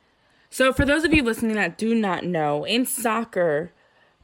So, 0.55 0.71
for 0.71 0.85
those 0.85 1.03
of 1.03 1.13
you 1.13 1.21
listening 1.21 1.55
that 1.55 1.77
do 1.77 1.93
not 1.93 2.23
know, 2.23 2.63
in 2.63 2.85
soccer, 2.85 3.73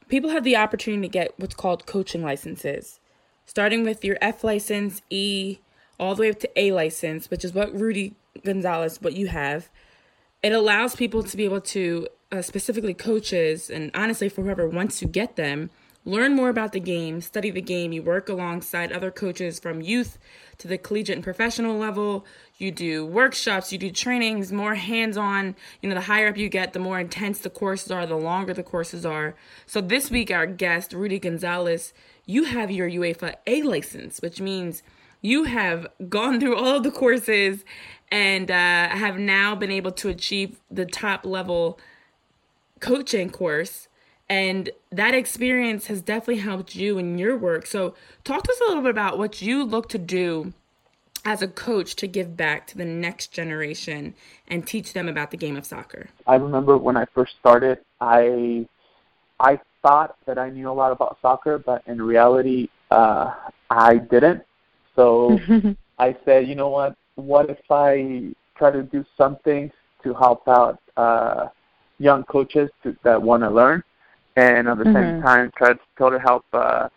people 0.08 0.30
have 0.30 0.44
the 0.44 0.56
opportunity 0.56 1.02
to 1.02 1.12
get 1.12 1.34
what's 1.38 1.54
called 1.54 1.84
coaching 1.84 2.22
licenses, 2.22 3.00
starting 3.44 3.84
with 3.84 4.02
your 4.02 4.16
F 4.22 4.42
license, 4.42 5.02
E, 5.10 5.58
all 6.00 6.14
the 6.14 6.22
way 6.22 6.30
up 6.30 6.38
to 6.38 6.50
A 6.58 6.72
license, 6.72 7.30
which 7.30 7.44
is 7.44 7.52
what 7.52 7.78
Rudy 7.78 8.14
Gonzalez, 8.46 9.02
what 9.02 9.12
you 9.12 9.26
have. 9.26 9.68
It 10.42 10.54
allows 10.54 10.96
people 10.96 11.22
to 11.22 11.36
be 11.36 11.44
able 11.44 11.60
to, 11.60 12.08
uh, 12.32 12.40
specifically 12.40 12.94
coaches, 12.94 13.68
and 13.68 13.90
honestly, 13.92 14.30
for 14.30 14.40
whoever 14.40 14.66
wants 14.66 14.98
to 15.00 15.04
get 15.04 15.36
them, 15.36 15.68
learn 16.06 16.34
more 16.34 16.48
about 16.48 16.72
the 16.72 16.80
game, 16.80 17.20
study 17.20 17.50
the 17.50 17.60
game. 17.60 17.92
You 17.92 18.02
work 18.02 18.30
alongside 18.30 18.90
other 18.90 19.10
coaches 19.10 19.60
from 19.60 19.82
youth 19.82 20.16
to 20.56 20.66
the 20.66 20.78
collegiate 20.78 21.16
and 21.16 21.24
professional 21.24 21.76
level. 21.76 22.24
You 22.62 22.70
do 22.70 23.04
workshops, 23.04 23.72
you 23.72 23.78
do 23.78 23.90
trainings, 23.90 24.52
more 24.52 24.76
hands 24.76 25.16
on. 25.16 25.56
You 25.80 25.88
know, 25.88 25.96
the 25.96 26.02
higher 26.02 26.28
up 26.28 26.36
you 26.36 26.48
get, 26.48 26.72
the 26.72 26.78
more 26.78 27.00
intense 27.00 27.40
the 27.40 27.50
courses 27.50 27.90
are, 27.90 28.06
the 28.06 28.14
longer 28.14 28.54
the 28.54 28.62
courses 28.62 29.04
are. 29.04 29.34
So 29.66 29.80
this 29.80 30.12
week, 30.12 30.30
our 30.30 30.46
guest, 30.46 30.92
Rudy 30.92 31.18
Gonzalez, 31.18 31.92
you 32.24 32.44
have 32.44 32.70
your 32.70 32.88
UEFA 32.88 33.34
A 33.48 33.62
license, 33.62 34.20
which 34.20 34.40
means 34.40 34.84
you 35.20 35.44
have 35.44 35.88
gone 36.08 36.38
through 36.38 36.54
all 36.54 36.76
of 36.76 36.84
the 36.84 36.92
courses 36.92 37.64
and 38.12 38.48
uh, 38.48 38.90
have 38.90 39.18
now 39.18 39.56
been 39.56 39.72
able 39.72 39.92
to 39.92 40.08
achieve 40.08 40.60
the 40.70 40.86
top 40.86 41.26
level 41.26 41.80
coaching 42.78 43.30
course 43.30 43.88
and 44.28 44.70
that 44.90 45.14
experience 45.14 45.86
has 45.86 46.00
definitely 46.00 46.38
helped 46.38 46.74
you 46.74 46.98
in 46.98 47.16
your 47.16 47.36
work 47.36 47.64
so 47.64 47.94
talk 48.24 48.42
to 48.42 48.50
us 48.50 48.60
a 48.60 48.64
little 48.64 48.82
bit 48.82 48.90
about 48.90 49.18
what 49.18 49.40
you 49.40 49.62
look 49.62 49.88
to 49.88 49.98
do 49.98 50.52
as 51.24 51.42
a 51.42 51.48
coach 51.48 51.94
to 51.96 52.06
give 52.06 52.36
back 52.36 52.66
to 52.68 52.76
the 52.76 52.84
next 52.84 53.32
generation 53.32 54.14
and 54.48 54.66
teach 54.66 54.92
them 54.92 55.08
about 55.08 55.30
the 55.30 55.36
game 55.36 55.56
of 55.56 55.64
soccer 55.64 56.08
I 56.26 56.36
remember 56.36 56.76
when 56.78 56.96
I 56.96 57.04
first 57.14 57.34
started, 57.40 57.78
I 58.00 58.66
I 59.40 59.60
thought 59.82 60.16
that 60.26 60.38
I 60.38 60.50
knew 60.50 60.70
a 60.70 60.72
lot 60.72 60.92
about 60.92 61.18
soccer, 61.20 61.58
but 61.58 61.82
in 61.86 62.00
reality, 62.00 62.68
uh, 62.90 63.32
I 63.70 63.96
didn't. 63.96 64.42
So 64.94 65.40
I 65.98 66.16
said, 66.24 66.46
you 66.46 66.54
know 66.54 66.68
what? 66.68 66.94
What 67.16 67.50
if 67.50 67.58
I 67.70 68.32
try 68.56 68.70
to 68.70 68.82
do 68.84 69.04
something 69.16 69.70
to 70.04 70.14
help 70.14 70.46
out 70.46 70.78
uh, 70.96 71.48
young 71.98 72.22
coaches 72.24 72.70
to, 72.84 72.96
that 73.02 73.20
want 73.20 73.42
to 73.42 73.50
learn, 73.50 73.82
and 74.36 74.68
at 74.68 74.78
the 74.78 74.84
same 74.84 74.94
Mhm. 74.94 75.22
time 75.22 75.50
try 75.56 75.72
to 75.72 75.80
try 75.96 76.10
to 76.10 76.18
help 76.18 76.44
uh, 76.52 76.88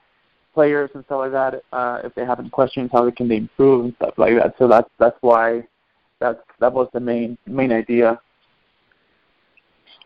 players 0.55 0.89
and 0.95 1.05
stuff 1.05 1.19
like 1.19 1.31
that 1.33 1.61
uh, 1.71 1.99
if 2.03 2.15
they 2.15 2.25
have 2.25 2.39
any 2.39 2.49
questions, 2.49 2.89
how 2.91 3.05
they 3.05 3.11
can 3.11 3.27
they 3.27 3.37
improve 3.37 3.85
and 3.85 3.95
stuff 3.97 4.15
like 4.17 4.33
that. 4.35 4.55
So 4.57 4.67
that's 4.67 4.89
that's 4.97 5.17
why 5.21 5.67
that's 6.19 6.39
that 6.59 6.73
was 6.73 6.87
the 6.93 6.99
main 6.99 7.37
main 7.45 7.71
idea. 7.71 8.19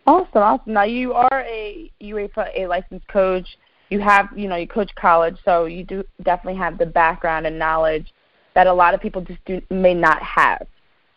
Awesome, 0.06 0.42
awesome. 0.42 0.74
Now 0.74 0.84
you 0.84 1.14
are 1.14 1.42
a 1.42 1.92
UEFA 2.02 2.50
A 2.58 2.68
licensed 2.68 3.08
coach. 3.08 3.48
You 3.90 4.00
have, 4.00 4.28
you 4.36 4.48
know, 4.48 4.56
you 4.56 4.68
coach 4.68 4.92
college, 4.96 5.38
so 5.46 5.66
you 5.66 5.84
do 5.84 6.04
definitely 6.24 6.60
have 6.60 6.78
the 6.78 6.86
background 6.86 7.48
and 7.48 7.58
knowledge 7.58 8.14
that 8.56 8.68
a 8.68 8.74
lot 8.74 8.94
of 8.94 9.02
people 9.02 9.22
just 9.22 9.44
do 9.46 9.62
may 9.70 9.94
not 9.94 10.22
have. 10.22 10.68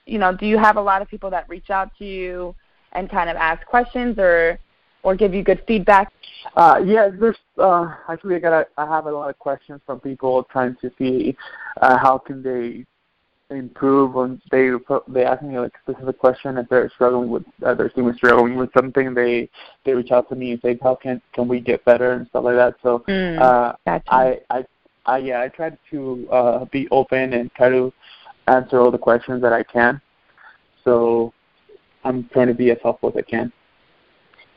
You 0.07 0.19
know, 0.19 0.35
do 0.35 0.47
you 0.47 0.59
have 0.59 0.77
a 0.77 0.81
lot 0.81 1.03
of 1.03 1.09
people 1.09 1.31
that 1.31 1.49
reach 1.49 1.71
out 1.71 1.91
to 1.99 2.05
you 2.05 2.55
and 2.93 3.11
kind 3.11 3.31
of 3.31 3.37
ask 3.37 3.67
questions 3.67 4.19
or 4.19 4.59
or 5.03 5.15
give 5.15 5.35
you 5.35 5.43
good 5.43 5.63
feedback? 5.67 6.13
Uh, 6.57 6.81
yeah, 6.85 7.09
there's 7.09 7.37
uh, 7.59 7.95
actually 8.09 8.37
I 8.37 8.39
got 8.39 8.69
I 8.77 8.87
have 8.87 9.07
a 9.07 9.11
lot 9.11 9.31
of 9.31 9.39
questions 9.39 9.81
from 9.87 10.01
people 10.01 10.45
trying 10.45 10.77
to 10.81 10.91
see 10.99 11.37
uh, 11.81 11.99
how 11.99 12.19
can 12.19 12.43
they 12.43 12.85
improve 13.51 14.15
when 14.15 14.41
they 14.51 14.71
they 15.09 15.25
ask 15.25 15.43
me 15.43 15.59
like 15.59 15.73
a 15.75 15.93
specific 15.93 16.19
question 16.19 16.57
if 16.57 16.69
they're 16.69 16.91
struggling 16.95 17.29
with 17.29 17.45
uh, 17.65 17.75
their 17.75 17.91
students 17.91 18.17
struggling 18.17 18.57
with 18.57 18.73
something 18.73 19.13
they 19.13 19.49
they 19.85 19.93
reach 19.93 20.11
out 20.11 20.27
to 20.29 20.35
me 20.35 20.53
and 20.53 20.61
say 20.63 20.79
how 20.83 20.95
can 20.95 21.21
can 21.35 21.47
we 21.47 21.61
get 21.61 21.85
better 21.85 22.13
and 22.13 22.27
stuff 22.29 22.45
like 22.45 22.57
that 22.57 22.75
so 22.83 23.05
mm, 23.09 23.39
uh 23.39 23.75
gotcha. 23.85 24.05
I 24.11 24.41
I 24.49 24.65
I 25.05 25.19
yeah 25.19 25.43
I 25.43 25.49
try 25.49 25.77
to 25.91 26.29
uh 26.31 26.65
be 26.67 26.89
open 26.91 27.35
and 27.35 27.53
try 27.53 27.69
to 27.69 27.93
answer 28.49 28.81
all 28.81 28.91
the 28.91 28.97
questions 28.97 29.43
that 29.43 29.53
I 29.53 29.63
can 29.63 30.01
so 30.85 31.33
I'm 32.05 32.29
trying 32.33 32.49
to 32.49 32.55
be 32.55 32.71
as 32.71 32.79
helpful 32.83 33.11
as 33.11 33.17
I 33.17 33.23
can. 33.23 33.53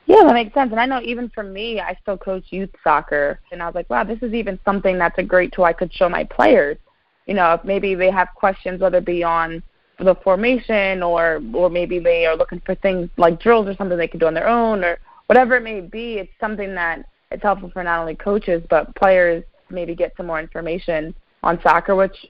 Yeah, 0.08 0.24
that 0.24 0.34
makes 0.34 0.54
sense. 0.54 0.72
And 0.72 0.80
I 0.80 0.86
know 0.86 1.02
even 1.02 1.30
for 1.30 1.44
me, 1.44 1.80
I 1.80 1.98
still 2.02 2.18
coach 2.18 2.46
youth 2.50 2.70
soccer, 2.84 3.40
and 3.52 3.62
I 3.62 3.66
was 3.66 3.76
like, 3.76 3.90
wow, 3.90 4.04
this 4.04 4.20
is 4.22 4.34
even 4.34 4.60
something 4.64 4.98
that's 4.98 5.18
a 5.18 5.24
great 5.24 5.52
tool 5.52 5.64
I 5.64 5.74
could 5.74 5.92
show 5.92 6.08
my 6.08 6.24
players 6.26 6.78
you 7.26 7.34
know, 7.34 7.54
if 7.54 7.64
maybe 7.64 7.96
they 7.96 8.12
have 8.12 8.30
questions, 8.36 8.82
whether 8.82 9.00
it 9.00 9.06
be 9.06 9.24
on 9.24 9.64
the 10.00 10.16
formation 10.24 11.02
or 11.02 11.42
or 11.54 11.70
maybe 11.70 12.00
they 12.00 12.26
are 12.26 12.36
looking 12.36 12.62
for 12.66 12.76
things 12.76 13.10
like 13.18 13.40
drills 13.40 13.68
or 13.68 13.74
something 13.76 13.98
they 13.98 14.08
can 14.08 14.20
do 14.20 14.28
on 14.28 14.34
their 14.34 14.50
own 14.50 14.84
or 14.84 14.98
whatever 15.28 15.56
it 15.56 15.64
may 15.64 15.80
be, 15.80 16.16
it's 16.16 16.32
something 16.40 16.76
that 16.76 17.06
it's 17.32 17.42
helpful 17.42 17.70
for 17.72 17.84
not 17.84 18.00
only 18.00 18.16
coaches 18.16 18.62
but 18.70 18.94
players 18.96 19.44
maybe 19.70 19.96
get 19.96 20.14
some 20.18 20.28
more 20.28 20.40
information 20.40 21.16
on 21.44 21.60
soccer, 21.62 21.96
which 21.96 22.26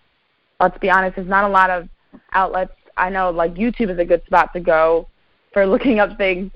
let's 0.59 0.77
be 0.77 0.89
honest, 0.89 1.17
is 1.17 1.27
not 1.27 1.43
a 1.43 1.51
lot 1.51 1.69
of 1.69 1.89
outlets. 2.33 2.73
I 2.97 3.09
know 3.09 3.31
like 3.31 3.55
YouTube 3.55 3.89
is 3.89 3.99
a 3.99 4.05
good 4.05 4.23
spot 4.25 4.53
to 4.53 4.59
go 4.59 5.07
for 5.51 5.65
looking 5.65 5.99
up 5.99 6.17
things, 6.17 6.51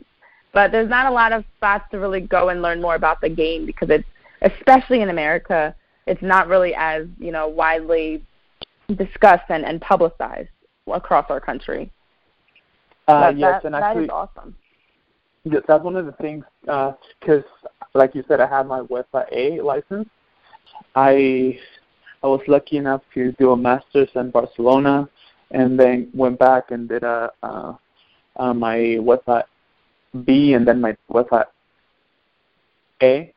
but 0.53 0.71
there's 0.71 0.89
not 0.89 1.05
a 1.05 1.12
lot 1.12 1.31
of 1.31 1.43
spots 1.57 1.85
to 1.91 1.99
really 1.99 2.21
go 2.21 2.49
and 2.49 2.62
learn 2.62 2.81
more 2.81 2.95
about 2.95 3.21
the 3.21 3.29
game 3.29 3.65
because 3.65 3.89
it's 3.89 4.07
especially 4.41 5.01
in 5.01 5.09
America, 5.09 5.75
it's 6.07 6.21
not 6.21 6.47
really 6.47 6.73
as, 6.75 7.05
you 7.19 7.31
know, 7.31 7.47
widely 7.47 8.23
discussed 8.95 9.49
and, 9.49 9.65
and 9.65 9.81
publicized 9.81 10.49
across 10.91 11.25
our 11.29 11.39
country. 11.39 11.91
Uh, 13.07 13.21
that, 13.21 13.38
yes, 13.38 13.62
that, 13.62 13.65
and 13.65 13.75
actually, 13.75 14.01
that 14.01 14.03
is 14.05 14.09
awesome. 14.09 14.55
Yes, 15.43 15.63
that's 15.67 15.83
one 15.83 15.95
of 15.95 16.05
the 16.05 16.12
things 16.13 16.45
because, 16.62 17.43
uh, 17.65 17.85
like 17.93 18.13
you 18.15 18.23
said, 18.27 18.39
I 18.39 18.47
have 18.47 18.67
my 18.67 18.81
UEFA 18.81 19.25
A 19.31 19.62
license. 19.62 20.07
I 20.95 21.59
I 22.21 22.27
was 22.27 22.41
lucky 22.47 22.77
enough 22.77 23.01
to 23.13 23.31
do 23.33 23.51
a 23.51 23.57
master's 23.57 24.09
in 24.15 24.31
Barcelona, 24.31 25.09
and 25.51 25.79
then 25.79 26.09
went 26.13 26.38
back 26.38 26.71
and 26.71 26.88
did 26.88 27.03
a 27.03 27.31
uh, 27.41 27.73
uh, 28.35 28.53
my 28.53 28.77
UEFA 28.77 29.43
B, 30.26 30.54
and 30.54 30.67
then 30.67 30.82
my 30.82 30.95
UEFA 31.12 31.45
A, 33.02 33.34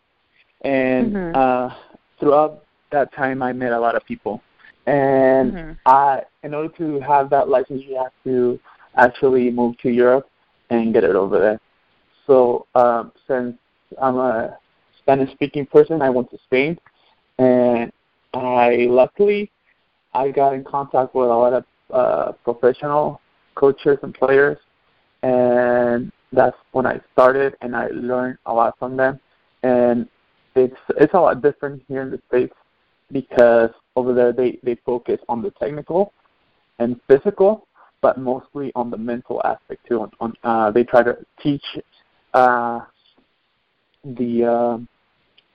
and 0.63 1.13
mm-hmm. 1.13 1.37
uh, 1.37 1.75
throughout 2.19 2.65
that 2.91 3.13
time, 3.15 3.43
I 3.43 3.53
met 3.53 3.73
a 3.73 3.81
lot 3.81 3.95
of 3.95 4.05
people 4.05 4.43
and 4.87 5.53
mm-hmm. 5.53 5.73
I, 5.87 6.23
in 6.43 6.55
order 6.55 6.69
to 6.79 7.01
have 7.01 7.31
that 7.31 7.49
license, 7.49 7.83
you 7.87 7.97
have 7.97 8.13
to 8.25 8.59
actually 8.97 9.51
move 9.51 9.79
to 9.79 9.91
Europe 9.91 10.29
and 10.71 10.93
get 10.93 11.05
it 11.05 11.15
over 11.15 11.39
there. 11.39 11.61
So 12.27 12.67
um, 12.75 13.13
since 13.29 13.57
I'm 14.01 14.17
a 14.17 14.59
Spanish-speaking 14.99 15.67
person, 15.67 16.03
I 16.03 16.11
went 16.11 16.31
to 16.31 16.39
Spain, 16.45 16.79
and 17.39 17.93
I 18.35 18.87
luckily 18.89 19.51
I 20.15 20.31
got 20.31 20.55
in 20.55 20.65
contact 20.65 21.15
with 21.15 21.29
a 21.29 21.35
lot 21.35 21.53
of 21.53 21.65
uh, 21.91 22.33
professional 22.45 23.21
coaches 23.55 23.99
and 24.03 24.15
players, 24.15 24.59
and 25.23 26.11
that's 26.33 26.57
when 26.73 26.87
I 26.87 27.01
started, 27.13 27.55
and 27.61 27.77
I 27.77 27.89
learned 27.89 28.39
a 28.47 28.53
lot 28.53 28.79
from 28.79 28.97
them. 28.97 29.21
And 29.63 30.09
it's 30.55 30.77
it's 30.97 31.15
a 31.15 31.21
lot 31.21 31.43
different 31.43 31.83
here 31.89 32.03
in 32.03 32.11
the 32.11 32.21
states 32.29 32.55
because 33.11 33.71
over 33.97 34.15
there 34.15 34.33
they, 34.33 34.59
they 34.63 34.77
focus 34.87 35.21
on 35.29 35.43
the 35.43 35.51
technical 35.53 36.13
and 36.79 37.01
physical, 37.07 37.67
but 38.01 38.19
mostly 38.19 38.73
on 38.75 38.91
the 38.91 38.97
mental 38.97 39.41
aspect 39.45 39.87
too. 39.87 40.01
On, 40.01 40.11
on 40.21 40.35
uh, 40.43 40.71
they 40.71 40.85
try 40.85 41.03
to 41.03 41.17
teach 41.43 41.65
uh, 42.35 42.81
the 44.05 44.45
uh, 44.45 44.79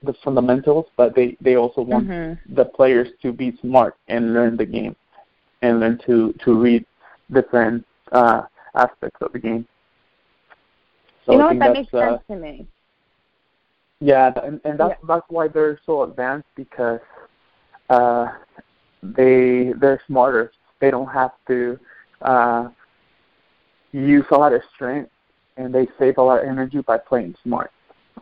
the 0.02 0.14
fundamentals, 0.24 0.86
but 0.96 1.14
they 1.14 1.36
they 1.40 1.56
also 1.56 1.82
want 1.82 2.08
mm-hmm. 2.08 2.54
the 2.54 2.64
players 2.64 3.08
to 3.22 3.32
be 3.32 3.56
smart 3.60 3.96
and 4.08 4.32
learn 4.32 4.56
the 4.56 4.66
game 4.66 4.94
and 5.62 5.80
learn 5.80 5.98
to 6.06 6.32
to 6.44 6.54
read 6.54 6.84
different 7.32 7.84
uh, 8.12 8.42
aspects 8.74 9.18
of 9.20 9.32
the 9.32 9.38
game. 9.38 9.66
So 11.28 11.32
you 11.34 11.38
know 11.38 11.48
what? 11.48 11.58
That 11.58 11.72
makes 11.74 11.92
uh, 11.92 12.00
sense 12.00 12.22
to 12.30 12.36
me. 12.36 12.66
Yeah, 14.00 14.32
and, 14.42 14.60
and 14.64 14.80
that's 14.80 14.94
yeah. 15.00 15.06
that's 15.06 15.26
why 15.28 15.48
they're 15.48 15.78
so 15.84 16.04
advanced 16.04 16.48
because 16.56 17.00
uh, 17.90 18.28
they 19.02 19.74
they're 19.78 20.00
smarter. 20.06 20.52
They 20.80 20.90
don't 20.90 21.08
have 21.08 21.32
to 21.48 21.78
uh, 22.22 22.68
use 23.92 24.24
a 24.30 24.36
lot 24.36 24.54
of 24.54 24.62
strength, 24.74 25.10
and 25.58 25.74
they 25.74 25.86
save 25.98 26.16
a 26.16 26.22
lot 26.22 26.40
of 26.40 26.48
energy 26.48 26.80
by 26.80 26.96
playing 26.96 27.34
smart. 27.42 27.72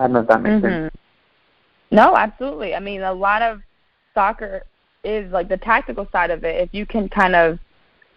I 0.01 0.05
don't 0.05 0.15
know 0.15 0.21
if 0.21 0.29
that 0.29 0.43
makes 0.43 0.65
mm-hmm. 0.65 0.85
sense. 0.85 0.95
No, 1.93 2.17
absolutely. 2.17 2.75
I 2.75 2.81
mean, 2.81 3.03
a 3.03 3.13
lot 3.13 3.43
of 3.43 3.61
soccer 4.15 4.65
is 5.05 5.31
like 5.31 5.49
the 5.49 5.59
tactical 5.59 6.09
side 6.11 6.33
of 6.33 6.43
it. 6.43 6.61
If 6.61 6.71
you 6.73 6.87
can 6.87 7.09
kind 7.09 7.37
of, 7.37 7.61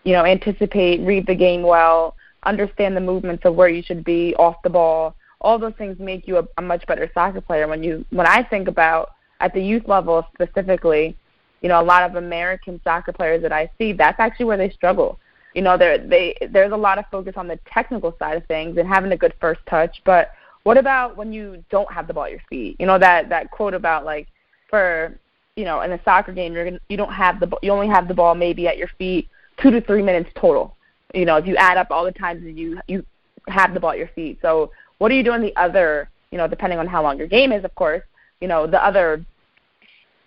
you 0.04 0.14
know, 0.14 0.26
anticipate, 0.26 1.02
read 1.02 1.28
the 1.28 1.36
game 1.36 1.62
well, 1.62 2.16
understand 2.44 2.96
the 2.96 3.02
movements 3.02 3.46
of 3.46 3.56
where 3.56 3.70
you 3.70 3.82
should 3.82 4.04
be 4.04 4.36
off 4.36 4.62
the 4.64 4.70
ball, 4.70 5.16
all 5.42 5.58
those 5.58 5.74
things 5.78 6.00
make 6.00 6.28
you 6.28 6.38
a, 6.38 6.48
a 6.58 6.62
much 6.62 6.86
better 6.88 7.10
soccer 7.14 7.42
player. 7.42 7.68
When 7.68 7.84
you, 7.84 8.06
when 8.10 8.28
I 8.28 8.44
think 8.44 8.68
about 8.68 9.12
at 9.40 9.54
the 9.54 9.62
youth 9.62 9.88
level 9.88 10.26
specifically, 10.34 11.16
you 11.62 11.70
know, 11.70 11.82
a 11.82 11.84
lot 11.84 12.04
of 12.04 12.16
American 12.16 12.80
soccer 12.84 13.12
players 13.12 13.42
that 13.42 13.52
I 13.52 13.70
see, 13.78 13.94
that's 13.94 14.20
actually 14.20 14.46
where 14.46 14.58
they 14.58 14.70
struggle. 14.70 15.20
You 15.54 15.62
know, 15.64 15.78
there 15.78 15.98
they 15.98 16.38
there's 16.52 16.72
a 16.72 16.78
lot 16.78 17.00
of 17.00 17.06
focus 17.12 17.34
on 17.36 17.48
the 17.48 17.60
technical 17.74 18.16
side 18.20 18.38
of 18.38 18.46
things 18.46 18.78
and 18.78 18.88
having 18.88 19.12
a 19.12 19.18
good 19.18 19.34
first 19.42 19.62
touch, 19.68 20.02
but 20.06 20.32
what 20.64 20.78
about 20.78 21.18
when 21.18 21.34
you 21.34 21.64
don't 21.72 21.92
have 21.92 22.08
the 22.08 22.14
ball 22.14 22.26
at 22.26 22.32
your 22.32 22.42
feet? 22.50 22.76
You 22.80 22.86
know 22.86 23.00
that 23.00 23.30
that 23.30 23.50
quote 23.50 23.74
about 23.74 24.06
like 24.06 24.28
for 24.70 25.18
you 25.56 25.66
know 25.66 25.82
in 25.82 25.92
a 25.92 26.04
soccer 26.04 26.32
game 26.34 26.54
you're 26.54 26.66
gonna, 26.66 26.80
you 26.90 26.98
don't 26.98 27.12
have 27.12 27.40
the 27.40 27.50
you 27.64 27.72
only 27.72 27.88
have 27.88 28.08
the 28.08 28.14
ball 28.14 28.36
maybe 28.36 28.68
at 28.68 28.78
your 28.78 28.90
feet 29.00 29.28
two 29.58 29.72
to 29.72 29.82
three 29.82 30.04
minutes 30.04 30.30
total. 30.36 30.76
You 31.14 31.26
know 31.26 31.38
if 31.38 31.48
you 31.48 31.56
add 31.56 31.78
up 31.78 31.88
all 31.92 32.06
the 32.06 32.12
times 32.12 32.44
that 32.44 32.52
you 32.52 32.80
you 32.88 33.06
have 33.48 33.74
the 33.74 33.80
ball 33.80 33.92
at 33.92 33.98
your 33.98 34.10
feet. 34.10 34.40
So 34.42 34.72
what 34.98 35.12
are 35.12 35.16
you 35.16 35.24
doing 35.24 35.42
the 35.42 35.56
other 35.56 36.10
you 36.32 36.38
know 36.38 36.48
depending 36.48 36.80
on 36.80 36.88
how 36.88 37.02
long 37.02 37.18
your 37.18 37.28
game 37.28 37.52
is 37.52 37.64
of 37.64 37.74
course 37.76 38.04
you 38.42 38.48
know 38.48 38.68
the 38.68 38.84
other 38.84 39.26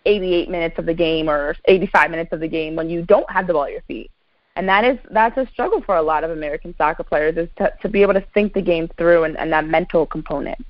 88 0.05 0.51
minutes 0.51 0.79
of 0.79 0.87
the 0.87 0.95
game 0.95 1.29
or 1.29 1.57
85 1.65 2.11
minutes 2.11 2.33
of 2.33 2.41
the 2.41 2.49
game 2.49 2.75
when 2.75 2.91
you 2.91 3.03
don't 3.03 3.31
have 3.31 3.47
the 3.47 3.53
ball 3.53 3.65
at 3.65 3.73
your 3.73 3.83
feet. 3.83 4.11
And 4.55 4.69
that 4.69 4.85
is 4.85 4.99
that's 5.11 5.37
a 5.39 5.47
struggle 5.51 5.81
for 5.81 5.97
a 5.97 6.03
lot 6.03 6.25
of 6.25 6.31
American 6.31 6.75
soccer 6.77 7.03
players 7.03 7.37
is 7.37 7.49
to, 7.57 7.73
to 7.81 7.89
be 7.89 8.03
able 8.03 8.15
to 8.15 8.25
think 8.35 8.53
the 8.53 8.61
game 8.61 8.89
through 8.99 9.25
and, 9.25 9.37
and 9.39 9.53
that 9.53 9.67
mental 9.67 10.05
component. 10.05 10.65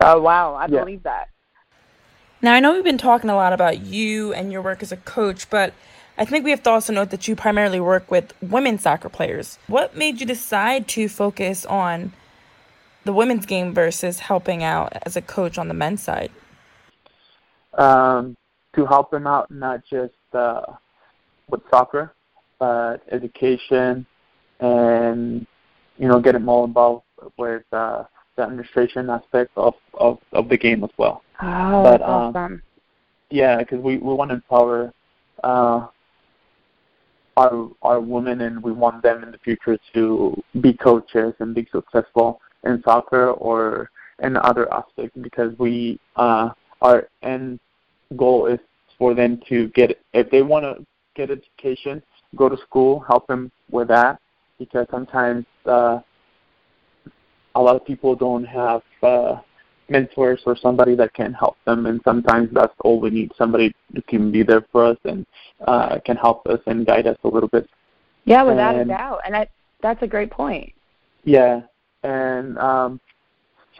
So 0.00 0.20
wow, 0.20 0.54
I 0.54 0.66
yeah. 0.68 0.80
believe 0.80 1.02
that. 1.02 1.28
Now 2.42 2.52
I 2.52 2.60
know 2.60 2.74
we've 2.74 2.84
been 2.84 2.98
talking 2.98 3.28
a 3.28 3.34
lot 3.34 3.52
about 3.52 3.80
you 3.80 4.32
and 4.32 4.52
your 4.52 4.62
work 4.62 4.82
as 4.82 4.92
a 4.92 4.96
coach, 4.98 5.50
but 5.50 5.74
I 6.18 6.24
think 6.24 6.44
we 6.44 6.50
have 6.50 6.62
to 6.62 6.70
also 6.70 6.92
note 6.92 7.10
that 7.10 7.28
you 7.28 7.36
primarily 7.36 7.80
work 7.80 8.10
with 8.10 8.32
women's 8.40 8.82
soccer 8.82 9.08
players. 9.08 9.58
What 9.66 9.96
made 9.96 10.20
you 10.20 10.26
decide 10.26 10.88
to 10.88 11.08
focus 11.08 11.66
on 11.66 12.12
the 13.04 13.12
women's 13.12 13.46
game 13.46 13.74
versus 13.74 14.20
helping 14.20 14.62
out 14.62 14.92
as 15.02 15.16
a 15.16 15.22
coach 15.22 15.58
on 15.58 15.68
the 15.68 15.74
men's 15.74 16.02
side? 16.02 16.30
um, 17.76 18.36
to 18.74 18.86
help 18.86 19.10
them 19.10 19.26
out 19.26 19.50
not 19.50 19.84
just 19.88 20.14
uh, 20.32 20.62
with 21.48 21.60
soccer, 21.70 22.12
but 22.58 23.02
education 23.10 24.06
and 24.60 25.46
you 25.98 26.08
know 26.08 26.20
get 26.20 26.32
them 26.32 26.48
all 26.48 26.64
involved 26.64 27.04
with 27.36 27.64
uh, 27.72 28.04
the 28.36 28.42
administration 28.42 29.08
aspect 29.10 29.50
of, 29.56 29.74
of, 29.94 30.18
of 30.32 30.48
the 30.48 30.56
game 30.56 30.82
as 30.84 30.90
well. 30.96 31.22
Oh, 31.40 31.82
but, 31.82 32.02
um, 32.02 32.08
awesome. 32.08 32.62
Yeah, 33.30 33.58
because 33.58 33.80
we, 33.80 33.96
we 33.96 34.14
want 34.14 34.30
to 34.30 34.36
empower 34.36 34.92
uh, 35.42 35.86
our 37.36 37.68
are 37.82 38.00
women, 38.00 38.42
and 38.42 38.62
we 38.62 38.72
want 38.72 39.02
them 39.02 39.22
in 39.22 39.30
the 39.30 39.38
future 39.38 39.78
to 39.94 40.42
be 40.60 40.72
coaches 40.72 41.34
and 41.40 41.54
be 41.54 41.66
successful 41.70 42.40
in 42.64 42.82
soccer 42.82 43.30
or 43.32 43.90
in 44.22 44.36
other 44.36 44.72
aspects. 44.72 45.16
Because 45.20 45.56
we 45.58 46.00
uh, 46.16 46.50
our 46.82 47.08
end 47.22 47.60
goal 48.16 48.46
is 48.46 48.60
for 48.98 49.14
them 49.14 49.40
to 49.48 49.68
get 49.68 49.98
if 50.12 50.30
they 50.30 50.42
want 50.42 50.64
to 50.64 50.84
get 51.14 51.30
education 51.30 52.02
go 52.34 52.48
to 52.48 52.56
school, 52.58 53.00
help 53.00 53.26
them 53.26 53.50
with 53.70 53.88
that, 53.88 54.20
because 54.58 54.86
sometimes 54.90 55.44
uh, 55.66 56.00
a 57.54 57.60
lot 57.60 57.76
of 57.76 57.84
people 57.84 58.14
don't 58.14 58.44
have 58.44 58.82
uh, 59.02 59.36
mentors 59.88 60.40
or 60.46 60.56
somebody 60.56 60.94
that 60.96 61.14
can 61.14 61.32
help 61.32 61.56
them, 61.64 61.86
and 61.86 62.00
sometimes 62.04 62.50
that's 62.52 62.74
all 62.80 63.00
we 63.00 63.10
need: 63.10 63.32
somebody 63.36 63.74
who 63.94 64.02
can 64.02 64.30
be 64.30 64.42
there 64.42 64.64
for 64.72 64.84
us 64.84 64.98
and 65.04 65.26
uh, 65.66 65.98
can 66.04 66.16
help 66.16 66.46
us 66.46 66.60
and 66.66 66.86
guide 66.86 67.06
us 67.06 67.18
a 67.24 67.28
little 67.28 67.48
bit. 67.48 67.68
Yeah, 68.24 68.42
without 68.42 68.74
and, 68.74 68.90
a 68.90 68.94
doubt, 68.94 69.20
and 69.24 69.36
I, 69.36 69.48
that's 69.82 70.02
a 70.02 70.06
great 70.06 70.30
point. 70.30 70.72
Yeah, 71.24 71.62
and 72.02 72.58
um, 72.58 73.00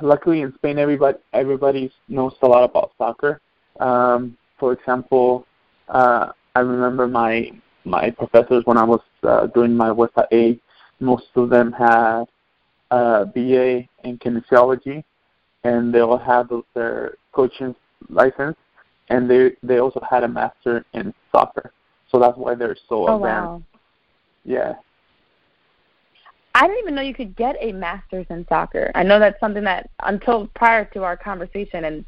luckily 0.00 0.42
in 0.42 0.54
Spain, 0.54 0.78
everybody 0.78 1.18
everybody 1.32 1.92
knows 2.09 2.34
a 2.42 2.46
lot 2.46 2.64
about 2.64 2.92
soccer. 2.98 3.40
Um, 3.80 4.36
for 4.59 4.72
example, 4.72 5.46
uh, 5.88 6.28
I 6.54 6.61
remember 6.61 7.07
my 7.07 7.50
my 7.84 8.11
professors 8.11 8.62
when 8.64 8.76
I 8.76 8.84
was 8.84 9.00
uh, 9.22 9.46
doing 9.48 9.76
my 9.76 9.90
UEFA 9.90 10.26
A, 10.32 10.59
most 11.00 11.26
of 11.36 11.50
them 11.50 11.72
had 11.72 12.24
uh, 12.90 13.24
BA 13.26 13.84
in 14.04 14.18
kinesiology, 14.18 15.04
and 15.67 15.93
they 15.93 16.01
all 16.01 16.19
had 16.19 16.49
their 16.75 17.14
coaching 17.33 17.75
license, 18.09 18.57
and 19.09 19.29
they 19.29 19.53
they 19.62 19.79
also 19.79 20.01
had 20.09 20.23
a 20.25 20.29
master 20.29 20.85
in 20.95 21.12
soccer. 21.33 21.73
So 22.11 22.19
that's 22.21 22.37
why 22.37 22.55
they're 22.55 22.77
so 22.89 23.09
oh, 23.09 23.17
advanced. 23.17 23.47
Wow. 23.47 23.62
Yeah. 24.45 24.75
I 26.55 26.67
didn't 26.67 26.79
even 26.79 26.95
know 26.95 27.03
you 27.03 27.14
could 27.14 27.37
get 27.37 27.57
a 27.61 27.73
master's 27.73 28.27
in 28.31 28.47
soccer. 28.49 28.91
I 28.95 29.03
know 29.03 29.19
that's 29.19 29.39
something 29.41 29.64
that 29.64 29.91
until 30.05 30.47
prior 30.55 30.87
to 30.95 31.03
our 31.03 31.17
conversation 31.17 31.85
and 31.85 32.05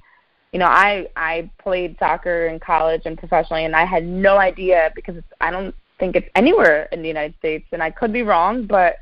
you 0.52 0.58
know, 0.58 0.66
I 0.66 1.08
I 1.16 1.50
played 1.58 1.96
soccer 1.98 2.46
in 2.46 2.58
college 2.58 3.02
and 3.04 3.18
professionally 3.18 3.64
and 3.66 3.76
I 3.76 3.84
had 3.84 4.06
no 4.06 4.38
idea 4.38 4.90
because 4.94 5.16
it's, 5.16 5.26
I 5.40 5.50
don't 5.50 5.74
think 5.98 6.16
it's 6.16 6.28
anywhere 6.34 6.88
in 6.92 7.02
the 7.02 7.08
United 7.08 7.34
States 7.38 7.66
and 7.72 7.82
I 7.82 7.90
could 7.90 8.12
be 8.12 8.22
wrong, 8.22 8.66
but 8.66 8.96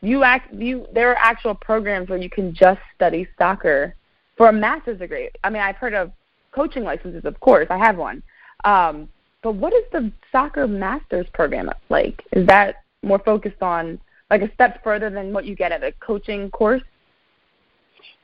you 0.00 0.22
act 0.22 0.52
you 0.54 0.86
there 0.92 1.10
are 1.10 1.16
actual 1.16 1.54
programs 1.54 2.08
where 2.08 2.18
you 2.18 2.30
can 2.30 2.54
just 2.54 2.80
study 2.94 3.26
soccer 3.36 3.94
for 4.36 4.48
a 4.48 4.52
master's 4.52 4.98
degree. 4.98 5.30
I 5.42 5.50
mean, 5.50 5.62
I've 5.62 5.76
heard 5.76 5.94
of 5.94 6.12
coaching 6.52 6.84
licenses, 6.84 7.24
of 7.24 7.38
course. 7.40 7.66
I 7.70 7.78
have 7.78 7.96
one. 7.96 8.22
Um, 8.64 9.08
but 9.42 9.54
what 9.54 9.72
is 9.72 9.84
the 9.92 10.12
soccer 10.32 10.66
master's 10.66 11.26
program 11.34 11.70
like? 11.88 12.24
Is 12.32 12.46
that 12.46 12.76
more 13.02 13.18
focused 13.18 13.62
on 13.62 14.00
like 14.30 14.42
a 14.42 14.52
step 14.54 14.82
further 14.82 15.10
than 15.10 15.32
what 15.32 15.44
you 15.44 15.54
get 15.54 15.72
at 15.72 15.82
a 15.82 15.92
coaching 16.00 16.50
course? 16.50 16.82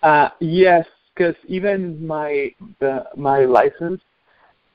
Uh, 0.03 0.29
yes, 0.41 0.87
because 1.15 1.35
even 1.47 2.05
my 2.07 2.53
the 2.81 3.05
my 3.17 3.45
license, 3.45 4.01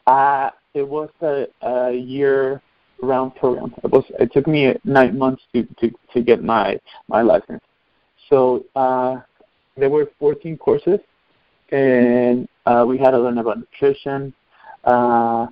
uh, 0.07 0.49
it 0.73 0.87
was 0.87 1.09
a, 1.21 1.45
a 1.61 1.93
year 1.93 2.61
round 3.01 3.35
program. 3.35 3.73
It 3.83 3.91
was 3.91 4.03
it 4.19 4.31
took 4.33 4.47
me 4.47 4.75
nine 4.83 5.17
months 5.17 5.43
to 5.53 5.63
to 5.79 5.91
to 6.13 6.21
get 6.21 6.43
my 6.43 6.79
my 7.07 7.21
license. 7.21 7.61
So 8.29 8.65
uh, 8.75 9.17
there 9.75 9.89
were 9.89 10.09
14 10.19 10.57
courses, 10.57 10.99
and 11.71 12.47
uh, 12.65 12.85
we 12.87 12.97
had 12.97 13.11
to 13.11 13.19
learn 13.19 13.39
about 13.39 13.57
nutrition, 13.57 14.33
uh, 14.83 15.47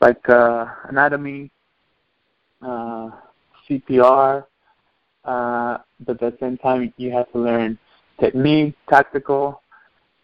like 0.00 0.28
uh, 0.28 0.66
anatomy, 0.88 1.50
uh, 2.62 3.10
CPR, 3.68 4.44
uh, 5.24 5.78
but 6.06 6.22
at 6.22 6.32
the 6.32 6.36
same 6.40 6.58
time 6.58 6.92
you 6.96 7.10
have 7.10 7.30
to 7.32 7.38
learn 7.38 7.78
technique, 8.20 8.74
tactical. 8.88 9.62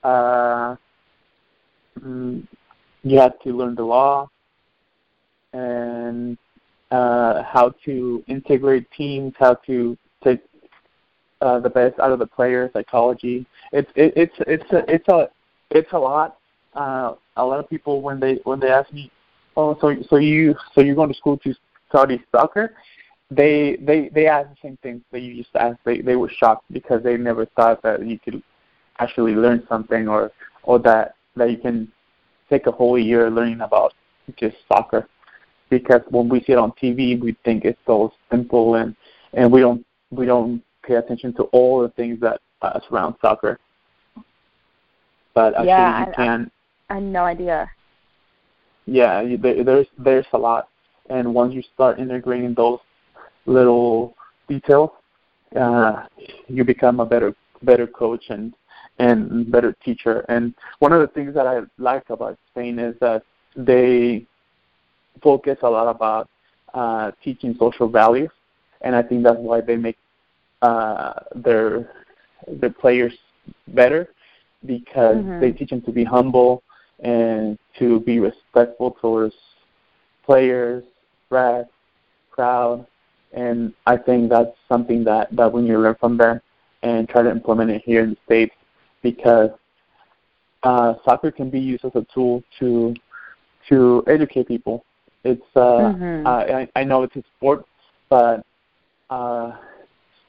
Uh, 0.04 0.76
mm, 1.98 2.46
you 3.02 3.18
have 3.18 3.38
to 3.40 3.50
learn 3.56 3.74
the 3.74 3.82
law 3.82 4.28
and 5.54 6.36
uh, 6.90 7.42
how 7.42 7.72
to 7.84 8.22
integrate 8.28 8.90
teams, 8.90 9.32
how 9.38 9.54
to 9.66 9.96
take 10.22 10.40
uh, 11.40 11.60
the 11.60 11.70
best 11.70 11.98
out 11.98 12.12
of 12.12 12.18
the 12.18 12.26
player, 12.26 12.70
psychology. 12.72 13.46
It's 13.72 13.90
it, 13.94 14.12
it's 14.16 14.34
it's 14.46 14.70
a, 14.72 14.84
it's 14.92 15.08
a 15.08 15.28
it's 15.70 15.92
a 15.92 15.98
lot. 15.98 16.38
Uh, 16.74 17.14
a 17.36 17.44
lot 17.44 17.60
of 17.60 17.70
people 17.70 18.02
when 18.02 18.20
they 18.20 18.40
when 18.44 18.60
they 18.60 18.68
ask 18.68 18.92
me, 18.92 19.10
oh, 19.56 19.78
so 19.80 19.94
so 20.10 20.16
you 20.16 20.54
so 20.74 20.80
you're 20.80 20.94
going 20.94 21.08
to 21.08 21.18
school 21.18 21.38
to 21.38 21.54
study 21.88 22.22
soccer? 22.32 22.74
They 23.30 23.76
they 23.80 24.10
they 24.14 24.26
ask 24.26 24.48
the 24.50 24.56
same 24.62 24.76
thing 24.82 25.02
that 25.12 25.20
you 25.20 25.36
just 25.36 25.54
asked. 25.54 25.80
They 25.84 26.00
they 26.00 26.16
were 26.16 26.30
shocked 26.30 26.64
because 26.72 27.02
they 27.02 27.16
never 27.16 27.46
thought 27.46 27.82
that 27.82 28.04
you 28.06 28.18
could 28.18 28.42
actually 28.98 29.34
learn 29.34 29.64
something 29.68 30.08
or 30.08 30.32
or 30.64 30.78
that 30.80 31.14
that 31.36 31.50
you 31.50 31.58
can 31.58 31.90
take 32.50 32.66
a 32.66 32.72
whole 32.72 32.98
year 32.98 33.30
learning 33.30 33.60
about 33.60 33.94
just 34.36 34.56
soccer 34.68 35.08
because 35.70 36.02
when 36.10 36.28
we 36.28 36.40
see 36.40 36.52
it 36.52 36.58
on 36.58 36.72
TV, 36.72 37.20
we 37.20 37.36
think 37.44 37.64
it's 37.64 37.78
so 37.86 38.12
simple 38.30 38.76
and 38.76 38.94
and 39.32 39.50
we 39.50 39.60
don't 39.60 39.84
we 40.10 40.26
don't 40.26 40.62
pay 40.82 40.94
attention 40.94 41.32
to 41.34 41.44
all 41.44 41.82
the 41.82 41.88
things 41.90 42.20
that 42.20 42.40
uh, 42.62 42.78
surround 42.88 43.16
soccer. 43.20 43.58
But 45.34 45.54
actually, 45.54 45.68
yeah, 45.68 46.06
you 46.06 46.12
can. 46.14 46.50
I, 46.88 46.92
I 46.92 46.96
had 46.96 47.02
no 47.04 47.24
idea. 47.24 47.70
Yeah, 48.86 49.36
there, 49.40 49.64
there's 49.64 49.86
there's 49.98 50.26
a 50.32 50.38
lot, 50.38 50.68
and 51.10 51.34
once 51.34 51.54
you 51.54 51.62
start 51.74 51.98
integrating 51.98 52.54
those 52.54 52.78
little 53.46 54.14
details, 54.48 54.90
uh, 55.58 56.04
you 56.46 56.64
become 56.64 57.00
a 57.00 57.06
better 57.06 57.34
better 57.62 57.86
coach 57.86 58.24
and 58.28 58.54
and 58.98 59.50
better 59.50 59.74
teacher. 59.84 60.24
And 60.28 60.54
one 60.78 60.92
of 60.92 61.00
the 61.00 61.08
things 61.08 61.34
that 61.34 61.46
I 61.46 61.62
like 61.78 62.10
about 62.10 62.38
Spain 62.50 62.78
is 62.78 62.94
that 63.00 63.22
they 63.56 64.26
focus 65.22 65.58
a 65.62 65.70
lot 65.70 65.88
about 65.88 66.28
uh, 66.72 67.12
teaching 67.22 67.54
social 67.58 67.88
values, 67.88 68.30
and 68.80 68.94
I 68.94 69.02
think 69.02 69.22
that's 69.22 69.38
why 69.38 69.60
they 69.60 69.76
make 69.76 69.98
uh, 70.62 71.14
their 71.34 71.90
their 72.48 72.70
players 72.70 73.12
better 73.68 74.08
because 74.66 75.16
mm-hmm. 75.16 75.40
they 75.40 75.52
teach 75.52 75.70
them 75.70 75.82
to 75.82 75.92
be 75.92 76.04
humble 76.04 76.62
and 77.00 77.58
to 77.78 78.00
be 78.00 78.18
respectful 78.18 78.96
towards 79.00 79.34
players, 80.24 80.84
press, 81.28 81.66
crowd, 82.30 82.86
and 83.32 83.72
I 83.86 83.96
think 83.96 84.30
that's 84.30 84.56
something 84.68 85.04
that 85.04 85.34
that 85.36 85.52
we 85.52 85.62
need 85.62 85.72
to 85.72 85.78
learn 85.78 85.96
from 86.00 86.16
them 86.16 86.40
and 86.82 87.08
try 87.08 87.22
to 87.22 87.30
implement 87.30 87.70
it 87.70 87.82
here 87.84 88.04
in 88.04 88.10
the 88.10 88.16
states 88.24 88.54
because 89.02 89.50
uh, 90.62 90.94
soccer 91.04 91.30
can 91.30 91.50
be 91.50 91.60
used 91.60 91.84
as 91.84 91.92
a 91.94 92.06
tool 92.12 92.42
to 92.58 92.94
to 93.68 94.04
educate 94.06 94.48
people 94.48 94.84
it's 95.24 95.42
uh, 95.56 95.60
mm-hmm. 95.60 96.26
I, 96.26 96.68
I 96.76 96.84
know 96.84 97.02
it's 97.02 97.16
a 97.16 97.22
sport, 97.36 97.64
but 98.10 98.44
uh, 99.10 99.52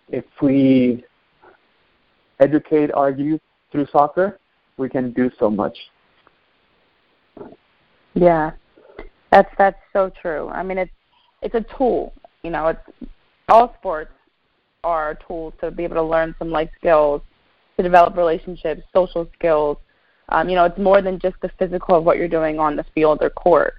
if 0.10 0.26
we 0.42 1.04
educate 2.40 2.92
our 2.94 3.12
youth 3.12 3.42
through 3.72 3.88
soccer, 3.92 4.40
we 4.78 4.90
can 4.90 5.12
do 5.12 5.30
so 5.38 5.50
much. 5.50 5.78
Yeah, 8.14 8.52
that's 9.32 9.54
that's 9.58 9.80
so 9.92 10.12
true. 10.22 10.48
I 10.50 10.64
mean, 10.64 10.78
it's 10.78 10.92
it's 11.42 11.56
a 11.56 11.66
tool. 11.78 12.14
You 12.44 12.52
know, 12.52 12.68
it's 12.68 13.10
all 13.50 13.76
sports 13.80 14.12
are 14.84 15.18
tools 15.28 15.54
to 15.60 15.72
be 15.72 15.84
able 15.84 15.96
to 15.96 16.04
learn 16.04 16.36
some 16.40 16.52
life 16.52 16.70
skills, 16.80 17.22
to 17.76 17.84
develop 17.84 18.16
relationships, 18.16 18.84
social 18.94 19.28
skills. 19.38 19.78
Um, 20.30 20.48
you 20.48 20.56
know, 20.56 20.66
it's 20.66 20.78
more 20.78 21.02
than 21.02 21.20
just 21.20 21.36
the 21.42 21.52
physical 21.60 21.96
of 21.96 22.04
what 22.04 22.18
you're 22.18 22.28
doing 22.28 22.60
on 22.60 22.76
the 22.76 22.86
field 22.96 23.20
or 23.22 23.30
court. 23.30 23.76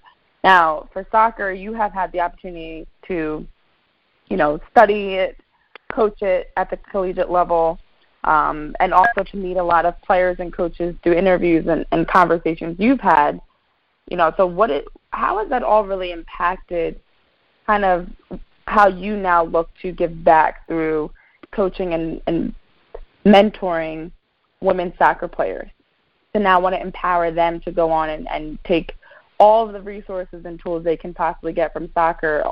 Now, 0.47 0.89
for 0.93 1.05
soccer, 1.11 1.51
you 1.51 1.73
have 1.73 1.93
had 1.93 2.13
the 2.13 2.21
opportunity 2.21 2.87
to, 3.09 3.45
you 4.29 4.37
know, 4.37 4.61
study 4.71 5.15
it, 5.15 5.37
coach 5.93 6.23
it 6.23 6.53
at 6.57 6.71
the 6.71 6.77
collegiate 6.77 7.33
level, 7.33 7.81
um, 8.23 8.77
and 8.79 8.95
also 8.95 9.25
to 9.25 9.37
meet 9.37 9.57
a 9.57 9.65
lot 9.65 9.87
of 9.87 10.01
players 10.03 10.37
and 10.39 10.53
coaches 10.53 10.95
through 11.03 11.15
interviews 11.15 11.67
and, 11.67 11.85
and 11.91 12.07
conversations 12.07 12.77
you've 12.79 13.01
had. 13.01 13.41
You 14.09 14.17
know, 14.17 14.33
so 14.37 14.47
what 14.47 14.71
it, 14.71 14.87
how 15.11 15.39
has 15.39 15.49
that 15.49 15.65
all 15.65 15.85
really 15.85 16.13
impacted 16.13 17.01
kind 17.67 17.85
of 17.85 18.07
how 18.67 18.87
you 18.87 19.17
now 19.17 19.45
look 19.45 19.69
to 19.83 19.91
give 19.91 20.23
back 20.23 20.65
through 20.69 21.11
coaching 21.51 21.93
and, 21.93 22.23
and 22.29 22.55
mentoring 23.25 24.13
women's 24.61 24.97
soccer 24.97 25.27
players 25.27 25.69
to 26.35 26.39
now 26.39 26.61
want 26.61 26.77
to 26.77 26.81
empower 26.81 27.33
them 27.33 27.59
to 27.63 27.73
go 27.73 27.91
on 27.91 28.11
and, 28.11 28.29
and 28.29 28.61
take 28.63 28.93
all 29.39 29.66
of 29.66 29.72
the 29.72 29.80
resources 29.80 30.45
and 30.45 30.61
tools 30.61 30.84
they 30.84 30.97
can 30.97 31.12
possibly 31.12 31.53
get 31.53 31.72
from 31.72 31.91
soccer 31.93 32.45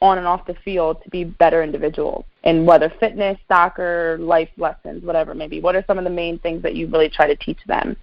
on 0.00 0.18
and 0.18 0.26
off 0.26 0.44
the 0.46 0.54
field 0.64 1.02
to 1.04 1.10
be 1.10 1.22
better 1.24 1.62
individuals 1.62 2.24
and 2.44 2.66
whether 2.66 2.92
fitness, 2.98 3.38
soccer, 3.46 4.18
life 4.18 4.48
lessons, 4.56 5.04
whatever 5.04 5.34
maybe. 5.34 5.60
What 5.60 5.76
are 5.76 5.84
some 5.86 5.96
of 5.96 6.04
the 6.04 6.10
main 6.10 6.38
things 6.40 6.62
that 6.62 6.74
you 6.74 6.88
really 6.88 7.08
try 7.08 7.28
to 7.28 7.36
teach 7.36 7.60
them? 7.66 7.96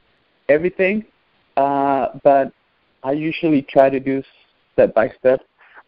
Everything, 0.47 1.05
uh, 1.57 2.07
but 2.23 2.53
I 3.03 3.11
usually 3.11 3.61
try 3.63 3.89
to 3.89 3.99
do 3.99 4.23
step 4.73 4.93
by 4.93 5.11
step. 5.19 5.41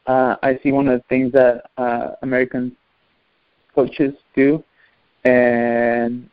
Uh, 0.06 0.36
I 0.44 0.60
see 0.62 0.72
one 0.72 0.88
of 0.88 1.00
the 1.00 1.06
things 1.08 1.32
that 1.34 1.70
uh, 1.78 2.12
American 2.22 2.76
coaches 3.74 4.14
do, 4.36 4.64
and 5.24 6.30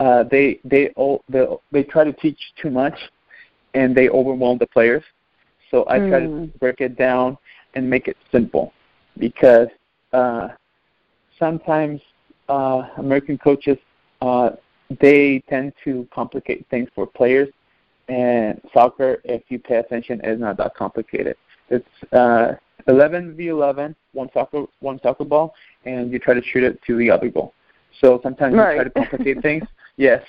uh, 0.00 0.24
they 0.24 0.58
they 0.64 0.88
all 0.90 1.22
they, 1.28 1.46
they 1.70 1.82
try 1.84 2.04
to 2.04 2.12
teach 2.12 2.38
too 2.60 2.70
much, 2.70 2.98
and 3.74 3.94
they 3.94 4.08
overwhelm 4.08 4.58
the 4.58 4.66
players. 4.66 5.04
So 5.72 5.84
I 5.88 5.98
try 5.98 6.20
mm. 6.20 6.52
to 6.52 6.58
break 6.58 6.80
it 6.80 6.96
down 6.96 7.36
and 7.74 7.90
make 7.90 8.06
it 8.06 8.16
simple. 8.30 8.72
because 9.18 9.68
uh, 10.12 10.48
sometimes 11.38 12.00
uh, 12.48 12.82
American 12.98 13.38
coaches 13.38 13.78
uh, 14.20 14.50
they 15.00 15.42
tend 15.48 15.72
to 15.84 16.06
complicate 16.14 16.66
things 16.70 16.88
for 16.94 17.06
players, 17.06 17.48
and 18.08 18.60
soccer, 18.74 19.20
if 19.24 19.42
you 19.48 19.58
pay 19.58 19.76
attention, 19.76 20.20
is 20.22 20.38
not 20.38 20.56
that 20.58 20.74
complicated. 20.74 21.36
It's 21.70 22.12
uh, 22.12 22.54
11 22.88 23.34
v 23.36 23.48
11, 23.48 23.96
one 24.12 24.28
soccer 24.34 24.64
one 24.80 25.00
soccer 25.02 25.24
ball, 25.24 25.54
and 25.86 26.12
you 26.12 26.18
try 26.18 26.34
to 26.34 26.42
shoot 26.42 26.62
it 26.62 26.80
to 26.86 26.96
the 26.96 27.10
other 27.10 27.28
goal. 27.30 27.54
So 28.00 28.20
sometimes 28.22 28.54
right. 28.54 28.72
we 28.72 28.74
try 28.76 28.84
to 28.84 28.90
complicate 28.90 29.42
things. 29.42 29.64
Yes, 29.98 30.24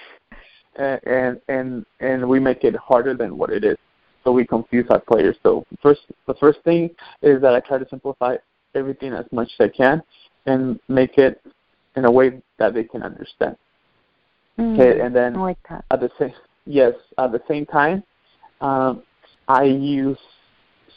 and 0.76 1.40
and 1.48 1.86
and 2.02 2.28
we 2.28 2.38
make 2.38 2.66
it 2.66 2.76
harder 2.76 3.14
than 3.14 3.38
what 3.38 3.50
it 3.50 3.64
is. 3.64 3.78
So 4.24 4.32
we 4.32 4.46
confuse 4.46 4.86
our 4.90 5.00
players. 5.00 5.36
So 5.44 5.66
first, 5.82 6.02
the 6.28 6.34
first 6.36 6.60
thing 6.64 6.90
is 7.22 7.42
that 7.42 7.54
I 7.54 7.60
try 7.60 7.78
to 7.78 7.88
simplify 7.90 8.38
everything 8.76 9.14
as 9.14 9.26
much 9.32 9.50
as 9.60 9.66
I 9.66 9.70
can, 9.70 10.02
and 10.46 10.80
make 10.88 11.18
it 11.18 11.42
in 11.96 12.06
a 12.06 12.12
way 12.12 12.42
that 12.58 12.74
they 12.74 12.84
can 12.84 13.04
understand. 13.04 13.56
Mm, 14.58 14.80
okay, 14.80 15.02
and 15.02 15.16
then 15.16 15.34
like 15.36 15.58
that. 15.70 15.86
at 15.92 16.00
the 16.00 16.10
same 16.20 16.34
yes, 16.66 16.94
at 17.18 17.32
the 17.32 17.42
same 17.48 17.66
time, 17.66 18.04
um, 18.62 19.04
I 19.48 19.64
use 19.64 20.18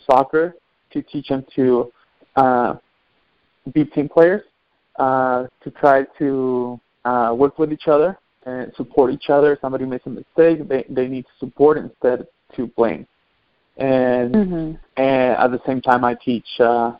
soccer 0.09 0.55
to 0.93 1.03
teach 1.03 1.29
them 1.29 1.45
to 1.57 1.93
uh, 2.37 2.75
be 3.73 3.85
team 3.85 4.09
players, 4.09 4.43
uh, 4.99 5.47
to 5.63 5.71
try 5.73 6.05
to 6.19 6.81
uh, 7.05 7.35
work 7.37 7.59
with 7.59 7.73
each 7.73 7.89
other 7.89 8.19
and 8.45 8.73
support 8.77 9.13
each 9.13 9.29
other. 9.29 9.55
If 9.55 9.61
Somebody 9.61 9.87
makes 9.87 10.07
a 10.07 10.11
mistake, 10.11 10.69
they 10.69 10.85
they 10.89 11.09
need 11.09 11.27
support 11.39 11.79
instead 11.79 12.27
to 12.57 12.67
blame. 12.77 13.07
And 13.77 14.35
mm-hmm. 14.35 15.01
and 15.01 15.37
at 15.37 15.51
the 15.51 15.61
same 15.67 15.81
time, 15.83 16.05
I 16.05 16.15
teach 16.15 16.47
uh, 16.61 16.93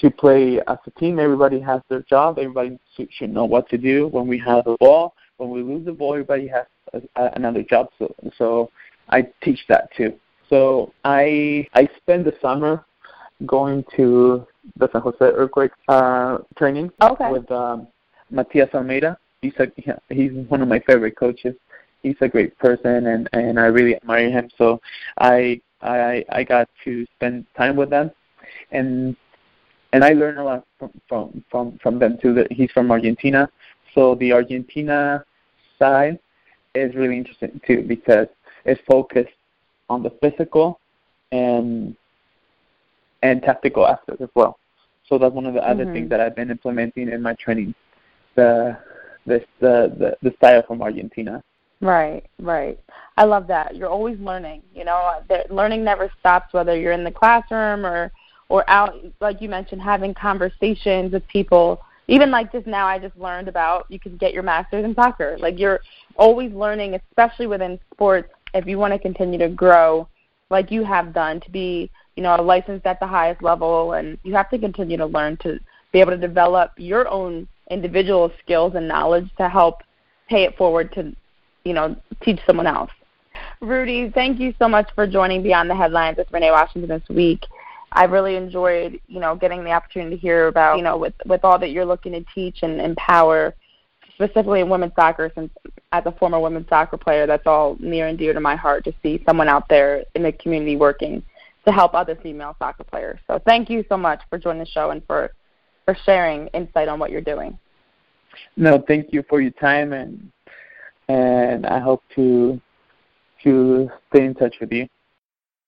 to 0.00 0.10
play 0.10 0.60
as 0.66 0.78
a 0.86 0.90
team. 0.98 1.18
Everybody 1.18 1.60
has 1.60 1.82
their 1.88 2.02
job. 2.02 2.38
Everybody 2.38 2.78
should 3.10 3.32
know 3.32 3.44
what 3.44 3.68
to 3.70 3.78
do 3.78 4.08
when 4.08 4.26
we 4.28 4.38
have 4.38 4.64
the 4.64 4.76
ball. 4.78 5.14
When 5.38 5.50
we 5.50 5.62
lose 5.62 5.84
the 5.84 5.92
ball, 5.92 6.12
everybody 6.12 6.46
has 6.48 6.66
a, 6.92 7.00
a, 7.16 7.30
another 7.34 7.62
job. 7.62 7.88
So 7.98 8.14
so 8.38 8.70
I 9.08 9.26
teach 9.42 9.60
that 9.68 9.90
too. 9.96 10.14
So 10.48 10.92
I 11.04 11.66
I 11.74 11.88
spend 11.96 12.24
the 12.24 12.34
summer 12.40 12.84
going 13.46 13.84
to 13.96 14.46
the 14.76 14.88
San 14.92 15.00
Jose 15.00 15.16
Earthquake 15.20 15.72
uh, 15.88 16.38
training 16.56 16.90
okay. 17.02 17.30
with 17.30 17.50
um, 17.50 17.88
Matias 18.30 18.68
Almeyda. 18.74 19.18
He's 19.42 19.54
a, 19.58 19.66
he's 20.10 20.32
one 20.48 20.60
of 20.60 20.68
my 20.68 20.80
favorite 20.80 21.16
coaches. 21.16 21.54
He's 22.02 22.16
a 22.20 22.28
great 22.28 22.56
person, 22.58 23.06
and 23.06 23.28
and 23.32 23.58
I 23.58 23.66
really 23.66 23.96
admire 23.96 24.30
him. 24.30 24.48
So 24.56 24.80
I 25.18 25.60
I 25.82 26.24
I 26.30 26.44
got 26.44 26.68
to 26.84 27.06
spend 27.16 27.46
time 27.56 27.76
with 27.76 27.90
them, 27.90 28.10
and 28.70 29.16
and 29.92 30.04
I 30.04 30.12
learned 30.12 30.38
a 30.38 30.44
lot 30.44 30.66
from 30.78 30.90
from 31.08 31.44
from, 31.50 31.78
from 31.82 31.98
them 31.98 32.18
too. 32.20 32.34
That 32.34 32.52
he's 32.52 32.70
from 32.72 32.90
Argentina, 32.90 33.48
so 33.94 34.14
the 34.16 34.32
Argentina 34.32 35.24
side 35.78 36.18
is 36.74 36.94
really 36.94 37.16
interesting 37.16 37.60
too 37.66 37.82
because 37.86 38.28
it's 38.64 38.80
focused 38.86 39.34
on 39.88 40.02
the 40.02 40.10
physical 40.22 40.78
and 41.32 41.96
and 43.22 43.42
tactical 43.42 43.86
aspects 43.86 44.22
as 44.22 44.28
well. 44.34 44.58
So 45.08 45.18
that's 45.18 45.34
one 45.34 45.46
of 45.46 45.54
the 45.54 45.66
other 45.68 45.84
mm-hmm. 45.84 45.92
things 45.92 46.10
that 46.10 46.20
I've 46.20 46.36
been 46.36 46.50
implementing 46.50 47.08
in 47.08 47.22
my 47.22 47.34
training. 47.34 47.74
The 48.36 48.78
this 49.26 49.44
the, 49.60 49.92
the 49.98 50.16
the 50.28 50.34
style 50.36 50.62
from 50.66 50.82
Argentina. 50.82 51.42
Right, 51.80 52.24
right. 52.38 52.78
I 53.16 53.24
love 53.24 53.46
that. 53.46 53.74
You're 53.74 53.88
always 53.88 54.18
learning. 54.20 54.62
You 54.74 54.84
know, 54.84 54.96
uh, 55.30 55.42
learning 55.50 55.82
never 55.82 56.10
stops, 56.20 56.52
whether 56.52 56.76
you're 56.76 56.92
in 56.92 57.04
the 57.04 57.10
classroom 57.10 57.86
or 57.86 58.12
or 58.50 58.68
out, 58.68 58.94
like 59.20 59.40
you 59.40 59.48
mentioned, 59.48 59.80
having 59.80 60.12
conversations 60.12 61.12
with 61.12 61.26
people. 61.28 61.80
Even 62.08 62.30
like 62.30 62.50
just 62.50 62.66
now, 62.66 62.86
I 62.86 62.98
just 62.98 63.16
learned 63.16 63.46
about 63.46 63.86
you 63.88 64.00
can 64.00 64.16
get 64.16 64.34
your 64.34 64.42
master's 64.42 64.84
in 64.84 64.94
soccer. 64.94 65.38
Like 65.38 65.58
you're 65.58 65.80
always 66.16 66.52
learning, 66.52 66.94
especially 66.94 67.46
within 67.46 67.78
sports. 67.94 68.28
If 68.52 68.66
you 68.66 68.78
want 68.78 68.92
to 68.92 68.98
continue 68.98 69.38
to 69.38 69.48
grow, 69.48 70.08
like 70.50 70.70
you 70.70 70.84
have 70.84 71.14
done, 71.14 71.40
to 71.40 71.50
be 71.50 71.90
you 72.16 72.22
know 72.22 72.34
licensed 72.42 72.84
at 72.84 73.00
the 73.00 73.06
highest 73.06 73.42
level, 73.42 73.92
and 73.92 74.18
you 74.22 74.34
have 74.34 74.50
to 74.50 74.58
continue 74.58 74.98
to 74.98 75.06
learn 75.06 75.38
to 75.38 75.58
be 75.92 76.00
able 76.00 76.12
to 76.12 76.18
develop 76.18 76.72
your 76.76 77.08
own 77.08 77.48
individual 77.70 78.30
skills 78.42 78.74
and 78.74 78.86
knowledge 78.86 79.28
to 79.38 79.48
help 79.48 79.82
pay 80.28 80.44
it 80.44 80.56
forward 80.56 80.92
to 80.92 81.14
you 81.64 81.72
know, 81.72 81.96
teach 82.22 82.40
someone 82.46 82.66
else. 82.66 82.90
Rudy, 83.60 84.10
thank 84.14 84.40
you 84.40 84.54
so 84.58 84.68
much 84.68 84.88
for 84.94 85.06
joining 85.06 85.42
Beyond 85.42 85.68
the 85.68 85.74
Headlines 85.74 86.16
with 86.16 86.32
Renee 86.32 86.50
Washington 86.50 86.88
this 86.88 87.08
week. 87.08 87.44
I 87.92 88.04
really 88.04 88.36
enjoyed, 88.36 89.00
you 89.08 89.20
know, 89.20 89.34
getting 89.34 89.64
the 89.64 89.72
opportunity 89.72 90.16
to 90.16 90.20
hear 90.20 90.46
about, 90.46 90.76
you 90.76 90.84
know, 90.84 90.96
with 90.96 91.14
with 91.26 91.44
all 91.44 91.58
that 91.58 91.70
you're 91.70 91.84
looking 91.84 92.12
to 92.12 92.24
teach 92.34 92.58
and 92.62 92.80
empower, 92.80 93.54
specifically 94.14 94.60
in 94.60 94.68
women's 94.68 94.94
soccer. 94.94 95.30
Since 95.34 95.50
as 95.92 96.04
a 96.06 96.12
former 96.12 96.38
women's 96.38 96.68
soccer 96.68 96.96
player, 96.96 97.26
that's 97.26 97.46
all 97.46 97.76
near 97.80 98.06
and 98.06 98.16
dear 98.16 98.32
to 98.32 98.40
my 98.40 98.54
heart 98.54 98.84
to 98.84 98.94
see 99.02 99.22
someone 99.26 99.48
out 99.48 99.68
there 99.68 100.04
in 100.14 100.22
the 100.22 100.32
community 100.32 100.76
working 100.76 101.22
to 101.66 101.72
help 101.72 101.94
other 101.94 102.16
female 102.22 102.56
soccer 102.58 102.84
players. 102.84 103.18
So 103.26 103.40
thank 103.44 103.68
you 103.68 103.84
so 103.88 103.96
much 103.96 104.22
for 104.30 104.38
joining 104.38 104.60
the 104.60 104.70
show 104.70 104.90
and 104.90 105.02
for 105.06 105.32
for 105.84 105.96
sharing 106.06 106.46
insight 106.48 106.88
on 106.88 106.98
what 106.98 107.10
you're 107.10 107.20
doing. 107.20 107.58
No, 108.56 108.82
thank 108.86 109.12
you 109.12 109.24
for 109.28 109.40
your 109.40 109.50
time 109.52 109.92
and 109.92 110.30
and 111.10 111.66
I 111.66 111.80
hope 111.80 112.02
to 112.14 112.60
to 113.42 113.90
stay 114.08 114.24
in 114.24 114.34
touch 114.34 114.56
with 114.60 114.70
you. 114.70 114.84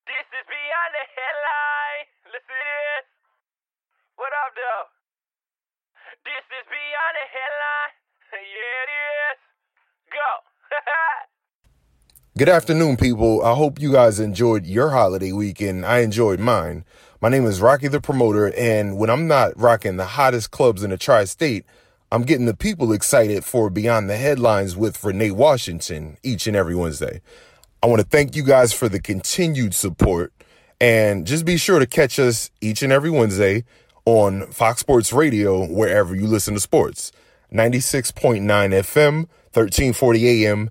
This 0.07 0.27
is 0.39 0.45
Beyond 0.47 0.93
the 0.99 1.07
Headline. 1.17 2.07
Listen 2.27 2.55
to 2.63 2.71
this. 2.79 3.07
What 4.17 4.31
up, 4.45 4.53
though? 4.55 4.85
This 6.23 6.45
is 6.59 6.65
Beyond 6.69 7.15
the 7.19 7.27
Headline. 7.37 7.93
Yeah, 8.33 8.85
it 8.85 8.91
is. 9.03 9.39
Go. 10.15 10.31
Good 12.39 12.49
afternoon, 12.49 12.97
people. 12.97 13.43
I 13.45 13.55
hope 13.55 13.81
you 13.81 13.93
guys 13.93 14.21
enjoyed 14.21 14.67
your 14.67 14.91
holiday 14.91 15.33
weekend. 15.33 15.85
I 15.85 16.01
enjoyed 16.01 16.39
mine. 16.39 16.85
My 17.21 17.29
name 17.29 17.47
is 17.47 17.61
Rocky 17.61 17.89
the 17.89 18.01
Promoter, 18.01 18.53
and 18.57 18.97
when 18.97 19.11
I'm 19.11 19.27
not 19.27 19.59
rocking 19.59 19.97
the 19.97 20.05
hottest 20.05 20.51
clubs 20.51 20.83
in 20.83 20.91
the 20.91 20.97
tri 20.97 21.25
state, 21.25 21.65
I'm 22.13 22.25
getting 22.25 22.45
the 22.45 22.55
people 22.55 22.93
excited 22.93 23.43
for 23.43 23.71
Beyond 23.71 24.11
the 24.11 24.19
Headlines 24.19 24.77
with 24.77 25.03
Renee 25.03 25.31
Washington 25.31 26.19
each 26.23 26.47
and 26.47 26.55
every 26.55 26.75
Wednesday. 26.75 27.23
I 27.83 27.87
want 27.87 28.03
to 28.03 28.07
thank 28.07 28.37
you 28.37 28.43
guys 28.43 28.75
for 28.75 28.87
the 28.87 29.01
continued 29.01 29.73
support 29.73 30.31
and 30.79 31.27
just 31.27 31.47
be 31.47 31.57
sure 31.57 31.79
to 31.79 31.87
catch 31.87 32.19
us 32.19 32.51
each 32.61 32.83
and 32.83 32.93
every 32.93 33.09
Wednesday 33.09 33.65
on 34.05 34.47
Fox 34.49 34.81
Sports 34.81 35.11
Radio 35.11 35.67
wherever 35.67 36.15
you 36.15 36.27
listen 36.27 36.53
to 36.53 36.61
sports. 36.61 37.13
96.9 37.51 38.43
FM, 38.43 39.15
1340 39.55 40.45
AM, 40.45 40.71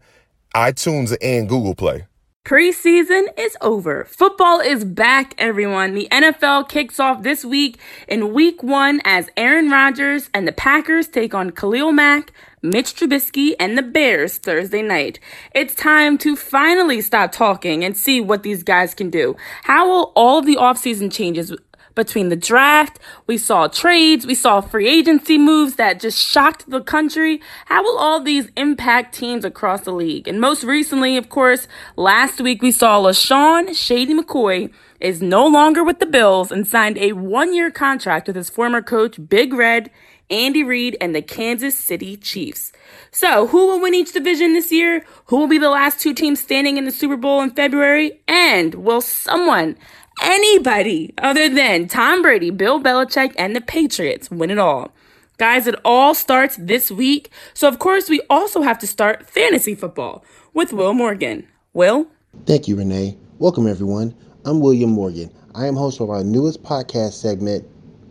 iTunes, 0.54 1.18
and 1.24 1.50
Google 1.50 1.74
Play. 1.74 2.06
Preseason 2.44 3.28
is 3.38 3.56
over. 3.62 4.04
Football 4.04 4.60
is 4.62 4.84
back, 4.84 5.36
everyone. 5.38 5.94
The 5.94 6.08
NFL 6.12 6.68
kicks 6.70 7.00
off 7.00 7.22
this 7.22 7.46
week 7.46 7.78
in 8.08 8.34
week 8.34 8.64
one 8.64 9.00
as 9.06 9.30
Aaron 9.38 9.70
Rodgers 9.70 10.30
and 10.34 10.48
the 10.48 10.52
Packers 10.52 11.08
take 11.08 11.36
on 11.36 11.52
Khalil 11.52 11.92
Mack, 11.92 12.34
Mitch 12.64 12.96
Trubisky, 12.96 13.54
and 13.60 13.78
the 13.78 13.84
Bears 13.84 14.40
Thursday 14.40 14.82
night. 14.82 15.20
It's 15.54 15.76
time 15.76 16.18
to 16.18 16.36
finally 16.36 17.00
stop 17.02 17.32
talking 17.32 17.86
and 17.86 17.96
see 17.96 18.20
what 18.20 18.42
these 18.42 18.64
guys 18.64 18.96
can 18.96 19.12
do. 19.12 19.36
How 19.64 19.88
will 19.88 20.12
all 20.16 20.42
the 20.42 20.58
offseason 20.58 21.14
changes 21.14 21.56
between 21.96 22.30
the 22.30 22.36
draft, 22.36 23.00
we 23.28 23.38
saw 23.38 23.68
trades, 23.68 24.26
we 24.26 24.36
saw 24.36 24.62
free 24.62 24.88
agency 24.88 25.38
moves 25.38 25.76
that 25.76 26.00
just 26.00 26.18
shocked 26.18 26.70
the 26.70 26.82
country. 26.82 27.42
How 27.66 27.84
will 27.84 27.98
all 27.98 28.22
these 28.22 28.50
impact 28.56 29.16
teams 29.16 29.46
across 29.46 29.82
the 29.82 29.92
league? 29.92 30.28
And 30.28 30.40
most 30.40 30.64
recently, 30.64 31.18
of 31.18 31.30
course, 31.30 31.68
last 31.96 32.42
week 32.42 32.62
we 32.62 32.72
saw 32.72 33.02
LeSean 33.02 33.76
Shady 33.76 34.14
McCoy 34.14 34.72
is 35.00 35.22
no 35.22 35.48
longer 35.48 35.84
with 35.84 36.00
the 36.00 36.06
Bills 36.06 36.52
and 36.52 36.68
signed 36.68 36.98
a 36.98 37.14
one 37.14 37.54
year 37.54 37.72
contract 37.72 38.28
with 38.28 38.36
his 38.36 38.50
former 38.50 38.82
coach, 38.82 39.18
Big 39.28 39.54
Red, 39.54 39.90
Andy 40.30 40.64
Reid, 40.64 40.96
and 41.02 41.14
the 41.14 41.22
Kansas 41.22 41.78
City 41.78 42.16
Chiefs. 42.16 42.72
So, 43.12 43.48
who 43.48 43.68
will 43.68 43.82
win 43.82 43.94
each 43.94 44.14
division 44.14 44.54
this 44.54 44.72
year? 44.72 45.04
Who 45.26 45.38
will 45.38 45.48
be 45.48 45.58
the 45.58 45.70
last 45.70 46.00
two 46.00 46.14
teams 46.14 46.40
standing 46.40 46.78
in 46.78 46.86
the 46.86 46.92
Super 46.92 47.18
Bowl 47.18 47.42
in 47.42 47.52
February? 47.52 48.22
And 48.28 48.76
will 48.76 49.02
someone 49.02 49.78
anybody 50.22 51.14
other 51.18 51.50
than 51.50 51.88
Tom 51.88 52.22
Brady, 52.22 52.52
Bill 52.52 52.80
Belichick, 52.80 53.34
and 53.38 53.56
the 53.56 53.62
Patriots 53.62 54.32
win 54.32 54.52
it 54.52 54.60
all. 54.60 54.92
Guys, 55.38 55.68
it 55.68 55.76
all 55.84 56.14
starts 56.14 56.56
this 56.58 56.92
week. 56.92 57.32
So, 57.54 57.68
of 57.68 57.80
course, 57.80 58.10
we 58.10 58.22
also 58.30 58.62
have 58.62 58.78
to 58.80 58.88
start 58.88 59.28
fantasy 59.28 59.76
football 59.76 60.24
with 60.54 60.72
Will 60.72 60.94
Morgan. 60.94 61.48
Will? 61.74 62.08
Thank 62.46 62.68
you, 62.68 62.76
Renee. 62.76 63.18
Welcome, 63.40 63.68
everyone. 63.68 64.16
I'm 64.46 64.60
William 64.60 64.92
Morgan. 64.92 65.32
I 65.56 65.66
am 65.66 65.76
host 65.76 66.00
of 66.00 66.10
our 66.10 66.24
newest 66.24 66.64
podcast 66.64 67.14
segment, 67.14 67.66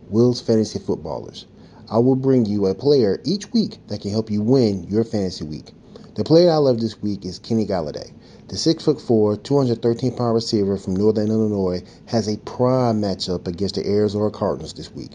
Will's 0.09 0.41
Fantasy 0.41 0.79
Footballers. 0.79 1.47
I 1.89 1.97
will 1.97 2.15
bring 2.15 2.45
you 2.45 2.67
a 2.67 2.75
player 2.75 3.19
each 3.23 3.51
week 3.51 3.77
that 3.87 4.01
can 4.01 4.11
help 4.11 4.29
you 4.29 4.41
win 4.41 4.83
your 4.85 5.03
fantasy 5.03 5.45
week. 5.45 5.71
The 6.15 6.23
player 6.23 6.51
I 6.51 6.57
love 6.57 6.81
this 6.81 7.01
week 7.01 7.25
is 7.25 7.39
Kenny 7.39 7.65
Golladay. 7.65 8.11
The 8.51 8.57
6'4", 8.57 9.41
213 9.43 10.11
pound 10.11 10.35
receiver 10.35 10.75
from 10.75 10.97
Northern 10.97 11.29
Illinois 11.29 11.83
has 12.07 12.27
a 12.27 12.35
prime 12.39 13.01
matchup 13.01 13.47
against 13.47 13.75
the 13.75 13.87
Arizona 13.87 14.29
Cardinals 14.29 14.73
this 14.73 14.93
week. 14.93 15.11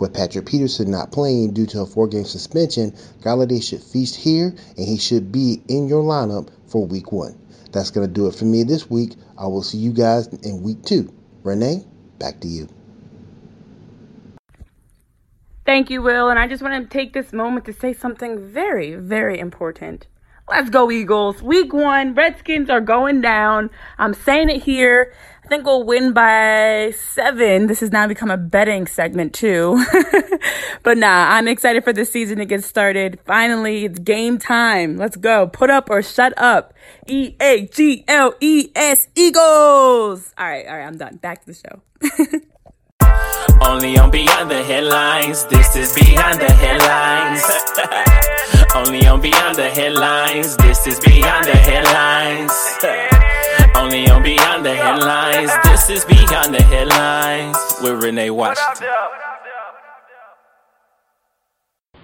With 0.00 0.14
Patrick 0.14 0.46
Peterson 0.46 0.90
not 0.90 1.12
playing 1.12 1.52
due 1.52 1.66
to 1.66 1.82
a 1.82 1.86
four 1.86 2.08
game 2.08 2.24
suspension, 2.24 2.94
Golladay 3.20 3.62
should 3.62 3.82
feast 3.82 4.16
here 4.16 4.54
and 4.78 4.86
he 4.86 4.96
should 4.96 5.30
be 5.30 5.60
in 5.68 5.86
your 5.86 6.02
lineup 6.02 6.48
for 6.66 6.86
week 6.86 7.12
one. 7.12 7.38
That's 7.72 7.90
going 7.90 8.08
to 8.08 8.12
do 8.12 8.26
it 8.26 8.34
for 8.34 8.46
me 8.46 8.62
this 8.62 8.88
week. 8.88 9.16
I 9.36 9.48
will 9.48 9.62
see 9.62 9.76
you 9.76 9.92
guys 9.92 10.28
in 10.28 10.62
week 10.62 10.82
two. 10.82 11.12
Renee, 11.42 11.84
back 12.18 12.40
to 12.40 12.48
you. 12.48 12.70
Thank 15.66 15.90
you, 15.90 16.00
Will. 16.00 16.30
And 16.30 16.38
I 16.38 16.48
just 16.48 16.62
want 16.62 16.82
to 16.82 16.88
take 16.88 17.12
this 17.12 17.34
moment 17.34 17.66
to 17.66 17.74
say 17.74 17.92
something 17.92 18.50
very, 18.50 18.94
very 18.94 19.38
important. 19.38 20.06
Let's 20.48 20.70
go, 20.70 20.90
Eagles. 20.90 21.42
Week 21.42 21.74
one, 21.74 22.14
Redskins 22.14 22.70
are 22.70 22.80
going 22.80 23.20
down. 23.20 23.68
I'm 23.98 24.14
saying 24.14 24.48
it 24.48 24.62
here. 24.62 25.12
I 25.44 25.48
think 25.48 25.66
we'll 25.66 25.84
win 25.84 26.14
by 26.14 26.92
seven. 26.96 27.66
This 27.66 27.80
has 27.80 27.92
now 27.92 28.06
become 28.06 28.30
a 28.30 28.38
betting 28.38 28.86
segment, 28.86 29.34
too. 29.34 29.82
but 30.82 30.96
nah, 30.96 31.34
I'm 31.34 31.48
excited 31.48 31.84
for 31.84 31.92
this 31.92 32.10
season 32.10 32.38
to 32.38 32.46
get 32.46 32.64
started. 32.64 33.18
Finally, 33.26 33.84
it's 33.84 33.98
game 33.98 34.38
time. 34.38 34.96
Let's 34.96 35.16
go. 35.16 35.46
Put 35.46 35.68
up 35.68 35.90
or 35.90 36.02
shut 36.02 36.32
up. 36.38 36.72
E 37.06 37.34
A 37.40 37.66
G 37.66 38.04
L 38.08 38.34
E 38.40 38.70
S, 38.74 39.08
Eagles. 39.14 40.32
All 40.38 40.46
right, 40.46 40.66
all 40.66 40.76
right, 40.78 40.86
I'm 40.86 40.96
done. 40.96 41.16
Back 41.16 41.44
to 41.44 41.52
the 41.52 41.54
show. 41.54 42.40
Only 43.60 43.98
on 43.98 44.10
Beyond 44.10 44.50
the 44.50 44.62
Headlines. 44.62 45.44
This 45.46 45.76
is 45.76 45.94
Beyond 45.94 46.40
the 46.40 46.50
Headlines. 46.50 47.42
Only 48.74 49.06
on 49.06 49.20
Beyond 49.20 49.56
the 49.56 49.68
Headlines. 49.68 50.56
This 50.56 50.86
is 50.86 51.00
Beyond 51.00 51.44
the 51.46 51.56
Headlines. 51.56 52.52
Only 53.76 54.08
on 54.08 54.22
Beyond 54.22 54.64
the 54.64 54.74
Headlines. 54.74 55.50
This 55.64 55.90
is 55.90 56.04
Beyond 56.04 56.54
the 56.54 56.62
Headlines 56.62 57.56
with 57.82 58.02
Renee 58.02 58.30
Washington. 58.30 58.88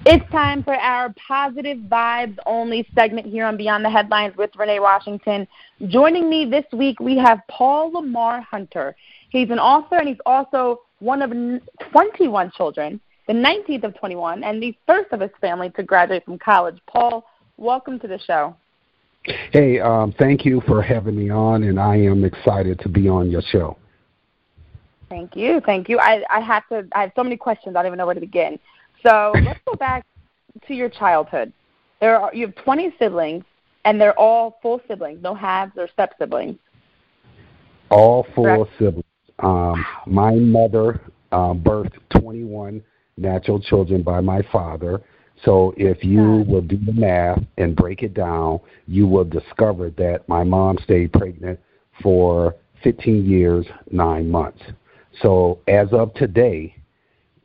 It's 0.06 0.30
time 0.30 0.62
for 0.62 0.74
our 0.74 1.14
positive 1.14 1.78
vibes 1.78 2.36
only 2.44 2.86
segment 2.94 3.26
here 3.26 3.46
on 3.46 3.56
Beyond 3.56 3.86
the 3.86 3.90
Headlines 3.90 4.36
with 4.36 4.50
Renee 4.54 4.78
Washington. 4.78 5.48
Joining 5.88 6.28
me 6.28 6.44
this 6.44 6.66
week, 6.74 7.00
we 7.00 7.16
have 7.16 7.40
Paul 7.48 7.90
Lamar 7.90 8.42
Hunter. 8.42 8.94
He's 9.30 9.48
an 9.48 9.58
author 9.58 9.96
and 9.96 10.06
he's 10.06 10.20
also 10.26 10.82
one 11.04 11.22
of 11.22 11.30
21 11.92 12.50
children, 12.56 12.98
the 13.28 13.32
19th 13.32 13.84
of 13.84 13.94
21, 13.98 14.42
and 14.42 14.62
the 14.62 14.74
first 14.86 15.12
of 15.12 15.20
his 15.20 15.30
family 15.40 15.70
to 15.70 15.82
graduate 15.82 16.24
from 16.24 16.38
college. 16.38 16.78
Paul, 16.86 17.24
welcome 17.58 18.00
to 18.00 18.08
the 18.08 18.18
show. 18.18 18.56
Hey, 19.52 19.80
um, 19.80 20.14
thank 20.18 20.44
you 20.44 20.62
for 20.66 20.82
having 20.82 21.16
me 21.16 21.30
on, 21.30 21.64
and 21.64 21.78
I 21.78 21.96
am 21.96 22.24
excited 22.24 22.78
to 22.80 22.88
be 22.88 23.08
on 23.08 23.30
your 23.30 23.42
show. 23.42 23.76
Thank 25.08 25.36
you, 25.36 25.60
thank 25.64 25.88
you. 25.88 25.98
I, 25.98 26.24
I 26.30 26.40
have 26.40 26.66
to. 26.70 26.88
I 26.94 27.02
have 27.02 27.12
so 27.14 27.22
many 27.22 27.36
questions. 27.36 27.76
I 27.76 27.82
don't 27.82 27.90
even 27.90 27.98
know 27.98 28.06
where 28.06 28.14
to 28.14 28.20
begin. 28.20 28.58
So 29.06 29.32
let's 29.44 29.60
go 29.66 29.74
back 29.74 30.04
to 30.66 30.74
your 30.74 30.88
childhood. 30.88 31.52
There 32.00 32.18
are 32.18 32.34
you 32.34 32.46
have 32.46 32.56
20 32.56 32.94
siblings, 32.98 33.44
and 33.84 34.00
they're 34.00 34.18
all 34.18 34.58
full 34.60 34.80
siblings, 34.88 35.22
no 35.22 35.34
halves 35.34 35.72
or 35.76 35.88
step 35.88 36.14
siblings. 36.18 36.56
All 37.90 38.26
full 38.34 38.44
Correct? 38.44 38.70
siblings. 38.78 39.04
Um, 39.44 39.84
my 40.06 40.34
mother 40.34 41.00
uh, 41.30 41.52
birthed 41.52 41.98
21 42.18 42.82
natural 43.18 43.60
children 43.60 44.02
by 44.02 44.20
my 44.20 44.40
father. 44.50 45.02
So 45.44 45.74
if 45.76 46.02
you 46.02 46.44
will 46.48 46.62
do 46.62 46.78
the 46.78 46.92
math 46.92 47.42
and 47.58 47.76
break 47.76 48.02
it 48.02 48.14
down, 48.14 48.60
you 48.86 49.06
will 49.06 49.24
discover 49.24 49.90
that 49.90 50.26
my 50.28 50.44
mom 50.44 50.78
stayed 50.82 51.12
pregnant 51.12 51.60
for 52.02 52.56
15 52.82 53.28
years, 53.28 53.66
nine 53.90 54.30
months. 54.30 54.62
So 55.20 55.58
as 55.68 55.88
of 55.92 56.14
today, 56.14 56.74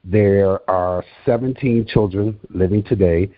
there 0.06 0.70
are 0.70 1.04
17 1.26 1.86
children 1.86 2.40
living 2.50 2.84
today, 2.84 3.30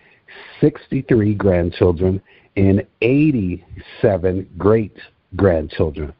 63 0.60 1.34
grandchildren, 1.34 2.22
and 2.56 2.86
87 3.00 4.48
great 4.56 4.96
grandchildren. 5.34 6.12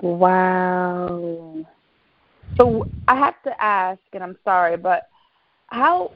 Wow. 0.00 1.64
So 2.56 2.88
I 3.06 3.16
have 3.16 3.40
to 3.44 3.62
ask, 3.62 4.00
and 4.12 4.22
I'm 4.22 4.36
sorry, 4.44 4.76
but 4.76 5.08
how 5.68 6.12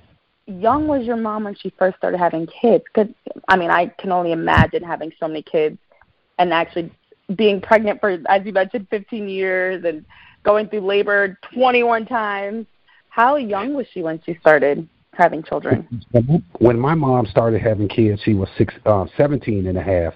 young 0.46 0.86
was 0.86 1.04
your 1.04 1.16
mom 1.16 1.44
when 1.44 1.54
she 1.54 1.72
first 1.78 1.96
started 1.98 2.18
having 2.18 2.46
kids? 2.46 2.84
Because 2.92 3.12
I 3.48 3.56
mean, 3.56 3.70
I 3.70 3.86
can 3.98 4.12
only 4.12 4.32
imagine 4.32 4.82
having 4.82 5.12
so 5.18 5.28
many 5.28 5.42
kids 5.42 5.78
and 6.38 6.52
actually 6.52 6.92
being 7.36 7.60
pregnant 7.60 8.00
for, 8.00 8.18
as 8.28 8.44
you 8.44 8.52
mentioned, 8.52 8.88
15 8.90 9.28
years 9.28 9.84
and 9.84 10.04
going 10.42 10.68
through 10.68 10.80
labor 10.80 11.38
21 11.54 12.06
times. 12.06 12.66
How 13.08 13.36
young 13.36 13.74
was 13.74 13.86
she 13.92 14.02
when 14.02 14.20
she 14.24 14.36
started 14.40 14.88
having 15.12 15.42
children? 15.42 16.02
When 16.58 16.80
my 16.80 16.94
mom 16.94 17.26
started 17.26 17.60
having 17.60 17.88
kids, 17.88 18.22
she 18.24 18.34
was 18.34 18.48
six, 18.56 18.74
uh, 18.86 19.06
17 19.16 19.66
and 19.66 19.76
a 19.76 19.82
half 19.82 20.14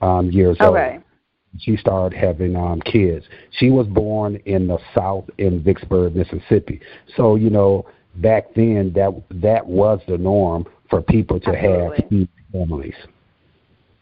um, 0.00 0.30
years 0.30 0.56
okay. 0.60 0.94
old 0.94 1.02
she 1.58 1.76
started 1.76 2.16
having 2.16 2.56
um 2.56 2.80
kids. 2.82 3.26
She 3.52 3.70
was 3.70 3.86
born 3.86 4.36
in 4.46 4.66
the 4.66 4.78
South 4.94 5.28
in 5.38 5.62
Vicksburg, 5.62 6.14
Mississippi. 6.14 6.80
So 7.16 7.36
you 7.36 7.50
know 7.50 7.86
back 8.16 8.54
then 8.54 8.92
that 8.94 9.10
that 9.30 9.66
was 9.66 10.00
the 10.08 10.18
norm 10.18 10.66
for 10.90 11.02
people 11.02 11.40
to 11.40 11.50
absolutely. 11.50 12.08
have 12.10 12.28
families. 12.52 12.94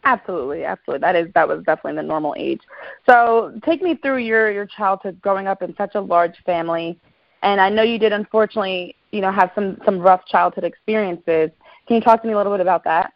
Absolutely, 0.03 0.63
absolutely. 0.63 1.01
That 1.01 1.15
is 1.15 1.27
that 1.33 1.47
was 1.47 1.63
definitely 1.65 1.95
the 2.01 2.07
normal 2.07 2.33
age. 2.37 2.61
So 3.09 3.59
take 3.65 3.81
me 3.81 3.95
through 3.95 4.19
your 4.19 4.51
your 4.51 4.65
childhood 4.65 5.19
growing 5.21 5.47
up 5.47 5.61
in 5.61 5.75
such 5.75 5.95
a 5.95 6.01
large 6.01 6.35
family, 6.45 6.99
and 7.43 7.59
I 7.59 7.69
know 7.69 7.83
you 7.83 7.99
did 7.99 8.13
unfortunately 8.13 8.95
you 9.11 9.21
know 9.21 9.31
have 9.31 9.51
some 9.53 9.77
some 9.85 9.99
rough 9.99 10.25
childhood 10.25 10.63
experiences. 10.63 11.49
Can 11.87 11.95
you 11.95 12.01
talk 12.01 12.21
to 12.21 12.27
me 12.27 12.33
a 12.33 12.37
little 12.37 12.53
bit 12.53 12.61
about 12.61 12.83
that? 12.85 13.13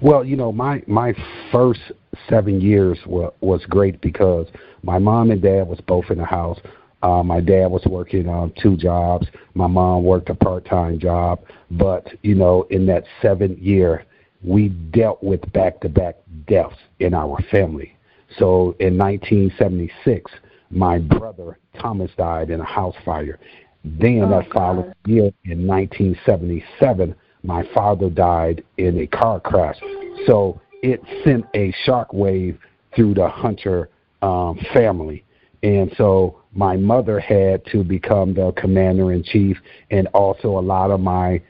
Well, 0.00 0.24
you 0.24 0.36
know, 0.36 0.52
my 0.52 0.82
my 0.86 1.14
first 1.52 1.80
seven 2.28 2.60
years 2.60 2.98
was 3.06 3.32
was 3.40 3.64
great 3.66 4.00
because 4.00 4.46
my 4.82 4.98
mom 4.98 5.30
and 5.30 5.42
dad 5.42 5.66
was 5.68 5.80
both 5.86 6.10
in 6.10 6.18
the 6.18 6.24
house. 6.24 6.58
Uh, 7.02 7.22
my 7.22 7.40
dad 7.40 7.66
was 7.66 7.84
working 7.86 8.28
um, 8.28 8.52
two 8.60 8.76
jobs. 8.76 9.26
My 9.54 9.66
mom 9.66 10.04
worked 10.04 10.30
a 10.30 10.34
part-time 10.34 10.98
job. 10.98 11.44
But 11.70 12.08
you 12.22 12.34
know, 12.34 12.66
in 12.70 12.86
that 12.86 13.04
seventh 13.20 13.58
year, 13.58 14.04
we 14.42 14.68
dealt 14.68 15.22
with 15.22 15.52
back-to-back 15.52 16.16
deaths 16.46 16.76
in 17.00 17.14
our 17.14 17.38
family. 17.50 17.96
So 18.38 18.74
in 18.80 18.96
1976, 18.98 20.30
my 20.70 20.98
brother 20.98 21.58
Thomas 21.78 22.10
died 22.16 22.50
in 22.50 22.60
a 22.60 22.64
house 22.64 22.96
fire. 23.04 23.38
Then 23.84 24.22
oh, 24.24 24.30
that 24.30 24.50
following 24.52 24.92
year, 25.06 25.30
in 25.44 25.66
1977, 25.66 27.14
my 27.42 27.62
father 27.74 28.08
died 28.08 28.64
in 28.78 28.98
a 29.00 29.06
car 29.06 29.40
crash. 29.40 29.78
So 30.26 30.60
it 30.84 31.00
sent 31.24 31.46
a 31.54 31.72
shockwave 31.86 32.58
through 32.94 33.14
the 33.14 33.26
Hunter 33.26 33.88
um, 34.20 34.58
family. 34.74 35.24
And 35.62 35.90
so 35.96 36.42
my 36.52 36.76
mother 36.76 37.18
had 37.18 37.64
to 37.72 37.82
become 37.82 38.34
the 38.34 38.52
commander 38.52 39.10
in 39.12 39.24
chief, 39.24 39.56
and 39.90 40.06
also 40.08 40.58
a 40.58 40.60
lot 40.60 40.90
of 40.90 41.00
my 41.00 41.40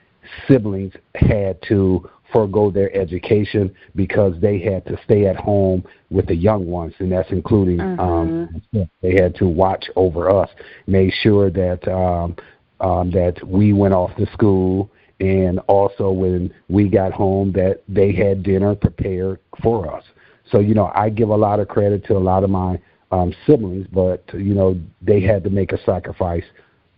siblings 0.47 0.93
had 1.17 1.61
to 1.63 2.09
forego 2.33 2.71
their 2.71 2.95
education 2.97 3.75
because 3.97 4.41
they 4.41 4.61
had 4.61 4.87
to 4.87 4.97
stay 5.05 5.27
at 5.27 5.37
home 5.37 5.83
with 6.11 6.27
the 6.27 6.37
young 6.37 6.67
ones, 6.67 6.95
and 7.01 7.11
that's 7.11 7.31
including 7.33 7.79
mm-hmm. 7.79 8.01
um, 8.01 8.63
they 9.03 9.15
had 9.15 9.35
to 9.35 9.49
watch 9.49 9.87
over 9.97 10.31
us, 10.31 10.49
made 10.87 11.13
sure 11.23 11.51
that 11.51 11.87
um, 11.89 12.37
um, 12.81 13.11
that 13.11 13.37
we 13.47 13.73
went 13.73 13.95
off 13.95 14.15
to 14.17 14.27
school 14.33 14.91
and 15.21 15.59
also 15.61 16.11
when 16.11 16.53
we 16.69 16.89
got 16.89 17.13
home 17.13 17.53
that 17.53 17.83
they 17.89 18.13
had 18.13 18.43
dinner 18.43 18.75
prepared 18.75 19.41
for 19.63 19.93
us. 19.95 20.05
So 20.51 20.61
you 20.61 20.75
know, 20.75 20.91
I 20.95 21.11
give 21.11 21.29
a 21.29 21.37
lot 21.37 21.61
of 21.61 21.69
credit 21.69 22.05
to 22.07 22.17
a 22.17 22.19
lot 22.19 22.45
of 22.45 22.51
my 22.51 22.81
um, 23.11 23.35
siblings, 23.47 23.87
but 23.93 24.25
you 24.33 24.55
know, 24.55 24.79
they 25.01 25.21
had 25.21 25.45
to 25.45 25.51
make 25.51 25.73
a 25.73 25.83
sacrifice 25.85 26.45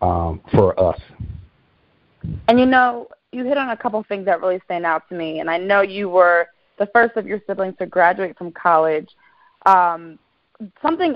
um, 0.00 0.40
for 0.52 0.78
us. 0.80 1.00
And 2.48 2.58
you 2.58 2.66
know, 2.66 3.08
you 3.32 3.44
hit 3.44 3.58
on 3.58 3.70
a 3.70 3.76
couple 3.76 4.02
things 4.08 4.24
that 4.26 4.40
really 4.40 4.60
stand 4.64 4.86
out 4.86 5.08
to 5.10 5.14
me, 5.14 5.40
and 5.40 5.50
I 5.50 5.58
know 5.58 5.82
you 5.82 6.08
were 6.08 6.48
the 6.78 6.86
first 6.92 7.16
of 7.16 7.26
your 7.26 7.40
siblings 7.46 7.74
to 7.78 7.86
graduate 7.86 8.36
from 8.36 8.52
college. 8.52 9.08
Um, 9.64 10.18
something 10.80 11.14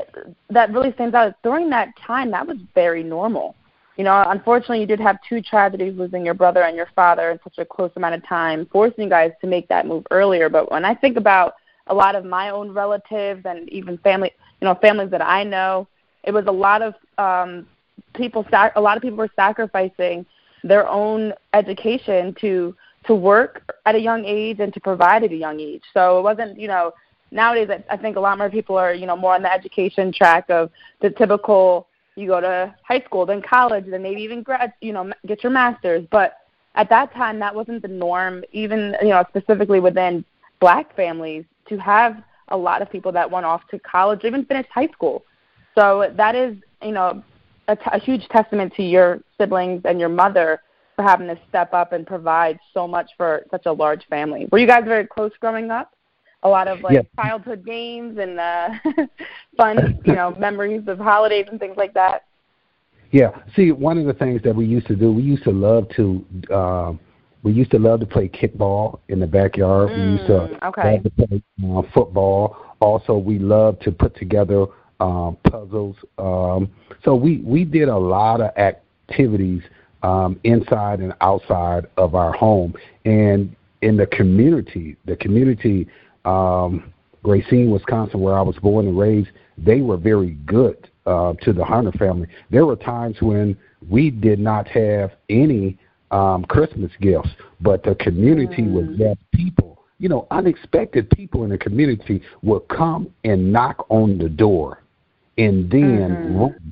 that 0.51 0.73
really 0.73 0.93
stands 0.93 1.15
out 1.15 1.29
is 1.29 1.35
during 1.43 1.71
that 1.71 1.89
time 2.07 2.31
that 2.31 2.47
was 2.47 2.59
very 2.75 3.03
normal 3.03 3.55
you 4.01 4.05
know, 4.05 4.25
unfortunately, 4.29 4.81
you 4.81 4.87
did 4.87 4.99
have 4.99 5.19
two 5.29 5.43
tragedies 5.43 5.93
losing 5.95 6.25
your 6.25 6.33
brother 6.33 6.63
and 6.63 6.75
your 6.75 6.89
father 6.97 7.33
in 7.33 7.41
such 7.45 7.59
a 7.59 7.67
close 7.67 7.91
amount 7.97 8.15
of 8.15 8.27
time, 8.27 8.67
forcing 8.73 9.05
you 9.05 9.11
guys 9.11 9.31
to 9.43 9.47
make 9.47 9.69
that 9.69 9.87
move 9.87 10.07
earlier. 10.11 10.49
But 10.49 10.71
when 10.71 10.87
I 10.87 10.95
think 10.95 11.19
about 11.19 11.57
a 11.89 11.95
lot 11.95 12.15
of 12.15 12.25
my 12.25 12.49
own 12.49 12.71
relatives 12.71 13.43
and 13.45 13.69
even 13.69 13.99
family, 13.99 14.31
you 14.63 14.65
know, 14.65 14.75
families 14.77 15.11
that 15.11 15.21
I 15.21 15.45
know, 15.45 15.87
it 16.25 16.33
was 16.33 16.47
a 16.47 16.51
lot 16.51 16.81
of 16.81 16.95
um, 17.19 17.67
people. 18.15 18.47
Sac- 18.51 18.73
a 18.75 18.81
lot 18.81 18.97
of 18.97 19.03
people 19.03 19.19
were 19.19 19.29
sacrificing 19.37 20.25
their 20.65 20.89
own 20.89 21.35
education 21.53 22.35
to 22.41 22.75
to 23.05 23.15
work 23.15 23.71
at 23.85 23.95
a 23.95 24.01
young 24.01 24.25
age 24.25 24.61
and 24.61 24.73
to 24.73 24.81
provide 24.81 25.25
at 25.25 25.31
a 25.31 25.37
young 25.37 25.61
age. 25.61 25.83
So 25.93 26.19
it 26.19 26.23
wasn't, 26.23 26.59
you 26.59 26.69
know, 26.69 26.95
nowadays 27.33 27.69
I, 27.69 27.85
I 27.93 27.99
think 27.99 28.17
a 28.17 28.21
lot 28.21 28.39
more 28.39 28.49
people 28.49 28.79
are 28.79 28.95
you 28.95 29.05
know 29.05 29.17
more 29.17 29.35
on 29.35 29.43
the 29.43 29.53
education 29.53 30.11
track 30.11 30.49
of 30.49 30.71
the 31.03 31.11
typical 31.11 31.87
you 32.21 32.29
go 32.29 32.41
to 32.41 32.75
high 32.83 33.01
school, 33.01 33.27
then 33.27 33.43
college, 33.43 33.85
then 33.89 34.03
maybe 34.03 34.23
even 34.23 34.43
grad, 34.43 34.73
you 34.81 34.93
know, 34.93 35.13
get 35.27 35.43
your 35.43 35.53
master's. 35.53 36.07
But 36.11 36.37
at 36.75 36.89
that 36.91 37.13
time, 37.15 37.39
that 37.41 37.55
wasn't 37.55 37.83
the 37.83 37.89
norm, 37.89 38.45
even 38.53 38.95
you 39.03 39.09
know, 39.09 39.25
specifically 39.29 39.81
within 39.81 40.25
black 40.61 40.95
families, 40.95 41.45
to 41.69 41.79
have 41.79 42.23
a 42.49 42.57
lot 42.57 42.83
of 42.83 42.91
people 42.91 43.13
that 43.13 43.31
went 43.31 43.47
off 43.47 43.63
to 43.71 43.79
college, 43.79 44.21
even 44.25 44.45
finished 44.45 44.69
high 44.73 44.89
school. 44.89 45.25
So 45.75 46.13
that 46.17 46.35
is, 46.35 46.57
you 46.83 46.93
know, 46.93 47.23
a, 47.69 47.77
t- 47.77 47.83
a 47.93 47.99
huge 47.99 48.27
testament 48.29 48.75
to 48.75 48.83
your 48.83 49.21
siblings 49.39 49.83
and 49.85 50.01
your 50.01 50.09
mother 50.09 50.61
for 50.97 51.03
having 51.03 51.29
to 51.29 51.39
step 51.49 51.73
up 51.73 51.93
and 51.93 52.07
provide 52.07 52.59
so 52.75 52.87
much 52.87 53.11
for 53.17 53.45
such 53.51 53.67
a 53.67 53.73
large 53.73 54.05
family. 54.07 54.49
Were 54.51 54.59
you 54.59 54.67
guys 54.67 54.85
very 54.85 55.07
close 55.07 55.33
growing 55.41 55.71
up? 55.71 55.93
A 56.43 56.49
lot 56.49 56.69
of 56.69 56.81
like 56.81 56.95
yeah. 56.95 57.03
childhood 57.17 57.67
games 57.67 58.19
and 58.19 58.41
uh, 58.41 58.71
fun, 59.57 60.01
you 60.05 60.15
know, 60.15 60.35
memories 60.39 60.83
of 60.87 60.99
holidays 60.99 61.47
and 61.51 61.61
things 61.61 61.77
like 61.77 61.93
that. 61.95 62.25
Yeah. 63.11 63.31
See, 63.57 63.73
one 63.73 63.99
of 63.99 64.07
the 64.07 64.15
things 64.15 64.41
that 64.45 64.55
we 64.55 64.65
used 64.65 64.87
to 64.87 64.97
do, 64.97 65.13
we 65.13 65.23
used 65.23 65.45
to 65.45 65.51
love 65.51 65.89
to. 65.97 66.25
Uh, 66.53 66.93
we 67.43 67.53
used 67.53 67.71
to 67.71 67.79
love 67.79 68.01
to 68.01 68.07
play 68.07 68.29
kickball 68.29 69.01
in 69.09 69.19
the 69.19 69.27
backyard. 69.27 69.89
Mm, 69.89 69.97
we 69.97 70.19
used 70.19 70.27
to 70.27 70.67
okay. 70.67 70.93
love 70.93 71.03
to 71.05 71.11
play 71.11 71.43
uh, 71.65 71.83
football. 71.95 72.57
Also, 72.81 73.17
we 73.17 73.39
loved 73.39 73.83
to 73.83 73.93
put 73.93 74.15
together 74.15 74.67
um, 75.01 75.39
puzzles. 75.51 75.97
Um, 76.19 76.71
so 77.05 77.15
we 77.15 77.39
we 77.39 77.65
did 77.65 77.89
a 77.89 77.97
lot 77.97 78.41
of 78.41 78.51
activities 78.57 79.63
um, 80.03 80.39
inside 80.45 81.01
and 81.01 81.15
outside 81.21 81.87
of 81.97 82.15
our 82.15 82.33
home, 82.33 82.75
and 83.05 83.55
in 83.83 83.97
the 83.97 84.07
community. 84.07 84.97
The 85.07 85.17
community, 85.17 85.89
um, 86.25 86.93
Racine, 87.23 87.71
Wisconsin, 87.71 88.21
where 88.21 88.37
I 88.37 88.43
was 88.43 88.57
born 88.57 88.87
and 88.87 88.99
raised, 88.99 89.31
they 89.59 89.81
were 89.81 89.97
very 89.97 90.33
good 90.47 90.89
uh, 91.07 91.35
to 91.43 91.53
the 91.53 91.65
Hunter 91.65 91.93
family. 91.93 92.29
There 92.51 92.67
were 92.67 92.77
times 92.77 93.17
when 93.21 93.57
we 93.89 94.11
did 94.11 94.39
not 94.39 94.69
have 94.69 95.13
any 95.29 95.79
um, 96.11 96.45
Christmas 96.45 96.91
gifts, 97.01 97.31
but 97.61 97.83
the 97.83 97.95
community 97.95 98.63
mm. 98.63 98.73
was 98.73 98.99
there. 98.99 99.15
People, 99.33 99.79
you 99.99 100.09
know, 100.09 100.27
unexpected 100.31 101.11
people 101.11 101.45
in 101.45 101.51
the 101.51 101.59
community 101.59 102.23
would 102.43 102.67
come 102.69 103.13
and 103.25 103.53
knock 103.53 103.87
on 103.91 104.19
the 104.19 104.29
door, 104.29 104.83
and 105.39 105.71
then 105.71 106.11
mm-hmm. 106.11 106.69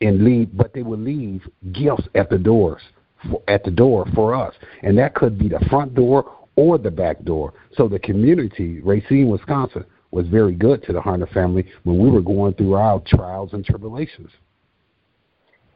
and 0.00 0.24
leave. 0.24 0.56
But 0.56 0.72
they 0.72 0.82
would 0.82 1.00
leave 1.00 1.42
gifts 1.72 2.08
at 2.14 2.30
the 2.30 2.38
doors, 2.38 2.82
for, 3.30 3.42
at 3.48 3.64
the 3.64 3.70
door 3.70 4.06
for 4.14 4.34
us, 4.34 4.54
and 4.82 4.98
that 4.98 5.14
could 5.14 5.38
be 5.38 5.48
the 5.48 5.64
front 5.70 5.94
door 5.94 6.43
or 6.56 6.78
the 6.78 6.90
back 6.90 7.22
door. 7.24 7.54
So 7.76 7.88
the 7.88 7.98
community, 7.98 8.80
Racine, 8.80 9.28
Wisconsin, 9.28 9.84
was 10.10 10.28
very 10.28 10.54
good 10.54 10.82
to 10.84 10.92
the 10.92 11.00
Hunter 11.00 11.26
family 11.26 11.66
when 11.82 11.98
we 11.98 12.10
were 12.10 12.22
going 12.22 12.54
through 12.54 12.74
our 12.74 13.00
trials 13.00 13.52
and 13.52 13.64
tribulations. 13.64 14.30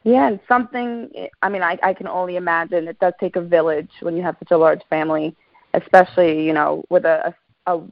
Yeah, 0.03 0.27
and 0.27 0.39
something, 0.47 1.09
I 1.41 1.49
mean, 1.49 1.61
I, 1.61 1.77
I 1.83 1.93
can 1.93 2.07
only 2.07 2.37
imagine 2.37 2.87
it 2.87 2.99
does 2.99 3.13
take 3.19 3.35
a 3.35 3.41
village 3.41 3.89
when 3.99 4.15
you 4.15 4.23
have 4.23 4.37
such 4.39 4.51
a 4.51 4.57
large 4.57 4.81
family, 4.89 5.35
especially, 5.73 6.45
you 6.45 6.53
know, 6.53 6.85
with 6.89 7.03
a, 7.03 7.35
a, 7.67 7.75
a 7.75 7.83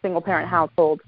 single 0.00 0.20
parent 0.20 0.48
household. 0.48 1.00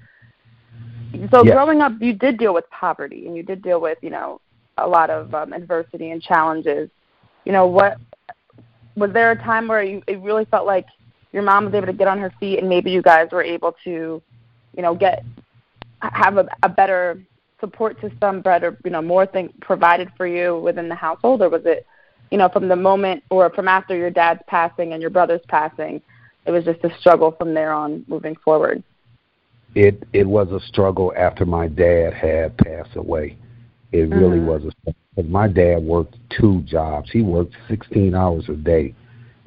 So 1.31 1.43
yes. 1.45 1.53
growing 1.53 1.81
up, 1.81 1.93
you 2.01 2.13
did 2.13 2.37
deal 2.37 2.53
with 2.53 2.69
poverty 2.69 3.27
and 3.27 3.35
you 3.35 3.43
did 3.43 3.61
deal 3.61 3.79
with, 3.79 3.97
you 4.01 4.09
know, 4.09 4.41
a 4.77 4.87
lot 4.87 5.09
of 5.09 5.33
um, 5.33 5.53
adversity 5.53 6.11
and 6.11 6.21
challenges. 6.21 6.89
You 7.45 7.53
know, 7.53 7.65
what 7.65 7.97
was 8.95 9.11
there 9.13 9.31
a 9.31 9.35
time 9.35 9.67
where 9.67 9.83
you 9.83 10.01
it 10.07 10.19
really 10.19 10.45
felt 10.45 10.65
like 10.65 10.85
your 11.33 11.43
mom 11.43 11.65
was 11.65 11.73
able 11.73 11.87
to 11.87 11.93
get 11.93 12.07
on 12.07 12.19
her 12.19 12.33
feet 12.39 12.59
and 12.59 12.67
maybe 12.67 12.91
you 12.91 13.01
guys 13.01 13.29
were 13.31 13.43
able 13.43 13.75
to, 13.83 14.21
you 14.75 14.81
know, 14.81 14.95
get 14.95 15.23
have 16.01 16.37
a, 16.37 16.47
a 16.63 16.69
better 16.69 17.21
support 17.59 17.99
system, 18.01 18.41
better, 18.41 18.77
you 18.83 18.91
know, 18.91 19.01
more 19.01 19.25
things 19.25 19.51
provided 19.61 20.11
for 20.17 20.27
you 20.27 20.59
within 20.59 20.89
the 20.89 20.95
household, 20.95 21.41
or 21.41 21.49
was 21.49 21.61
it, 21.65 21.85
you 22.31 22.37
know, 22.37 22.49
from 22.49 22.67
the 22.67 22.75
moment 22.75 23.23
or 23.29 23.49
from 23.51 23.67
after 23.67 23.95
your 23.95 24.09
dad's 24.09 24.41
passing 24.47 24.93
and 24.93 25.01
your 25.01 25.11
brother's 25.11 25.41
passing, 25.47 26.01
it 26.45 26.51
was 26.51 26.65
just 26.65 26.83
a 26.83 26.97
struggle 26.99 27.31
from 27.31 27.53
there 27.53 27.71
on 27.71 28.03
moving 28.07 28.35
forward? 28.43 28.83
It 29.75 30.03
it 30.11 30.27
was 30.27 30.51
a 30.51 30.59
struggle 30.67 31.13
after 31.15 31.45
my 31.45 31.67
dad 31.67 32.13
had 32.13 32.57
passed 32.57 32.95
away. 32.95 33.37
It 33.91 34.09
mm-hmm. 34.09 34.19
really 34.19 34.39
was 34.39 34.63
a 34.65 34.71
struggle. 34.81 35.31
My 35.31 35.47
dad 35.47 35.83
worked 35.83 36.17
two 36.29 36.61
jobs. 36.63 37.11
He 37.11 37.21
worked 37.21 37.55
16 37.69 38.15
hours 38.15 38.49
a 38.49 38.53
day. 38.53 38.93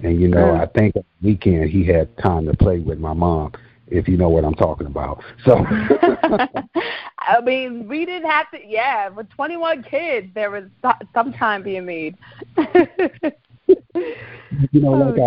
And 0.02 0.20
you 0.20 0.28
know, 0.28 0.38
mm. 0.38 0.60
I 0.60 0.66
think 0.66 0.96
on 0.96 1.04
the 1.20 1.28
weekend 1.28 1.70
he 1.70 1.84
had 1.84 2.16
time 2.18 2.46
to 2.46 2.56
play 2.56 2.80
with 2.80 2.98
my 2.98 3.12
mom 3.12 3.52
if 3.88 4.08
you 4.08 4.16
know 4.16 4.28
what 4.28 4.44
I'm 4.44 4.54
talking 4.54 4.86
about. 4.86 5.22
So 5.44 5.56
I 7.18 7.40
mean, 7.42 7.88
we 7.88 8.04
didn't 8.04 8.30
have 8.30 8.50
to. 8.50 8.58
Yeah, 8.66 9.08
with 9.08 9.28
21 9.30 9.84
kids, 9.84 10.28
there 10.34 10.50
was 10.50 10.64
some 11.14 11.32
time 11.32 11.62
being 11.62 11.86
made. 11.86 12.16
you 13.66 14.80
know, 14.80 14.92
like 14.92 15.18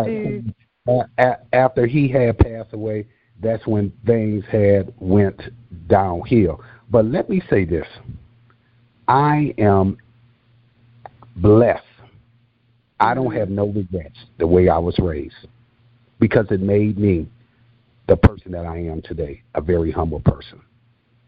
oh, 0.88 1.04
I, 1.18 1.22
uh, 1.22 1.36
after 1.54 1.86
he 1.86 2.08
had 2.08 2.38
passed 2.38 2.74
away, 2.74 3.08
that's 3.42 3.66
when 3.68 3.92
things 4.06 4.44
had 4.52 4.94
went 5.00 5.42
downhill. 5.88 6.64
But 6.90 7.06
let 7.06 7.30
me 7.30 7.42
say 7.50 7.66
this: 7.66 7.88
I 9.08 9.54
am 9.58 9.98
blessed. 11.38 11.84
I 13.00 13.14
don't 13.14 13.34
have 13.34 13.50
no 13.50 13.68
regrets 13.68 14.18
the 14.38 14.48
way 14.48 14.70
I 14.70 14.78
was 14.78 14.98
raised 15.00 15.48
because 16.20 16.48
it 16.50 16.62
made 16.62 16.98
me 16.98 17.28
the 18.08 18.18
person 18.18 18.52
that 18.54 18.66
I 18.66 18.78
am 18.78 19.02
today, 19.02 19.44
a 19.56 19.62
very 19.62 19.92
humble 19.92 20.22
person. 20.22 20.62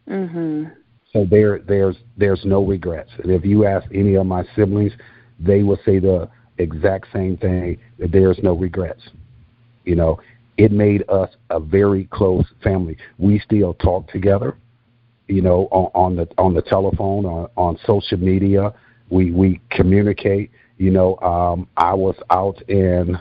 Mhm. 0.08 0.72
So 1.14 1.26
there, 1.26 1.60
there's, 1.60 1.98
there's 2.18 2.44
no 2.46 2.64
regrets. 2.64 3.12
And 3.22 3.32
if 3.32 3.46
you 3.46 3.66
ask 3.66 3.88
any 3.94 4.16
of 4.16 4.26
my 4.26 4.44
siblings, 4.56 4.94
they 5.40 5.64
will 5.64 5.80
say 5.86 6.00
the 6.00 6.30
exact 6.58 7.08
same 7.14 7.38
thing. 7.38 7.78
That 7.98 8.12
there's 8.12 8.40
no 8.42 8.54
regrets. 8.54 9.02
You 9.86 9.96
know, 9.96 10.20
it 10.58 10.72
made 10.72 11.04
us 11.10 11.30
a 11.50 11.60
very 11.60 12.06
close 12.06 12.46
family. 12.64 12.98
We 13.18 13.40
still 13.40 13.74
talk 13.76 14.08
together. 14.10 14.56
You 15.28 15.42
know, 15.42 15.68
on, 15.72 15.92
on 15.94 16.16
the 16.16 16.28
on 16.38 16.54
the 16.54 16.62
telephone, 16.62 17.26
on, 17.26 17.50
on 17.56 17.78
social 17.86 18.18
media, 18.18 18.74
we 19.10 19.32
we 19.32 19.62
communicate. 19.70 20.52
You 20.80 20.90
know, 20.90 21.18
um, 21.18 21.68
I 21.78 21.94
was 21.94 22.16
out 22.32 22.60
in 22.68 23.20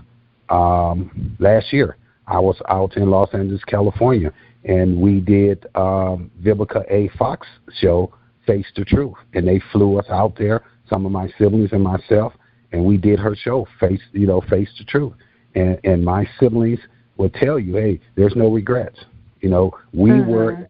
um, 0.48 1.36
last 1.38 1.72
year 1.74 1.98
I 2.28 2.38
was 2.38 2.61
out 2.68 2.96
in 2.96 3.11
Los 3.11 3.30
Angeles, 3.32 3.64
California, 3.64 4.32
and 4.64 5.00
we 5.00 5.20
did 5.20 5.64
um, 5.74 6.30
Vivica 6.42 6.84
A. 6.90 7.09
Fox 7.18 7.46
show, 7.80 8.12
Face 8.46 8.66
the 8.76 8.84
Truth, 8.84 9.14
and 9.32 9.48
they 9.48 9.61
flew 9.72 9.98
us 9.98 10.06
out 10.11 10.36
there, 10.38 10.62
some 10.88 11.06
of 11.06 11.12
my 11.12 11.32
siblings 11.38 11.70
and 11.72 11.82
myself, 11.82 12.34
and 12.72 12.84
we 12.84 12.98
did 12.98 13.18
her 13.18 13.34
show, 13.34 13.66
Face, 13.80 14.00
you 14.12 14.26
know, 14.26 14.42
Face 14.42 14.68
the 14.78 14.84
Truth, 14.84 15.14
and 15.54 15.80
and 15.84 16.04
my 16.04 16.28
siblings 16.38 16.78
would 17.16 17.32
tell 17.34 17.59
you, 17.59 17.76
hey, 17.76 17.98
there's 18.14 18.36
no 18.36 18.48
regrets. 18.52 18.98
You 19.40 19.48
know, 19.48 19.72
we 19.92 20.11
mm-hmm. 20.11 20.30
were 20.30 20.68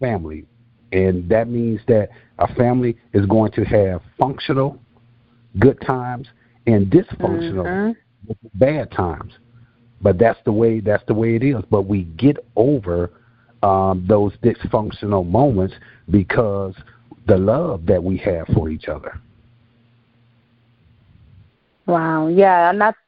family, 0.00 0.44
and 0.92 1.26
that 1.30 1.48
means 1.48 1.80
that 1.88 2.10
a 2.38 2.52
family 2.54 2.98
is 3.14 3.24
going 3.26 3.52
to 3.52 3.64
have 3.64 4.02
functional, 4.18 4.78
good 5.58 5.80
times, 5.80 6.28
and 6.66 6.86
dysfunctional, 6.86 7.94
mm-hmm. 8.26 8.48
bad 8.54 8.90
times 8.90 9.32
but 10.00 10.18
that's 10.18 10.38
the 10.44 10.52
way 10.52 10.80
that's 10.80 11.04
the 11.06 11.14
way 11.14 11.34
it 11.34 11.42
is. 11.42 11.56
But 11.70 11.82
we 11.82 12.04
get 12.04 12.36
over 12.56 13.10
um, 13.62 14.04
those 14.08 14.32
dysfunctional 14.42 15.26
moments 15.26 15.74
because 16.10 16.74
the 17.26 17.36
love 17.36 17.86
that 17.86 18.02
we 18.02 18.16
have 18.18 18.46
for 18.54 18.68
each 18.68 18.88
other. 18.88 19.20
Wow, 21.86 22.28
yeah, 22.28 22.70
and 22.70 22.80
that's 22.80 22.98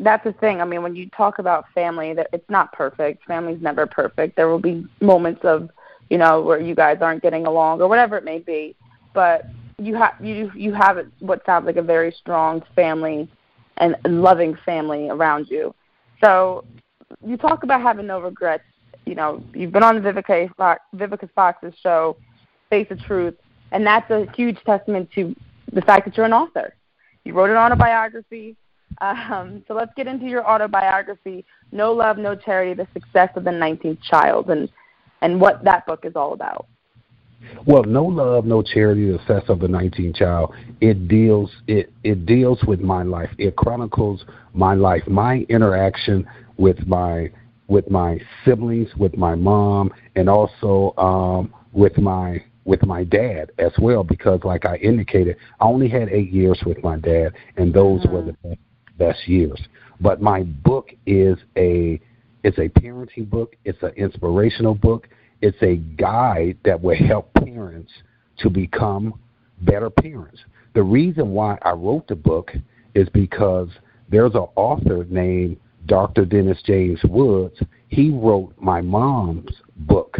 that's 0.00 0.24
the 0.24 0.32
thing. 0.32 0.60
I 0.60 0.64
mean, 0.64 0.82
when 0.82 0.96
you 0.96 1.08
talk 1.10 1.38
about 1.38 1.66
family, 1.74 2.14
that 2.14 2.28
it's 2.32 2.48
not 2.48 2.72
perfect. 2.72 3.24
Family's 3.26 3.60
never 3.60 3.86
perfect. 3.86 4.36
There 4.36 4.48
will 4.48 4.60
be 4.60 4.86
moments 5.00 5.40
of, 5.44 5.70
you 6.08 6.18
know, 6.18 6.40
where 6.40 6.60
you 6.60 6.74
guys 6.74 6.98
aren't 7.00 7.22
getting 7.22 7.46
along 7.46 7.80
or 7.80 7.88
whatever 7.88 8.16
it 8.16 8.24
may 8.24 8.38
be. 8.38 8.76
But 9.12 9.46
you 9.78 9.94
have 9.94 10.14
you 10.20 10.50
you 10.54 10.72
have 10.72 10.98
what 11.20 11.44
sounds 11.46 11.66
like 11.66 11.76
a 11.76 11.82
very 11.82 12.12
strong 12.12 12.62
family 12.74 13.28
and 13.78 13.96
loving 14.04 14.56
family 14.64 15.08
around 15.08 15.48
you. 15.48 15.74
So 16.22 16.64
you 17.24 17.36
talk 17.36 17.62
about 17.62 17.80
having 17.80 18.06
no 18.06 18.20
regrets. 18.20 18.64
You 19.06 19.14
know, 19.14 19.42
you've 19.54 19.72
been 19.72 19.84
on 19.84 19.94
the 19.94 20.00
Vivica 20.00 20.54
Fox, 20.56 20.82
Vivica 20.94 21.28
Fox's 21.34 21.74
show, 21.80 22.16
Face 22.68 22.88
the 22.88 22.96
Truth, 22.96 23.34
and 23.72 23.86
that's 23.86 24.10
a 24.10 24.26
huge 24.36 24.58
testament 24.66 25.08
to 25.14 25.34
the 25.72 25.80
fact 25.82 26.04
that 26.06 26.16
you're 26.16 26.26
an 26.26 26.32
author. 26.32 26.74
You 27.24 27.32
wrote 27.32 27.50
an 27.50 27.56
autobiography. 27.56 28.56
Um, 29.00 29.64
so 29.68 29.74
let's 29.74 29.92
get 29.96 30.06
into 30.08 30.26
your 30.26 30.44
autobiography, 30.44 31.44
No 31.70 31.92
Love, 31.92 32.18
No 32.18 32.34
Charity: 32.34 32.74
The 32.74 32.88
Success 32.92 33.30
of 33.36 33.44
the 33.44 33.50
19th 33.50 34.02
Child, 34.02 34.50
and 34.50 34.68
and 35.22 35.40
what 35.40 35.62
that 35.64 35.86
book 35.86 36.04
is 36.04 36.16
all 36.16 36.32
about. 36.32 36.66
Well, 37.66 37.84
no 37.84 38.04
love, 38.04 38.44
no 38.44 38.62
charity, 38.62 39.10
the 39.10 39.18
success 39.18 39.44
of 39.48 39.60
the 39.60 39.66
19th 39.66 40.16
child. 40.16 40.54
It 40.80 41.08
deals 41.08 41.50
it 41.66 41.92
it 42.04 42.26
deals 42.26 42.62
with 42.66 42.80
my 42.80 43.02
life. 43.02 43.30
It 43.38 43.56
chronicles 43.56 44.24
my 44.54 44.74
life, 44.74 45.06
my 45.06 45.46
interaction 45.48 46.26
with 46.56 46.86
my 46.86 47.30
with 47.68 47.90
my 47.90 48.18
siblings, 48.44 48.88
with 48.96 49.16
my 49.16 49.34
mom, 49.34 49.92
and 50.16 50.28
also 50.28 50.94
um, 50.96 51.54
with 51.72 51.96
my 51.98 52.42
with 52.64 52.84
my 52.84 53.04
dad 53.04 53.52
as 53.58 53.72
well. 53.78 54.02
Because, 54.02 54.40
like 54.44 54.66
I 54.66 54.76
indicated, 54.76 55.36
I 55.60 55.64
only 55.64 55.88
had 55.88 56.08
eight 56.08 56.30
years 56.30 56.58
with 56.66 56.82
my 56.82 56.96
dad, 56.96 57.32
and 57.56 57.72
those 57.72 58.02
mm-hmm. 58.02 58.12
were 58.12 58.22
the 58.22 58.32
best, 58.42 58.60
best 58.98 59.28
years. 59.28 59.60
But 60.00 60.20
my 60.20 60.42
book 60.42 60.90
is 61.06 61.36
a 61.56 62.00
it's 62.44 62.58
a 62.58 62.68
parenting 62.68 63.28
book. 63.28 63.56
It's 63.64 63.82
an 63.82 63.92
inspirational 63.96 64.74
book. 64.74 65.08
It's 65.40 65.60
a 65.62 65.76
guide 65.76 66.58
that 66.64 66.80
will 66.80 66.96
help 66.96 67.32
parents 67.34 67.92
to 68.38 68.50
become 68.50 69.14
better 69.62 69.90
parents. 69.90 70.40
The 70.74 70.82
reason 70.82 71.32
why 71.32 71.58
I 71.62 71.72
wrote 71.72 72.08
the 72.08 72.16
book 72.16 72.52
is 72.94 73.08
because 73.08 73.68
there's 74.08 74.34
an 74.34 74.46
author 74.56 75.04
named 75.08 75.58
Dr. 75.86 76.24
Dennis 76.24 76.58
James 76.64 77.00
Woods. 77.04 77.60
He 77.88 78.10
wrote 78.10 78.54
my 78.58 78.80
mom's 78.80 79.50
book, 79.76 80.18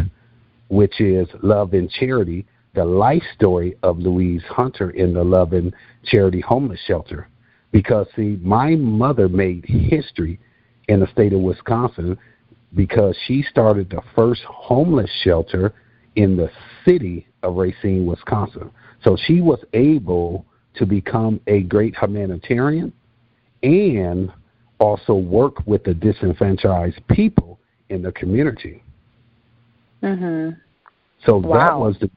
which 0.69 0.99
is 1.01 1.27
Love 1.43 1.73
and 1.73 1.89
Charity, 1.89 2.45
the 2.75 2.85
life 2.85 3.23
story 3.35 3.75
of 3.83 3.99
Louise 3.99 4.43
Hunter 4.49 4.91
in 4.91 5.13
the 5.13 5.23
Love 5.23 5.53
and 5.53 5.73
Charity 6.05 6.41
Homeless 6.41 6.79
Shelter. 6.85 7.27
Because, 7.71 8.07
see, 8.15 8.39
my 8.41 8.75
mother 8.75 9.29
made 9.29 9.65
history 9.65 10.39
in 10.87 10.99
the 10.99 11.07
state 11.07 11.33
of 11.33 11.41
Wisconsin 11.41 12.17
because 12.75 13.17
she 13.25 13.43
started 13.43 13.89
the 13.89 14.01
first 14.15 14.41
homeless 14.43 15.09
shelter 15.23 15.73
in 16.15 16.37
the 16.37 16.49
city 16.85 17.27
of 17.43 17.55
Racine, 17.55 18.05
Wisconsin. 18.05 18.69
So 19.03 19.17
she 19.25 19.41
was 19.41 19.59
able 19.73 20.45
to 20.75 20.85
become 20.85 21.39
a 21.47 21.61
great 21.63 21.95
humanitarian 21.95 22.93
and 23.63 24.31
also 24.79 25.13
work 25.13 25.65
with 25.65 25.83
the 25.83 25.93
disenfranchised 25.93 26.99
people 27.07 27.59
in 27.89 28.01
the 28.01 28.11
community. 28.11 28.83
Mhm. 30.01 30.57
So 31.25 31.37
wow. 31.37 31.57
that 31.57 31.79
was 31.79 31.97
the 31.99 32.09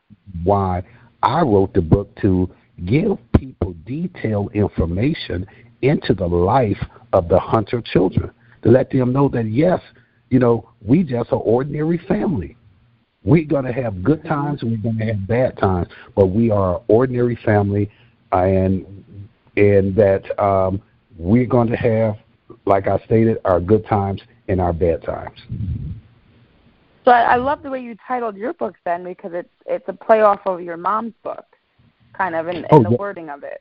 why 0.44 0.82
I 1.22 1.42
wrote 1.42 1.74
the 1.74 1.82
book 1.82 2.14
to 2.20 2.48
give 2.84 3.18
people 3.36 3.74
detailed 3.84 4.53
information 4.55 5.46
into 5.82 6.14
the 6.14 6.26
life 6.26 6.82
of 7.12 7.28
the 7.28 7.38
Hunter 7.38 7.80
children 7.80 8.30
to 8.62 8.70
let 8.70 8.90
them 8.90 9.12
know 9.12 9.28
that 9.28 9.46
yes, 9.46 9.80
you 10.32 10.38
know, 10.38 10.66
we 10.80 11.02
just 11.02 11.30
an 11.30 11.40
ordinary 11.44 11.98
family. 12.08 12.56
We're 13.22 13.44
going 13.44 13.66
to 13.66 13.72
have 13.72 14.02
good 14.02 14.24
times 14.24 14.62
and 14.62 14.70
we're 14.70 14.78
going 14.78 14.96
to 14.96 15.04
have 15.04 15.26
bad 15.28 15.58
times, 15.58 15.88
but 16.16 16.28
we 16.28 16.50
are 16.50 16.76
an 16.76 16.82
ordinary 16.88 17.38
family, 17.44 17.90
and 18.32 18.86
and 19.58 19.94
that 19.94 20.42
um, 20.42 20.80
we're 21.18 21.44
going 21.44 21.68
to 21.68 21.76
have, 21.76 22.16
like 22.64 22.88
I 22.88 22.96
stated, 23.04 23.36
our 23.44 23.60
good 23.60 23.86
times 23.86 24.22
and 24.48 24.58
our 24.58 24.72
bad 24.72 25.02
times. 25.02 25.38
So 27.04 27.10
I, 27.10 27.34
I 27.34 27.36
love 27.36 27.62
the 27.62 27.68
way 27.68 27.82
you 27.82 27.94
titled 28.08 28.34
your 28.34 28.54
book 28.54 28.76
then, 28.86 29.04
because 29.04 29.32
it's 29.34 29.50
it's 29.66 29.84
a 29.88 29.92
play 29.92 30.22
off 30.22 30.40
of 30.46 30.62
your 30.62 30.78
mom's 30.78 31.12
book, 31.22 31.44
kind 32.14 32.34
of 32.34 32.48
in, 32.48 32.56
in 32.56 32.66
oh, 32.70 32.82
the 32.82 32.96
wording 32.98 33.28
of 33.28 33.44
it. 33.44 33.60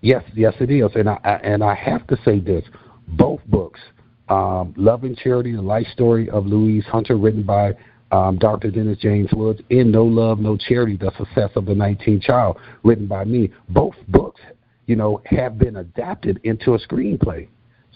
Yes, 0.00 0.24
yes, 0.34 0.54
it 0.60 0.70
is, 0.70 0.90
and 0.94 1.10
I 1.10 1.40
and 1.44 1.62
I 1.62 1.74
have 1.74 2.06
to 2.06 2.16
say 2.24 2.40
this: 2.40 2.64
both 3.06 3.42
books 3.48 3.80
um, 4.28 4.74
Love 4.76 5.04
and 5.04 5.16
Charity, 5.16 5.52
the 5.52 5.62
life 5.62 5.86
story 5.92 6.30
of 6.30 6.46
Louise 6.46 6.84
Hunter, 6.86 7.16
written 7.16 7.42
by 7.42 7.74
um, 8.10 8.38
Dr. 8.38 8.70
Dennis 8.70 8.98
James 8.98 9.30
Woods, 9.32 9.60
and 9.70 9.90
No 9.90 10.04
Love, 10.04 10.38
No 10.38 10.56
Charity, 10.56 10.96
The 10.96 11.12
Success 11.18 11.50
of 11.56 11.66
the 11.66 11.74
19 11.74 12.20
Child, 12.20 12.58
written 12.84 13.06
by 13.06 13.24
me. 13.24 13.50
Both 13.68 13.94
books, 14.08 14.40
you 14.86 14.96
know, 14.96 15.20
have 15.26 15.58
been 15.58 15.76
adapted 15.76 16.40
into 16.44 16.74
a 16.74 16.78
screenplay. 16.78 17.48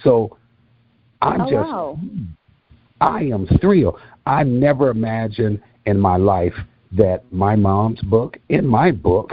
So 0.02 0.36
I'm 1.22 1.42
oh, 1.42 1.50
just, 1.50 1.68
wow. 1.68 1.98
I 3.00 3.22
am 3.24 3.46
thrilled. 3.60 3.98
I 4.26 4.42
never 4.42 4.90
imagined 4.90 5.62
in 5.86 5.98
my 5.98 6.16
life 6.16 6.54
that 6.92 7.30
my 7.32 7.56
mom's 7.56 8.00
book 8.02 8.38
and 8.50 8.68
my 8.68 8.90
book 8.90 9.32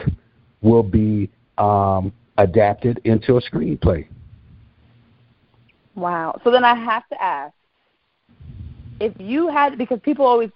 will 0.61 0.83
be 0.83 1.29
um, 1.57 2.11
adapted 2.37 3.01
into 3.05 3.37
a 3.37 3.41
screenplay. 3.41 4.07
Wow. 5.95 6.39
So 6.43 6.51
then 6.51 6.63
I 6.63 6.75
have 6.75 7.07
to 7.09 7.21
ask 7.21 7.53
if 8.99 9.13
you 9.19 9.47
had 9.47 9.77
because 9.77 9.99
people 10.03 10.25
always, 10.25 10.51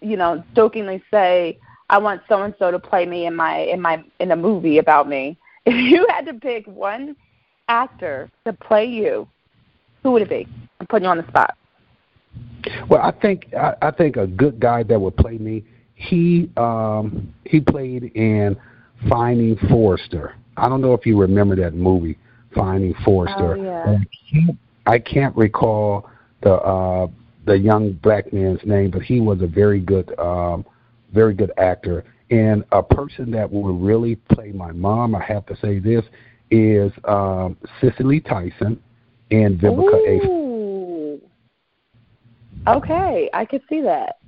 you 0.00 0.16
know, 0.16 0.42
jokingly 0.54 1.02
say, 1.10 1.58
I 1.90 1.98
want 1.98 2.22
so 2.28 2.42
and 2.42 2.54
so 2.58 2.70
to 2.70 2.78
play 2.78 3.04
me 3.06 3.26
in 3.26 3.34
my 3.34 3.58
in 3.58 3.80
my 3.80 4.02
in 4.18 4.30
a 4.30 4.36
movie 4.36 4.78
about 4.78 5.08
me. 5.08 5.36
If 5.64 5.76
you 5.76 6.04
had 6.10 6.26
to 6.26 6.34
pick 6.34 6.66
one 6.66 7.14
actor 7.68 8.28
to 8.44 8.52
play 8.52 8.84
you, 8.84 9.28
who 10.02 10.10
would 10.10 10.22
it 10.22 10.28
be? 10.28 10.48
I'm 10.80 10.88
putting 10.88 11.04
you 11.04 11.10
on 11.10 11.18
the 11.18 11.28
spot. 11.28 11.56
Well, 12.88 13.00
I 13.00 13.12
think 13.12 13.54
I, 13.54 13.74
I 13.80 13.90
think 13.92 14.16
a 14.16 14.26
good 14.26 14.58
guy 14.58 14.82
that 14.82 15.00
would 15.00 15.16
play 15.16 15.38
me. 15.38 15.64
He 15.94 16.50
um 16.56 17.32
he 17.44 17.60
played 17.60 18.10
in 18.16 18.56
Finding 19.08 19.56
Forrester. 19.68 20.34
I 20.56 20.68
don't 20.68 20.80
know 20.80 20.94
if 20.94 21.06
you 21.06 21.16
remember 21.16 21.54
that 21.56 21.74
movie, 21.74 22.18
Finding 22.56 22.94
Forrester. 23.04 23.56
Oh, 23.56 23.62
yeah. 23.62 23.98
I 24.86 24.98
can't 24.98 25.36
recall 25.36 26.08
the 26.42 26.54
uh, 26.54 27.08
the 27.44 27.58
young 27.58 27.92
black 27.92 28.32
man's 28.32 28.60
name, 28.64 28.90
but 28.90 29.02
he 29.02 29.20
was 29.20 29.42
a 29.42 29.46
very 29.46 29.80
good, 29.80 30.16
um, 30.18 30.64
very 31.12 31.34
good 31.34 31.52
actor. 31.58 32.04
And 32.30 32.64
a 32.72 32.82
person 32.82 33.30
that 33.32 33.50
will 33.50 33.74
really 33.74 34.16
play 34.16 34.52
my 34.52 34.72
mom, 34.72 35.14
I 35.14 35.22
have 35.24 35.44
to 35.46 35.56
say 35.56 35.78
this, 35.78 36.04
is 36.50 36.92
um, 37.04 37.56
Cicely 37.80 38.20
Tyson 38.20 38.80
and 39.30 39.58
Vivica 39.58 40.24
Ooh. 40.24 41.20
A. 42.66 42.70
Okay, 42.76 43.28
I 43.34 43.44
could 43.44 43.62
see 43.68 43.80
that. 43.82 44.18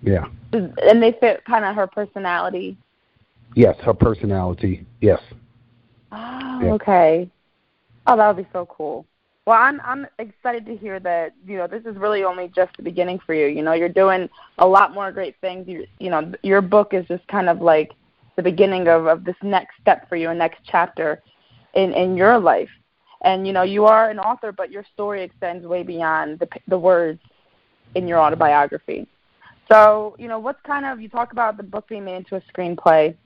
Yeah. 0.00 0.26
And 0.52 1.02
they 1.02 1.12
fit 1.20 1.44
kind 1.44 1.64
of 1.64 1.74
her 1.74 1.86
personality. 1.86 2.76
Yes, 3.54 3.76
her 3.82 3.94
personality. 3.94 4.86
Yes. 5.00 5.20
Oh, 6.12 6.60
yeah. 6.62 6.72
okay. 6.72 7.30
Oh, 8.06 8.16
that 8.16 8.34
would 8.34 8.44
be 8.44 8.48
so 8.52 8.66
cool. 8.66 9.04
Well, 9.48 9.56
I'm 9.58 9.80
I'm 9.82 10.06
excited 10.18 10.66
to 10.66 10.76
hear 10.76 11.00
that. 11.00 11.32
You 11.46 11.56
know, 11.56 11.66
this 11.66 11.82
is 11.86 11.96
really 11.96 12.22
only 12.22 12.52
just 12.54 12.76
the 12.76 12.82
beginning 12.82 13.18
for 13.24 13.32
you. 13.32 13.46
You 13.46 13.62
know, 13.62 13.72
you're 13.72 13.88
doing 13.88 14.28
a 14.58 14.66
lot 14.66 14.92
more 14.92 15.10
great 15.10 15.36
things. 15.40 15.66
You 15.66 15.86
you 15.98 16.10
know, 16.10 16.34
your 16.42 16.60
book 16.60 16.92
is 16.92 17.06
just 17.06 17.26
kind 17.28 17.48
of 17.48 17.62
like 17.62 17.92
the 18.36 18.42
beginning 18.42 18.88
of 18.88 19.06
of 19.06 19.24
this 19.24 19.36
next 19.42 19.76
step 19.80 20.06
for 20.06 20.16
you, 20.16 20.28
a 20.28 20.34
next 20.34 20.58
chapter 20.70 21.22
in 21.72 21.94
in 21.94 22.14
your 22.14 22.38
life. 22.38 22.68
And 23.22 23.46
you 23.46 23.54
know, 23.54 23.62
you 23.62 23.86
are 23.86 24.10
an 24.10 24.18
author, 24.18 24.52
but 24.52 24.70
your 24.70 24.84
story 24.92 25.22
extends 25.22 25.66
way 25.66 25.82
beyond 25.82 26.40
the 26.40 26.48
the 26.66 26.78
words 26.78 27.20
in 27.94 28.06
your 28.06 28.20
autobiography. 28.20 29.08
So, 29.72 30.14
you 30.18 30.28
know, 30.28 30.38
what's 30.38 30.60
kind 30.66 30.84
of 30.84 31.00
you 31.00 31.08
talk 31.08 31.32
about 31.32 31.56
the 31.56 31.62
book 31.62 31.88
being 31.88 32.04
made 32.04 32.16
into 32.16 32.36
a 32.36 32.42
screenplay. 32.52 33.16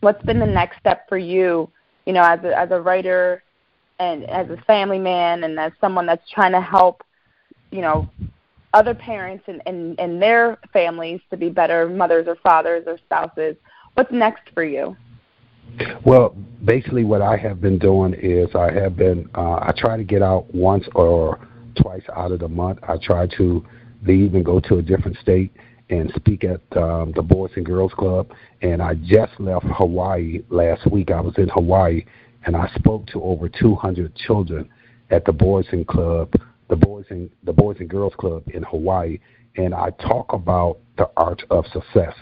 What's 0.00 0.24
been 0.24 0.38
the 0.38 0.46
next 0.46 0.78
step 0.78 1.06
for 1.10 1.18
you? 1.18 1.70
You 2.06 2.14
know, 2.14 2.22
as 2.22 2.42
a 2.42 2.58
as 2.58 2.70
a 2.70 2.80
writer 2.80 3.42
and 3.98 4.24
as 4.24 4.48
a 4.50 4.56
family 4.62 4.98
man 4.98 5.44
and 5.44 5.58
as 5.58 5.72
someone 5.80 6.06
that's 6.06 6.28
trying 6.30 6.52
to 6.52 6.60
help, 6.60 7.02
you 7.70 7.80
know, 7.80 8.08
other 8.74 8.94
parents 8.94 9.44
and, 9.46 9.62
and, 9.66 9.98
and 9.98 10.20
their 10.20 10.58
families 10.72 11.20
to 11.30 11.36
be 11.36 11.48
better 11.48 11.88
mothers 11.88 12.26
or 12.28 12.36
fathers 12.36 12.84
or 12.86 12.98
spouses, 12.98 13.56
what's 13.94 14.12
next 14.12 14.42
for 14.54 14.64
you? 14.64 14.96
Well, 16.04 16.34
basically, 16.64 17.04
what 17.04 17.22
I 17.22 17.36
have 17.36 17.60
been 17.60 17.78
doing 17.78 18.14
is 18.14 18.48
I 18.54 18.72
have 18.72 18.96
been 18.96 19.28
uh, 19.34 19.56
I 19.56 19.72
try 19.76 19.96
to 19.96 20.04
get 20.04 20.22
out 20.22 20.52
once 20.54 20.86
or 20.94 21.46
twice 21.80 22.02
out 22.14 22.32
of 22.32 22.40
the 22.40 22.48
month. 22.48 22.78
I 22.82 22.96
try 22.96 23.26
to 23.36 23.64
leave 24.06 24.34
and 24.34 24.44
go 24.44 24.60
to 24.60 24.78
a 24.78 24.82
different 24.82 25.18
state 25.18 25.52
and 25.90 26.12
speak 26.16 26.44
at 26.44 26.60
um, 26.76 27.12
the 27.14 27.22
Boys 27.22 27.50
and 27.56 27.64
Girls 27.64 27.92
Club. 27.94 28.30
And 28.62 28.82
I 28.82 28.94
just 28.94 29.38
left 29.38 29.66
Hawaii 29.66 30.42
last 30.50 30.90
week. 30.90 31.10
I 31.10 31.20
was 31.20 31.34
in 31.38 31.48
Hawaii 31.48 32.04
and 32.44 32.56
I 32.56 32.70
spoke 32.78 33.06
to 33.08 33.22
over 33.22 33.48
200 33.48 34.14
children 34.16 34.68
at 35.10 35.24
the 35.24 35.32
Boys 35.32 35.66
and 35.72 35.86
Club, 35.86 36.32
the 36.68 36.76
Boys 36.76 37.04
and 37.10 37.30
the 37.44 37.52
Boys 37.52 37.76
and 37.80 37.88
Girls 37.88 38.14
Club 38.18 38.42
in 38.48 38.62
Hawaii, 38.62 39.18
and 39.56 39.74
I 39.74 39.90
talk 39.90 40.32
about 40.32 40.78
the 40.96 41.10
art 41.16 41.42
of 41.50 41.64
success. 41.72 42.14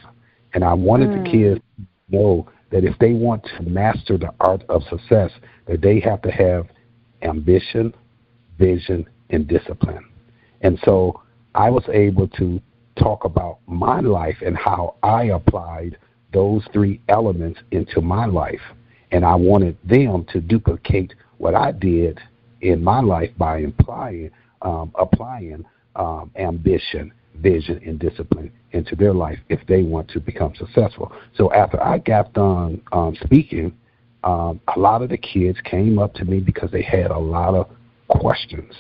And 0.55 0.65
I 0.65 0.75
wanted 0.75 1.11
mm. 1.11 1.25
the 1.25 1.31
kids 1.31 1.61
to 1.77 2.17
know 2.17 2.49
that 2.71 2.85
if 2.85 2.99
they 2.99 3.13
want 3.13 3.45
to 3.57 3.63
master 3.63 4.17
the 4.17 4.33
art 4.41 4.63
of 4.69 4.83
success, 4.89 5.31
that 5.67 5.83
they 5.83 6.01
have 6.01 6.23
to 6.23 6.31
have 6.31 6.67
ambition, 7.23 7.93
vision, 8.59 9.07
and 9.31 9.47
discipline. 9.47 10.05
And 10.63 10.79
so 10.85 11.23
I 11.55 11.71
was 11.71 11.85
able 11.93 12.29
to 12.29 12.61
talk 12.99 13.25
about 13.25 13.59
my 13.67 14.01
life 14.01 14.39
and 14.45 14.57
how 14.57 14.97
I 15.03 15.25
applied 15.25 15.99
those 16.33 16.63
three 16.73 17.01
elements 17.09 17.61
into 17.71 18.01
my 18.01 18.27
life 18.27 18.61
and 19.11 19.25
I 19.25 19.35
wanted 19.35 19.77
them 19.85 20.27
to 20.33 20.41
duplicate 20.41 21.15
what 21.39 21.55
I 21.55 21.73
did 21.73 22.19
in 22.61 22.83
my 22.83 23.01
life 23.01 23.31
by 23.37 23.59
implying, 23.59 24.31
um, 24.63 24.93
applying 24.97 25.65
um, 25.95 26.31
ambition, 26.37 27.13
vision, 27.37 27.81
and 27.85 27.99
discipline 27.99 28.51
into 28.73 28.97
their 28.97 29.13
life 29.13 29.39
if 29.49 29.61
they 29.67 29.83
want 29.83 30.09
to 30.11 30.21
become 30.21 30.55
successful. 30.55 31.13
So 31.37 31.53
after 31.53 31.83
I 31.83 31.99
got 31.99 32.33
done 32.33 32.83
um, 32.93 33.17
speaking, 33.25 33.77
um, 34.25 34.61
a 34.75 34.79
lot 34.79 35.03
of 35.03 35.11
the 35.11 35.19
kids 35.19 35.59
came 35.65 35.99
up 35.99 36.15
to 36.15 36.25
me 36.25 36.41
because 36.41 36.71
they 36.71 36.83
had 36.83 37.11
a 37.11 37.19
lot 37.19 37.55
of 37.55 37.69
questions 38.09 38.73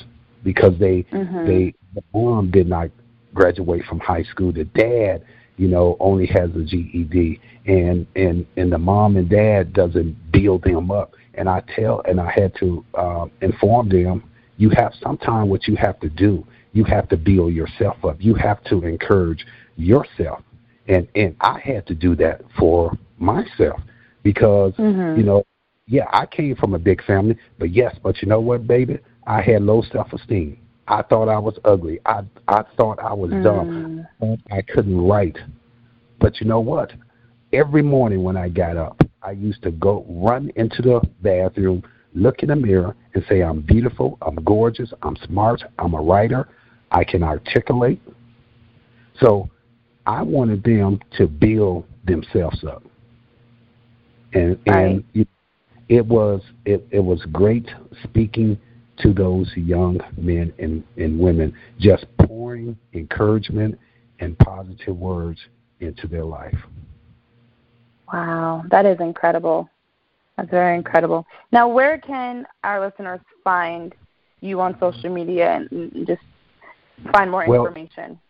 because 0.42 0.78
they 0.78 1.02
mm-hmm. 1.04 1.46
they 1.46 1.74
the 1.94 2.02
mom 2.12 2.50
did 2.50 2.68
not 2.68 2.90
graduate 3.34 3.84
from 3.84 4.00
high 4.00 4.22
school. 4.24 4.52
The 4.52 4.64
dad, 4.64 5.24
you 5.56 5.68
know, 5.68 5.96
only 6.00 6.26
has 6.26 6.50
a 6.54 6.62
GED, 6.62 7.40
and 7.66 8.06
and 8.14 8.46
and 8.56 8.72
the 8.72 8.78
mom 8.78 9.16
and 9.16 9.28
dad 9.28 9.72
doesn't 9.72 10.32
build 10.32 10.62
them 10.64 10.90
up. 10.90 11.14
And 11.34 11.48
I 11.48 11.62
tell, 11.74 12.02
and 12.06 12.20
I 12.20 12.30
had 12.30 12.54
to 12.60 12.84
uh, 12.94 13.26
inform 13.42 13.90
them, 13.90 14.24
you 14.56 14.70
have 14.70 14.92
sometimes 15.02 15.50
what 15.50 15.66
you 15.66 15.76
have 15.76 16.00
to 16.00 16.08
do. 16.08 16.46
You 16.72 16.84
have 16.84 17.08
to 17.08 17.16
build 17.16 17.54
yourself 17.54 18.04
up. 18.04 18.16
You 18.20 18.34
have 18.34 18.62
to 18.64 18.84
encourage 18.84 19.46
yourself, 19.76 20.42
and 20.88 21.08
and 21.14 21.36
I 21.40 21.58
had 21.60 21.86
to 21.86 21.94
do 21.94 22.14
that 22.16 22.42
for 22.58 22.96
myself 23.18 23.80
because 24.22 24.74
mm-hmm. 24.74 25.18
you 25.18 25.24
know, 25.24 25.44
yeah, 25.86 26.06
I 26.12 26.26
came 26.26 26.56
from 26.56 26.74
a 26.74 26.78
big 26.78 27.02
family, 27.04 27.38
but 27.58 27.70
yes, 27.70 27.96
but 28.02 28.20
you 28.20 28.28
know 28.28 28.40
what, 28.40 28.66
baby, 28.66 28.98
I 29.26 29.40
had 29.40 29.62
low 29.62 29.82
self 29.92 30.12
esteem. 30.12 30.58
I 30.88 31.02
thought 31.02 31.28
I 31.28 31.38
was 31.38 31.58
ugly. 31.64 32.00
I 32.06 32.22
I 32.48 32.64
thought 32.76 32.98
I 33.00 33.12
was 33.12 33.30
mm. 33.30 33.42
dumb. 33.42 34.06
I 34.50 34.62
couldn't 34.62 35.00
write. 35.00 35.38
But 36.20 36.40
you 36.40 36.46
know 36.46 36.60
what? 36.60 36.92
Every 37.52 37.82
morning 37.82 38.22
when 38.22 38.36
I 38.36 38.48
got 38.48 38.76
up, 38.76 39.00
I 39.22 39.32
used 39.32 39.62
to 39.62 39.70
go 39.70 40.04
run 40.08 40.50
into 40.56 40.82
the 40.82 41.00
bathroom, 41.22 41.82
look 42.14 42.42
in 42.42 42.48
the 42.48 42.56
mirror, 42.56 42.94
and 43.14 43.24
say, 43.28 43.42
I'm 43.42 43.60
beautiful, 43.60 44.18
I'm 44.22 44.36
gorgeous, 44.36 44.92
I'm 45.02 45.16
smart, 45.26 45.62
I'm 45.78 45.94
a 45.94 46.00
writer, 46.00 46.48
I 46.90 47.04
can 47.04 47.22
articulate. 47.22 48.00
So 49.20 49.48
I 50.06 50.22
wanted 50.22 50.62
them 50.62 51.00
to 51.18 51.26
build 51.26 51.84
themselves 52.04 52.62
up. 52.64 52.82
And 54.32 54.58
and 54.66 55.04
right. 55.14 55.28
it 55.88 56.06
was 56.06 56.42
it, 56.64 56.86
it 56.90 57.00
was 57.00 57.24
great 57.32 57.68
speaking 58.04 58.58
to 58.98 59.12
those 59.12 59.50
young 59.56 60.00
men 60.16 60.52
and, 60.58 60.84
and 60.96 61.18
women, 61.18 61.52
just 61.78 62.06
pouring 62.26 62.76
encouragement 62.94 63.78
and 64.20 64.38
positive 64.38 64.96
words 64.96 65.38
into 65.80 66.06
their 66.06 66.24
life. 66.24 66.56
Wow, 68.12 68.64
that 68.70 68.86
is 68.86 68.98
incredible. 69.00 69.68
That's 70.36 70.50
very 70.50 70.76
incredible. 70.76 71.26
Now, 71.50 71.66
where 71.68 71.98
can 71.98 72.46
our 72.62 72.80
listeners 72.84 73.20
find 73.42 73.92
you 74.40 74.60
on 74.60 74.78
social 74.78 75.10
media 75.10 75.66
and 75.70 76.06
just 76.06 76.22
find 77.12 77.30
more 77.30 77.46
well, 77.48 77.66
information? 77.66 78.20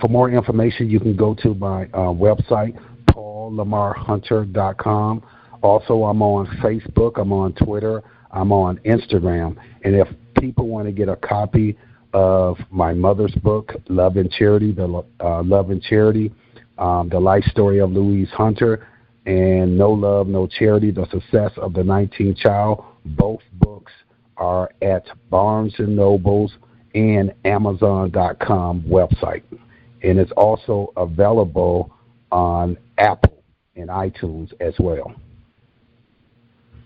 For 0.00 0.08
more 0.08 0.30
information, 0.30 0.90
you 0.90 1.00
can 1.00 1.16
go 1.16 1.34
to 1.34 1.54
my 1.54 1.84
uh, 1.86 2.12
website, 2.12 2.78
paullamarhunter.com. 3.06 5.22
Also, 5.62 6.04
I'm 6.04 6.22
on 6.22 6.46
Facebook, 6.62 7.20
I'm 7.20 7.32
on 7.32 7.52
Twitter, 7.54 8.04
I'm 8.30 8.52
on 8.52 8.78
Instagram. 8.78 9.56
And 9.82 9.94
if 9.94 10.08
people 10.40 10.68
want 10.68 10.86
to 10.86 10.92
get 10.92 11.08
a 11.08 11.16
copy 11.16 11.76
of 12.12 12.56
my 12.70 12.94
mother's 12.94 13.34
book, 13.36 13.74
Love 13.88 14.16
and 14.16 14.30
Charity, 14.30 14.72
the 14.72 15.04
uh, 15.20 15.42
Love 15.42 15.70
and 15.70 15.82
Charity, 15.82 16.32
um, 16.78 17.08
the 17.08 17.20
life 17.20 17.44
story 17.44 17.80
of 17.80 17.90
Louise 17.90 18.30
Hunter, 18.30 18.86
and 19.26 19.76
No 19.76 19.90
Love, 19.90 20.26
No 20.26 20.46
Charity, 20.46 20.90
the 20.90 21.06
success 21.10 21.52
of 21.56 21.74
the 21.74 21.82
19th 21.82 22.38
child, 22.38 22.84
both 23.04 23.40
books 23.54 23.92
are 24.36 24.70
at 24.80 25.06
Barnes 25.28 25.74
and 25.78 25.94
Nobles 25.94 26.52
and 26.94 27.34
Amazon.com 27.44 28.82
website. 28.82 29.42
And 30.02 30.18
it's 30.18 30.32
also 30.32 30.92
available 30.96 31.92
on 32.30 32.78
Apple 32.98 33.42
and 33.76 33.88
iTunes 33.88 34.52
as 34.60 34.74
well. 34.78 35.14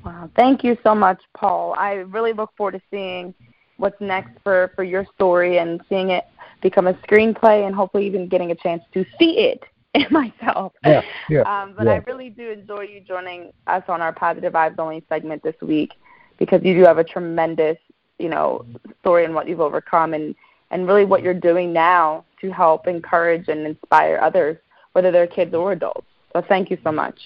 Wow. 0.05 0.31
Thank 0.37 0.65
you 0.65 0.77
so 0.83 0.95
much, 0.95 1.21
Paul. 1.37 1.75
I 1.79 1.93
really 1.93 2.33
look 2.33 2.51
forward 2.57 2.73
to 2.73 2.81
seeing 2.91 3.35
what's 3.77 4.01
next 4.01 4.31
for, 4.43 4.73
for 4.75 4.85
your 4.85 5.07
story 5.15 5.59
and 5.59 5.81
seeing 5.89 6.11
it 6.11 6.25
become 6.61 6.87
a 6.87 6.95
screenplay 6.95 7.67
and 7.67 7.75
hopefully 7.75 8.07
even 8.07 8.29
getting 8.29 8.51
a 8.51 8.55
chance 8.55 8.83
to 8.95 9.05
see 9.19 9.39
it 9.39 9.65
myself. 10.11 10.73
Yeah, 10.85 11.03
yeah, 11.29 11.41
um, 11.63 11.75
but 11.77 11.87
yeah. 11.87 11.93
I 11.93 11.97
really 11.99 12.31
do 12.31 12.51
enjoy 12.51 12.83
you 12.83 13.01
joining 13.01 13.53
us 13.67 13.83
on 13.89 14.01
our 14.01 14.13
Positive 14.13 14.53
Vibes 14.53 14.79
Only 14.79 15.05
segment 15.09 15.43
this 15.43 15.57
week 15.61 15.93
because 16.39 16.63
you 16.65 16.75
do 16.75 16.85
have 16.85 16.99
a 16.99 17.05
tremendous, 17.05 17.77
you 18.19 18.29
know, 18.29 18.65
story 19.01 19.25
and 19.25 19.35
what 19.35 19.49
you've 19.49 19.61
overcome 19.61 20.15
and, 20.15 20.35
and 20.71 20.87
really 20.87 21.05
what 21.05 21.23
you're 21.23 21.35
doing 21.35 21.73
now 21.73 22.25
to 22.41 22.51
help 22.51 22.87
encourage 22.87 23.49
and 23.49 23.67
inspire 23.67 24.19
others, 24.23 24.57
whether 24.93 25.11
they're 25.11 25.27
kids 25.27 25.55
or 25.55 25.73
adults. 25.73 26.07
So 26.33 26.43
thank 26.49 26.71
you 26.71 26.79
so 26.83 26.91
much. 26.91 27.19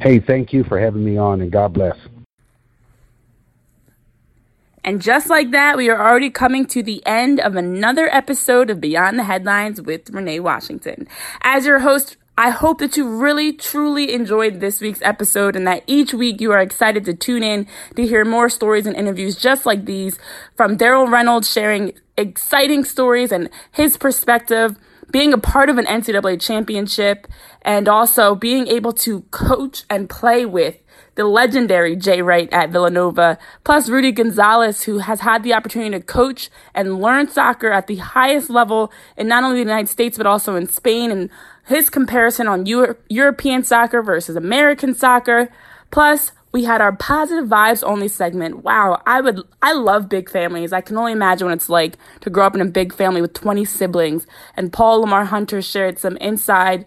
Hey, 0.00 0.20
thank 0.20 0.52
you 0.52 0.62
for 0.62 0.78
having 0.78 1.04
me 1.04 1.16
on, 1.16 1.40
and 1.40 1.50
God 1.50 1.72
bless. 1.72 1.96
And 4.84 5.02
just 5.02 5.28
like 5.28 5.50
that, 5.50 5.76
we 5.76 5.90
are 5.90 6.00
already 6.00 6.30
coming 6.30 6.64
to 6.66 6.82
the 6.82 7.04
end 7.04 7.40
of 7.40 7.56
another 7.56 8.08
episode 8.14 8.70
of 8.70 8.80
Beyond 8.80 9.18
the 9.18 9.24
Headlines 9.24 9.82
with 9.82 10.08
Renee 10.10 10.40
Washington. 10.40 11.08
As 11.42 11.66
your 11.66 11.80
host, 11.80 12.16
I 12.38 12.50
hope 12.50 12.78
that 12.78 12.96
you 12.96 13.08
really, 13.08 13.52
truly 13.52 14.12
enjoyed 14.12 14.60
this 14.60 14.80
week's 14.80 15.02
episode 15.02 15.56
and 15.56 15.66
that 15.66 15.82
each 15.88 16.14
week 16.14 16.40
you 16.40 16.52
are 16.52 16.60
excited 16.60 17.04
to 17.06 17.14
tune 17.14 17.42
in 17.42 17.66
to 17.96 18.06
hear 18.06 18.24
more 18.24 18.48
stories 18.48 18.86
and 18.86 18.94
interviews 18.94 19.34
just 19.34 19.66
like 19.66 19.84
these 19.84 20.20
from 20.54 20.78
Darryl 20.78 21.10
Reynolds 21.10 21.50
sharing 21.50 21.92
exciting 22.16 22.84
stories 22.84 23.32
and 23.32 23.50
his 23.72 23.96
perspective 23.96 24.78
being 25.10 25.32
a 25.32 25.38
part 25.38 25.70
of 25.70 25.78
an 25.78 25.86
NCAA 25.86 26.40
championship 26.40 27.26
and 27.62 27.88
also 27.88 28.34
being 28.34 28.66
able 28.68 28.92
to 28.92 29.22
coach 29.30 29.84
and 29.88 30.08
play 30.08 30.44
with 30.44 30.76
the 31.14 31.24
legendary 31.24 31.96
Jay 31.96 32.22
Wright 32.22 32.48
at 32.52 32.70
Villanova, 32.70 33.38
plus 33.64 33.88
Rudy 33.88 34.12
Gonzalez, 34.12 34.84
who 34.84 34.98
has 34.98 35.20
had 35.20 35.42
the 35.42 35.52
opportunity 35.52 35.98
to 35.98 36.04
coach 36.04 36.48
and 36.74 37.00
learn 37.00 37.28
soccer 37.28 37.72
at 37.72 37.88
the 37.88 37.96
highest 37.96 38.50
level 38.50 38.92
in 39.16 39.26
not 39.26 39.42
only 39.42 39.56
the 39.56 39.68
United 39.68 39.88
States, 39.88 40.16
but 40.16 40.28
also 40.28 40.54
in 40.54 40.68
Spain, 40.68 41.10
and 41.10 41.28
his 41.66 41.90
comparison 41.90 42.46
on 42.46 42.66
Euro- 42.66 42.94
European 43.08 43.64
soccer 43.64 44.00
versus 44.00 44.36
American 44.36 44.94
soccer. 44.94 45.48
Plus, 45.90 46.30
we 46.58 46.64
had 46.64 46.80
our 46.80 46.90
positive 46.90 47.48
vibes 47.48 47.84
only 47.86 48.08
segment. 48.08 48.64
Wow, 48.64 49.00
I 49.06 49.20
would 49.20 49.42
I 49.62 49.74
love 49.74 50.08
big 50.08 50.28
families. 50.28 50.72
I 50.72 50.80
can 50.80 50.96
only 50.96 51.12
imagine 51.12 51.46
what 51.46 51.54
it's 51.54 51.68
like 51.68 51.96
to 52.22 52.30
grow 52.30 52.46
up 52.46 52.56
in 52.56 52.60
a 52.60 52.64
big 52.64 52.92
family 52.92 53.20
with 53.20 53.32
20 53.32 53.64
siblings. 53.64 54.26
And 54.56 54.72
Paul 54.72 55.02
Lamar 55.02 55.26
Hunter 55.26 55.62
shared 55.62 56.00
some 56.00 56.16
inside 56.16 56.84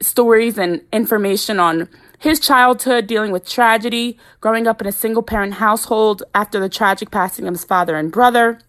stories 0.00 0.56
and 0.56 0.82
information 0.92 1.58
on 1.58 1.88
his 2.20 2.38
childhood 2.38 3.08
dealing 3.08 3.32
with 3.32 3.44
tragedy, 3.44 4.16
growing 4.40 4.68
up 4.68 4.80
in 4.80 4.86
a 4.86 4.92
single 4.92 5.24
parent 5.24 5.54
household 5.54 6.22
after 6.32 6.60
the 6.60 6.68
tragic 6.68 7.10
passing 7.10 7.48
of 7.48 7.54
his 7.54 7.64
father 7.64 7.96
and 7.96 8.12
brother, 8.12 8.60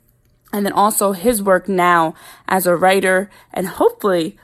and 0.51 0.65
then 0.65 0.73
also 0.73 1.11
his 1.11 1.43
work 1.43 1.69
now 1.69 2.15
as 2.47 2.65
a 2.65 2.75
writer 2.75 3.29
and 3.53 3.67
hopefully 3.67 4.35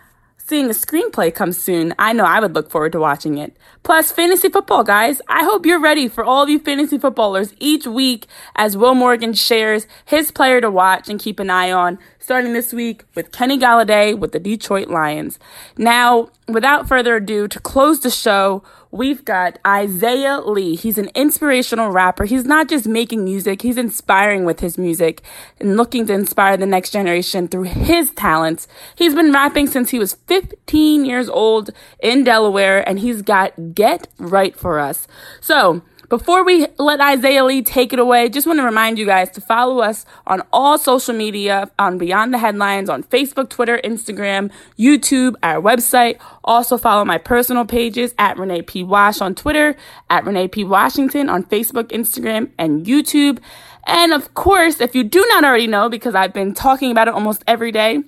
seeing 0.47 0.67
a 0.67 0.73
screenplay 0.73 1.33
come 1.33 1.51
soon. 1.51 1.93
I 1.97 2.13
know 2.13 2.23
I 2.23 2.39
would 2.39 2.53
look 2.53 2.69
forward 2.69 2.91
to 2.91 2.99
watching 2.99 3.39
it. 3.39 3.57
Plus, 3.81 4.11
fantasy 4.11 4.49
football, 4.49 4.83
guys. 4.83 5.19
I 5.27 5.43
hope 5.43 5.65
you're 5.65 5.81
ready 5.81 6.07
for 6.07 6.23
all 6.23 6.43
of 6.43 6.49
you 6.49 6.59
fantasy 6.59 6.99
footballers 6.99 7.53
each 7.59 7.87
week 7.87 8.27
as 8.55 8.77
Will 8.77 8.93
Morgan 8.93 9.33
shares 9.33 9.87
his 10.05 10.29
player 10.29 10.61
to 10.61 10.69
watch 10.69 11.09
and 11.09 11.19
keep 11.19 11.39
an 11.39 11.49
eye 11.49 11.71
on, 11.71 11.97
starting 12.19 12.53
this 12.53 12.73
week 12.73 13.05
with 13.15 13.31
Kenny 13.31 13.57
Golladay 13.57 14.17
with 14.17 14.33
the 14.33 14.39
Detroit 14.39 14.87
Lions. 14.87 15.39
Now, 15.77 16.29
without 16.47 16.87
further 16.87 17.15
ado, 17.15 17.47
to 17.47 17.59
close 17.59 18.01
the 18.01 18.11
show, 18.11 18.63
we've 18.95 19.25
got 19.25 19.59
Isaiah 19.67 20.39
Lee. 20.39 20.75
He's 20.75 20.97
an 20.97 21.09
inspirational 21.13 21.91
rapper. 21.91 22.23
He's 22.23 22.45
not 22.45 22.69
just 22.69 22.87
making 22.87 23.25
music, 23.25 23.61
he's 23.61 23.77
inspiring 23.77 24.45
with 24.45 24.61
his 24.61 24.77
music 24.77 25.21
and 25.59 25.75
looking 25.75 26.07
to 26.07 26.13
inspire 26.13 26.55
the 26.55 26.65
next 26.65 26.91
generation 26.91 27.47
through 27.47 27.63
his 27.63 28.11
talents. 28.11 28.67
He's 28.95 29.13
been 29.13 29.33
rapping 29.33 29.67
since 29.67 29.89
he 29.89 29.99
was 29.99 30.13
15 30.27 31.03
years 31.03 31.27
old 31.27 31.71
in 31.99 32.23
Delaware, 32.23 32.87
and 32.87 32.99
he's 32.99 33.21
got 33.21 33.75
Get 33.75 34.07
Right 34.17 34.55
for 34.57 34.79
us. 34.79 35.07
So, 35.41 35.81
before 36.17 36.45
we 36.45 36.65
let 36.77 37.01
Isaiah 37.01 37.43
Lee 37.43 37.61
take 37.61 37.91
it 37.91 37.99
away, 37.99 38.29
just 38.29 38.47
want 38.47 38.57
to 38.59 38.63
remind 38.63 38.97
you 38.97 39.05
guys 39.05 39.29
to 39.31 39.41
follow 39.41 39.79
us 39.79 40.05
on 40.25 40.41
all 40.53 40.77
social 40.77 41.13
media 41.13 41.69
on 41.77 41.97
Beyond 41.97 42.33
the 42.33 42.37
Headlines 42.37 42.89
on 42.89 43.03
Facebook, 43.03 43.49
Twitter, 43.49 43.81
Instagram, 43.83 44.49
YouTube, 44.79 45.35
our 45.43 45.61
website. 45.61 46.17
Also 46.45 46.77
follow 46.77 47.03
my 47.03 47.17
personal 47.17 47.65
pages 47.65 48.15
at 48.17 48.39
Renee 48.39 48.61
P. 48.61 48.81
Wash 48.81 49.19
on 49.19 49.35
Twitter, 49.35 49.75
at 50.09 50.23
Renee 50.23 50.47
P. 50.47 50.63
Washington 50.63 51.27
on 51.27 51.43
Facebook, 51.43 51.89
Instagram, 51.89 52.49
and 52.57 52.85
YouTube. 52.85 53.39
And 53.85 54.13
of 54.13 54.33
course, 54.35 54.79
if 54.79 54.95
you 54.95 55.03
do 55.03 55.19
not 55.27 55.43
already 55.43 55.67
know, 55.67 55.89
because 55.89 56.15
I've 56.15 56.33
been 56.33 56.53
talking 56.53 56.91
about 56.91 57.09
it 57.09 57.13
almost 57.13 57.43
every 57.45 57.73
day, 57.73 58.01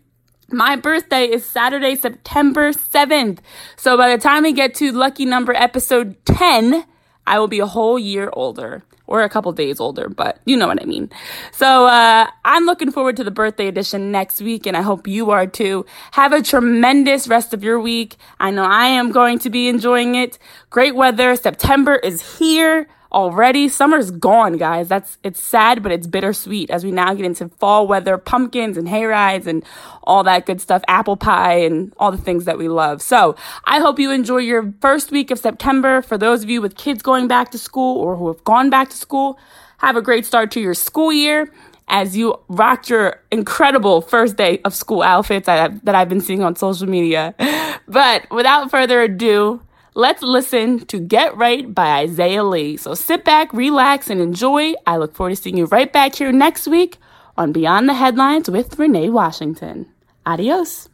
my 0.50 0.78
birthday 0.78 1.26
is 1.26 1.46
Saturday, 1.46 1.98
September 1.98 2.72
7th. 2.72 3.40
So 3.76 3.98
by 3.98 4.16
the 4.16 4.22
time 4.22 4.44
we 4.44 4.54
get 4.54 4.76
to 4.76 4.94
lucky 4.94 5.26
number 5.26 5.54
episode 5.54 6.16
10, 6.26 6.86
I 7.28 7.40
will 7.40 7.48
be 7.50 7.60
a 7.60 7.68
whole 7.68 8.00
year 8.00 8.30
older 8.34 8.84
or 9.08 9.24
a 9.24 9.30
couple 9.30 9.52
days 9.54 9.80
older, 9.80 10.10
but 10.10 10.40
you 10.46 10.58
know 10.58 10.68
what 10.68 10.82
I 10.82 10.86
mean. 10.86 11.10
So, 11.52 11.88
uh, 11.88 12.28
I'm 12.46 12.66
looking 12.66 12.92
forward 12.92 13.18
to 13.18 13.24
the 13.24 13.32
birthday 13.32 13.68
edition 13.68 14.12
next 14.12 14.42
week 14.42 14.66
and 14.66 14.76
I 14.78 14.82
hope 14.82 15.08
you 15.08 15.32
are 15.32 15.48
too. 15.48 15.86
Have 16.12 16.34
a 16.34 16.42
tremendous 16.42 17.28
rest 17.28 17.54
of 17.54 17.64
your 17.64 17.80
week. 17.80 18.18
I 18.40 18.52
know 18.52 18.64
I 18.66 18.88
am 18.88 19.12
going 19.12 19.40
to 19.40 19.50
be 19.50 19.68
enjoying 19.70 20.16
it. 20.16 20.40
Great 20.70 20.96
weather. 20.96 21.36
September 21.36 21.96
is 21.96 22.40
here. 22.40 22.88
Already. 23.12 23.68
Summer's 23.70 24.12
gone, 24.12 24.58
guys. 24.58 24.88
That's 24.88 25.18
it's 25.24 25.42
sad, 25.42 25.84
but 25.84 25.92
it's 25.92 26.08
bittersweet 26.08 26.70
as 26.70 26.84
we 26.84 26.92
now 26.92 27.14
get 27.14 27.26
into 27.26 27.50
fall 27.50 27.88
weather, 27.88 28.18
pumpkins 28.18 28.78
and 28.78 28.88
hay 28.88 29.06
rides 29.06 29.48
and 29.48 29.64
all 30.04 30.24
that 30.24 30.46
good 30.46 30.62
stuff, 30.62 30.82
apple 30.88 31.18
pie 31.18 31.56
and 31.60 31.94
all 31.98 32.12
the 32.12 32.18
things 32.18 32.46
that 32.46 32.58
we 32.58 32.68
love. 32.68 33.02
So 33.02 33.36
I 33.66 33.80
hope 33.80 34.00
you 34.00 34.12
enjoy 34.12 34.38
your 34.38 34.74
first 34.82 35.12
week 35.12 35.32
of 35.32 35.40
September. 35.40 36.02
For 36.02 36.18
those 36.18 36.44
of 36.44 36.50
you 36.50 36.62
with 36.62 36.76
kids 36.76 37.02
going 37.02 37.28
back 37.28 37.52
to 37.52 37.58
school 37.58 37.98
or 37.98 38.16
who 38.16 38.28
have 38.28 38.44
gone 38.44 38.70
back 38.70 38.90
to 38.90 38.98
school, 38.98 39.40
have 39.80 39.96
a 39.96 40.02
great 40.02 40.26
start 40.26 40.52
to 40.52 40.60
your 40.60 40.74
school 40.74 41.12
year 41.14 41.52
as 41.88 42.18
you 42.18 42.38
rocked 42.50 42.90
your 42.90 43.22
incredible 43.32 44.02
first 44.02 44.36
day 44.36 44.60
of 44.66 44.74
school 44.74 45.02
outfits 45.02 45.46
that, 45.46 45.86
that 45.86 45.96
I've 45.96 46.10
been 46.10 46.22
seeing 46.22 46.44
on 46.44 46.56
social 46.56 46.88
media. 46.88 47.34
But 47.90 48.30
without 48.30 48.70
further 48.70 49.02
ado, 49.02 49.62
let's 49.98 50.22
listen 50.22 50.86
to 50.86 51.00
Get 51.00 51.36
Right 51.36 51.74
by 51.74 52.02
Isaiah 52.02 52.44
Lee. 52.44 52.78
So 52.78 52.94
sit 52.94 53.26
back, 53.26 53.52
relax, 53.52 54.12
and 54.12 54.22
enjoy. 54.22 54.74
I 54.86 54.98
look 54.98 55.16
forward 55.16 55.32
to 55.32 55.36
seeing 55.36 55.58
you 55.58 55.66
right 55.66 55.92
back 55.92 56.14
here 56.14 56.32
next 56.32 56.68
week 56.68 57.00
on 57.36 57.52
Beyond 57.52 57.90
the 57.90 57.96
Headlines 57.96 58.48
with 58.48 58.78
Renee 58.78 59.10
Washington. 59.10 59.88
Adios. 60.26 60.88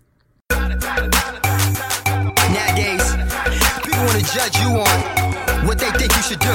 Nowadays, 0.49 0.88
people 3.84 4.06
want 4.08 4.24
to 4.24 4.34
judge 4.34 4.56
you 4.64 4.70
on 4.72 5.68
what 5.68 5.78
they 5.78 5.91
think 5.99 6.16
you 6.16 6.24
should 6.24 6.39
do. 6.39 6.54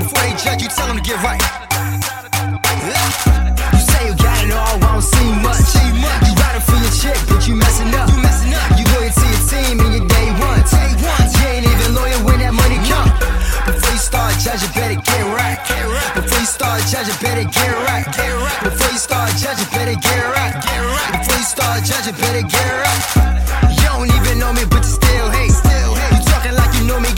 Before 0.00 0.22
they 0.24 0.34
judge 0.40 0.62
you, 0.62 0.68
tell 0.68 0.88
them 0.88 0.96
to 0.96 1.02
get 1.02 1.22
right. 1.22 1.42
You 3.72 3.78
say 3.78 4.08
you 4.08 4.16
got 4.16 4.42
it 4.42 4.52
all, 4.52 5.00
see 5.02 5.32
much. 5.42 5.60
You 5.84 6.32
riding 6.40 6.62
for 6.62 6.76
your 6.80 6.92
chick, 6.96 7.18
but 7.28 7.46
you 7.46 7.54
messing 7.56 7.94
up. 7.94 8.33
Judging, 14.44 14.68
better 14.76 15.00
get 15.00 15.24
right. 15.32 15.56
Before 16.14 16.38
you 16.38 16.46
start 16.46 16.82
judging, 16.92 17.16
better 17.24 17.48
get 17.48 17.72
right. 17.88 18.04
Before 18.62 18.92
you 18.92 18.98
start 18.98 19.32
judging, 19.40 19.68
better 19.72 19.96
get 19.96 20.24
right. 20.36 20.52
Before 21.16 21.38
you 21.40 21.48
start 21.48 21.84
judging, 21.84 22.14
better 22.20 22.44
get 22.44 22.70
right. 22.84 23.02
You 23.72 23.88
don't 23.88 24.12
even 24.12 24.38
know 24.38 24.52
me, 24.52 24.64
but 24.68 24.84
you 24.84 24.92
still 25.00 25.30
hate. 25.30 25.48
You 25.48 26.20
talking 26.28 26.54
like 26.54 26.72
you 26.76 26.84
know 26.84 27.00
me, 27.00 27.08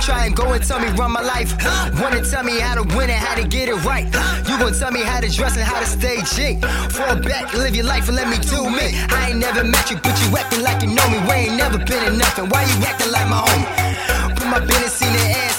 try 0.00 0.26
and 0.26 0.34
go 0.34 0.52
and 0.52 0.64
tell 0.64 0.80
me 0.80 0.88
run 0.96 1.12
my 1.12 1.20
life. 1.20 1.52
Wanna 2.00 2.24
tell 2.24 2.42
me 2.42 2.58
how 2.58 2.74
to 2.74 2.84
win 2.96 3.10
and 3.10 3.20
how 3.20 3.34
to 3.34 3.46
get 3.46 3.68
it 3.68 3.84
right. 3.84 4.06
You 4.48 4.58
gonna 4.58 4.74
tell 4.76 4.90
me 4.90 5.02
how 5.02 5.20
to 5.20 5.28
dress 5.28 5.56
and 5.56 5.64
how 5.64 5.78
to 5.78 5.86
stay 5.86 6.16
G. 6.32 6.60
Fall 6.90 7.16
back, 7.20 7.52
live 7.54 7.74
your 7.76 7.86
life 7.86 8.08
and 8.08 8.16
let 8.16 8.28
me 8.28 8.38
do 8.38 8.70
me. 8.70 8.96
I 9.10 9.30
ain't 9.30 9.38
never 9.38 9.62
met 9.64 9.90
you, 9.90 9.96
but 9.96 10.14
you 10.22 10.36
acting 10.36 10.62
like 10.62 10.82
you 10.82 10.88
know 10.88 11.06
me. 11.10 11.18
We 11.28 11.34
ain't 11.44 11.56
never 11.56 11.78
been 11.78 12.02
in 12.08 12.18
nothing. 12.18 12.48
Why 12.48 12.62
you 12.64 12.76
acting 12.86 13.12
like 13.12 13.28
my 13.28 13.40
homie? 13.44 14.36
Put 14.36 14.46
my 14.48 14.60
business 14.60 15.02
in 15.02 15.12
the 15.12 15.24
air, 15.36 15.49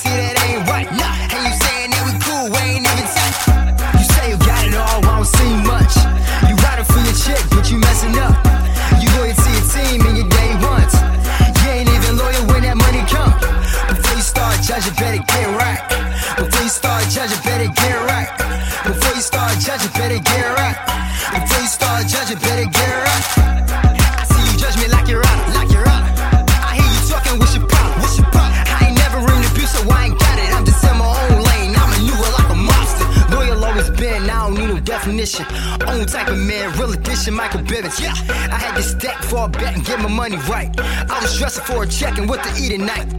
Yeah, 37.81 38.13
I 38.29 38.61
had 38.61 38.75
to 38.75 38.83
stack 38.83 39.23
for 39.23 39.45
a 39.45 39.49
bet 39.49 39.73
and 39.73 39.83
get 39.83 39.99
my 39.99 40.07
money 40.07 40.37
right. 40.45 40.69
I 40.77 41.17
was 41.19 41.35
dressing 41.39 41.63
for 41.63 41.81
a 41.81 41.87
check 41.87 42.19
and 42.19 42.29
what 42.29 42.43
to 42.43 42.49
eat 42.61 42.73
at 42.73 42.79
night. 42.79 43.09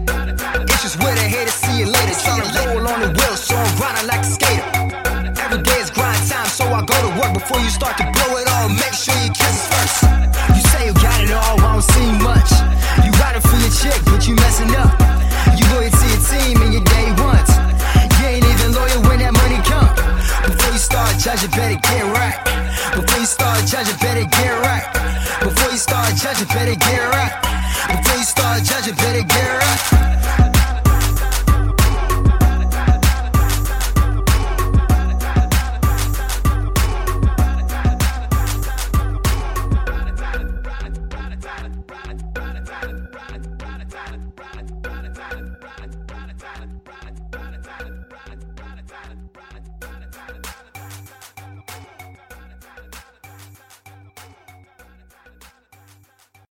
It's 0.70 0.82
just 0.82 1.02
where 1.02 1.12
they 1.16 1.28
hate 1.28 1.48
to 1.48 1.52
see 1.52 1.80
you 1.80 1.86
later. 1.86 2.14
Trying 2.22 2.46
to 2.46 2.68
roll 2.70 2.86
on 2.86 3.00
the 3.02 3.10
wheel, 3.10 3.34
so 3.34 3.56
I'm 3.56 3.76
grinding 3.76 4.06
like 4.06 4.20
a 4.20 4.30
skater. 4.30 4.62
Every 5.42 5.62
day 5.66 5.78
is 5.82 5.90
grind 5.90 6.30
time, 6.30 6.46
so 6.46 6.64
I 6.70 6.78
go 6.86 6.94
to 6.94 7.10
work 7.18 7.34
before 7.34 7.58
you 7.58 7.70
start 7.70 7.98
to 7.98 8.04
blow 8.14 8.31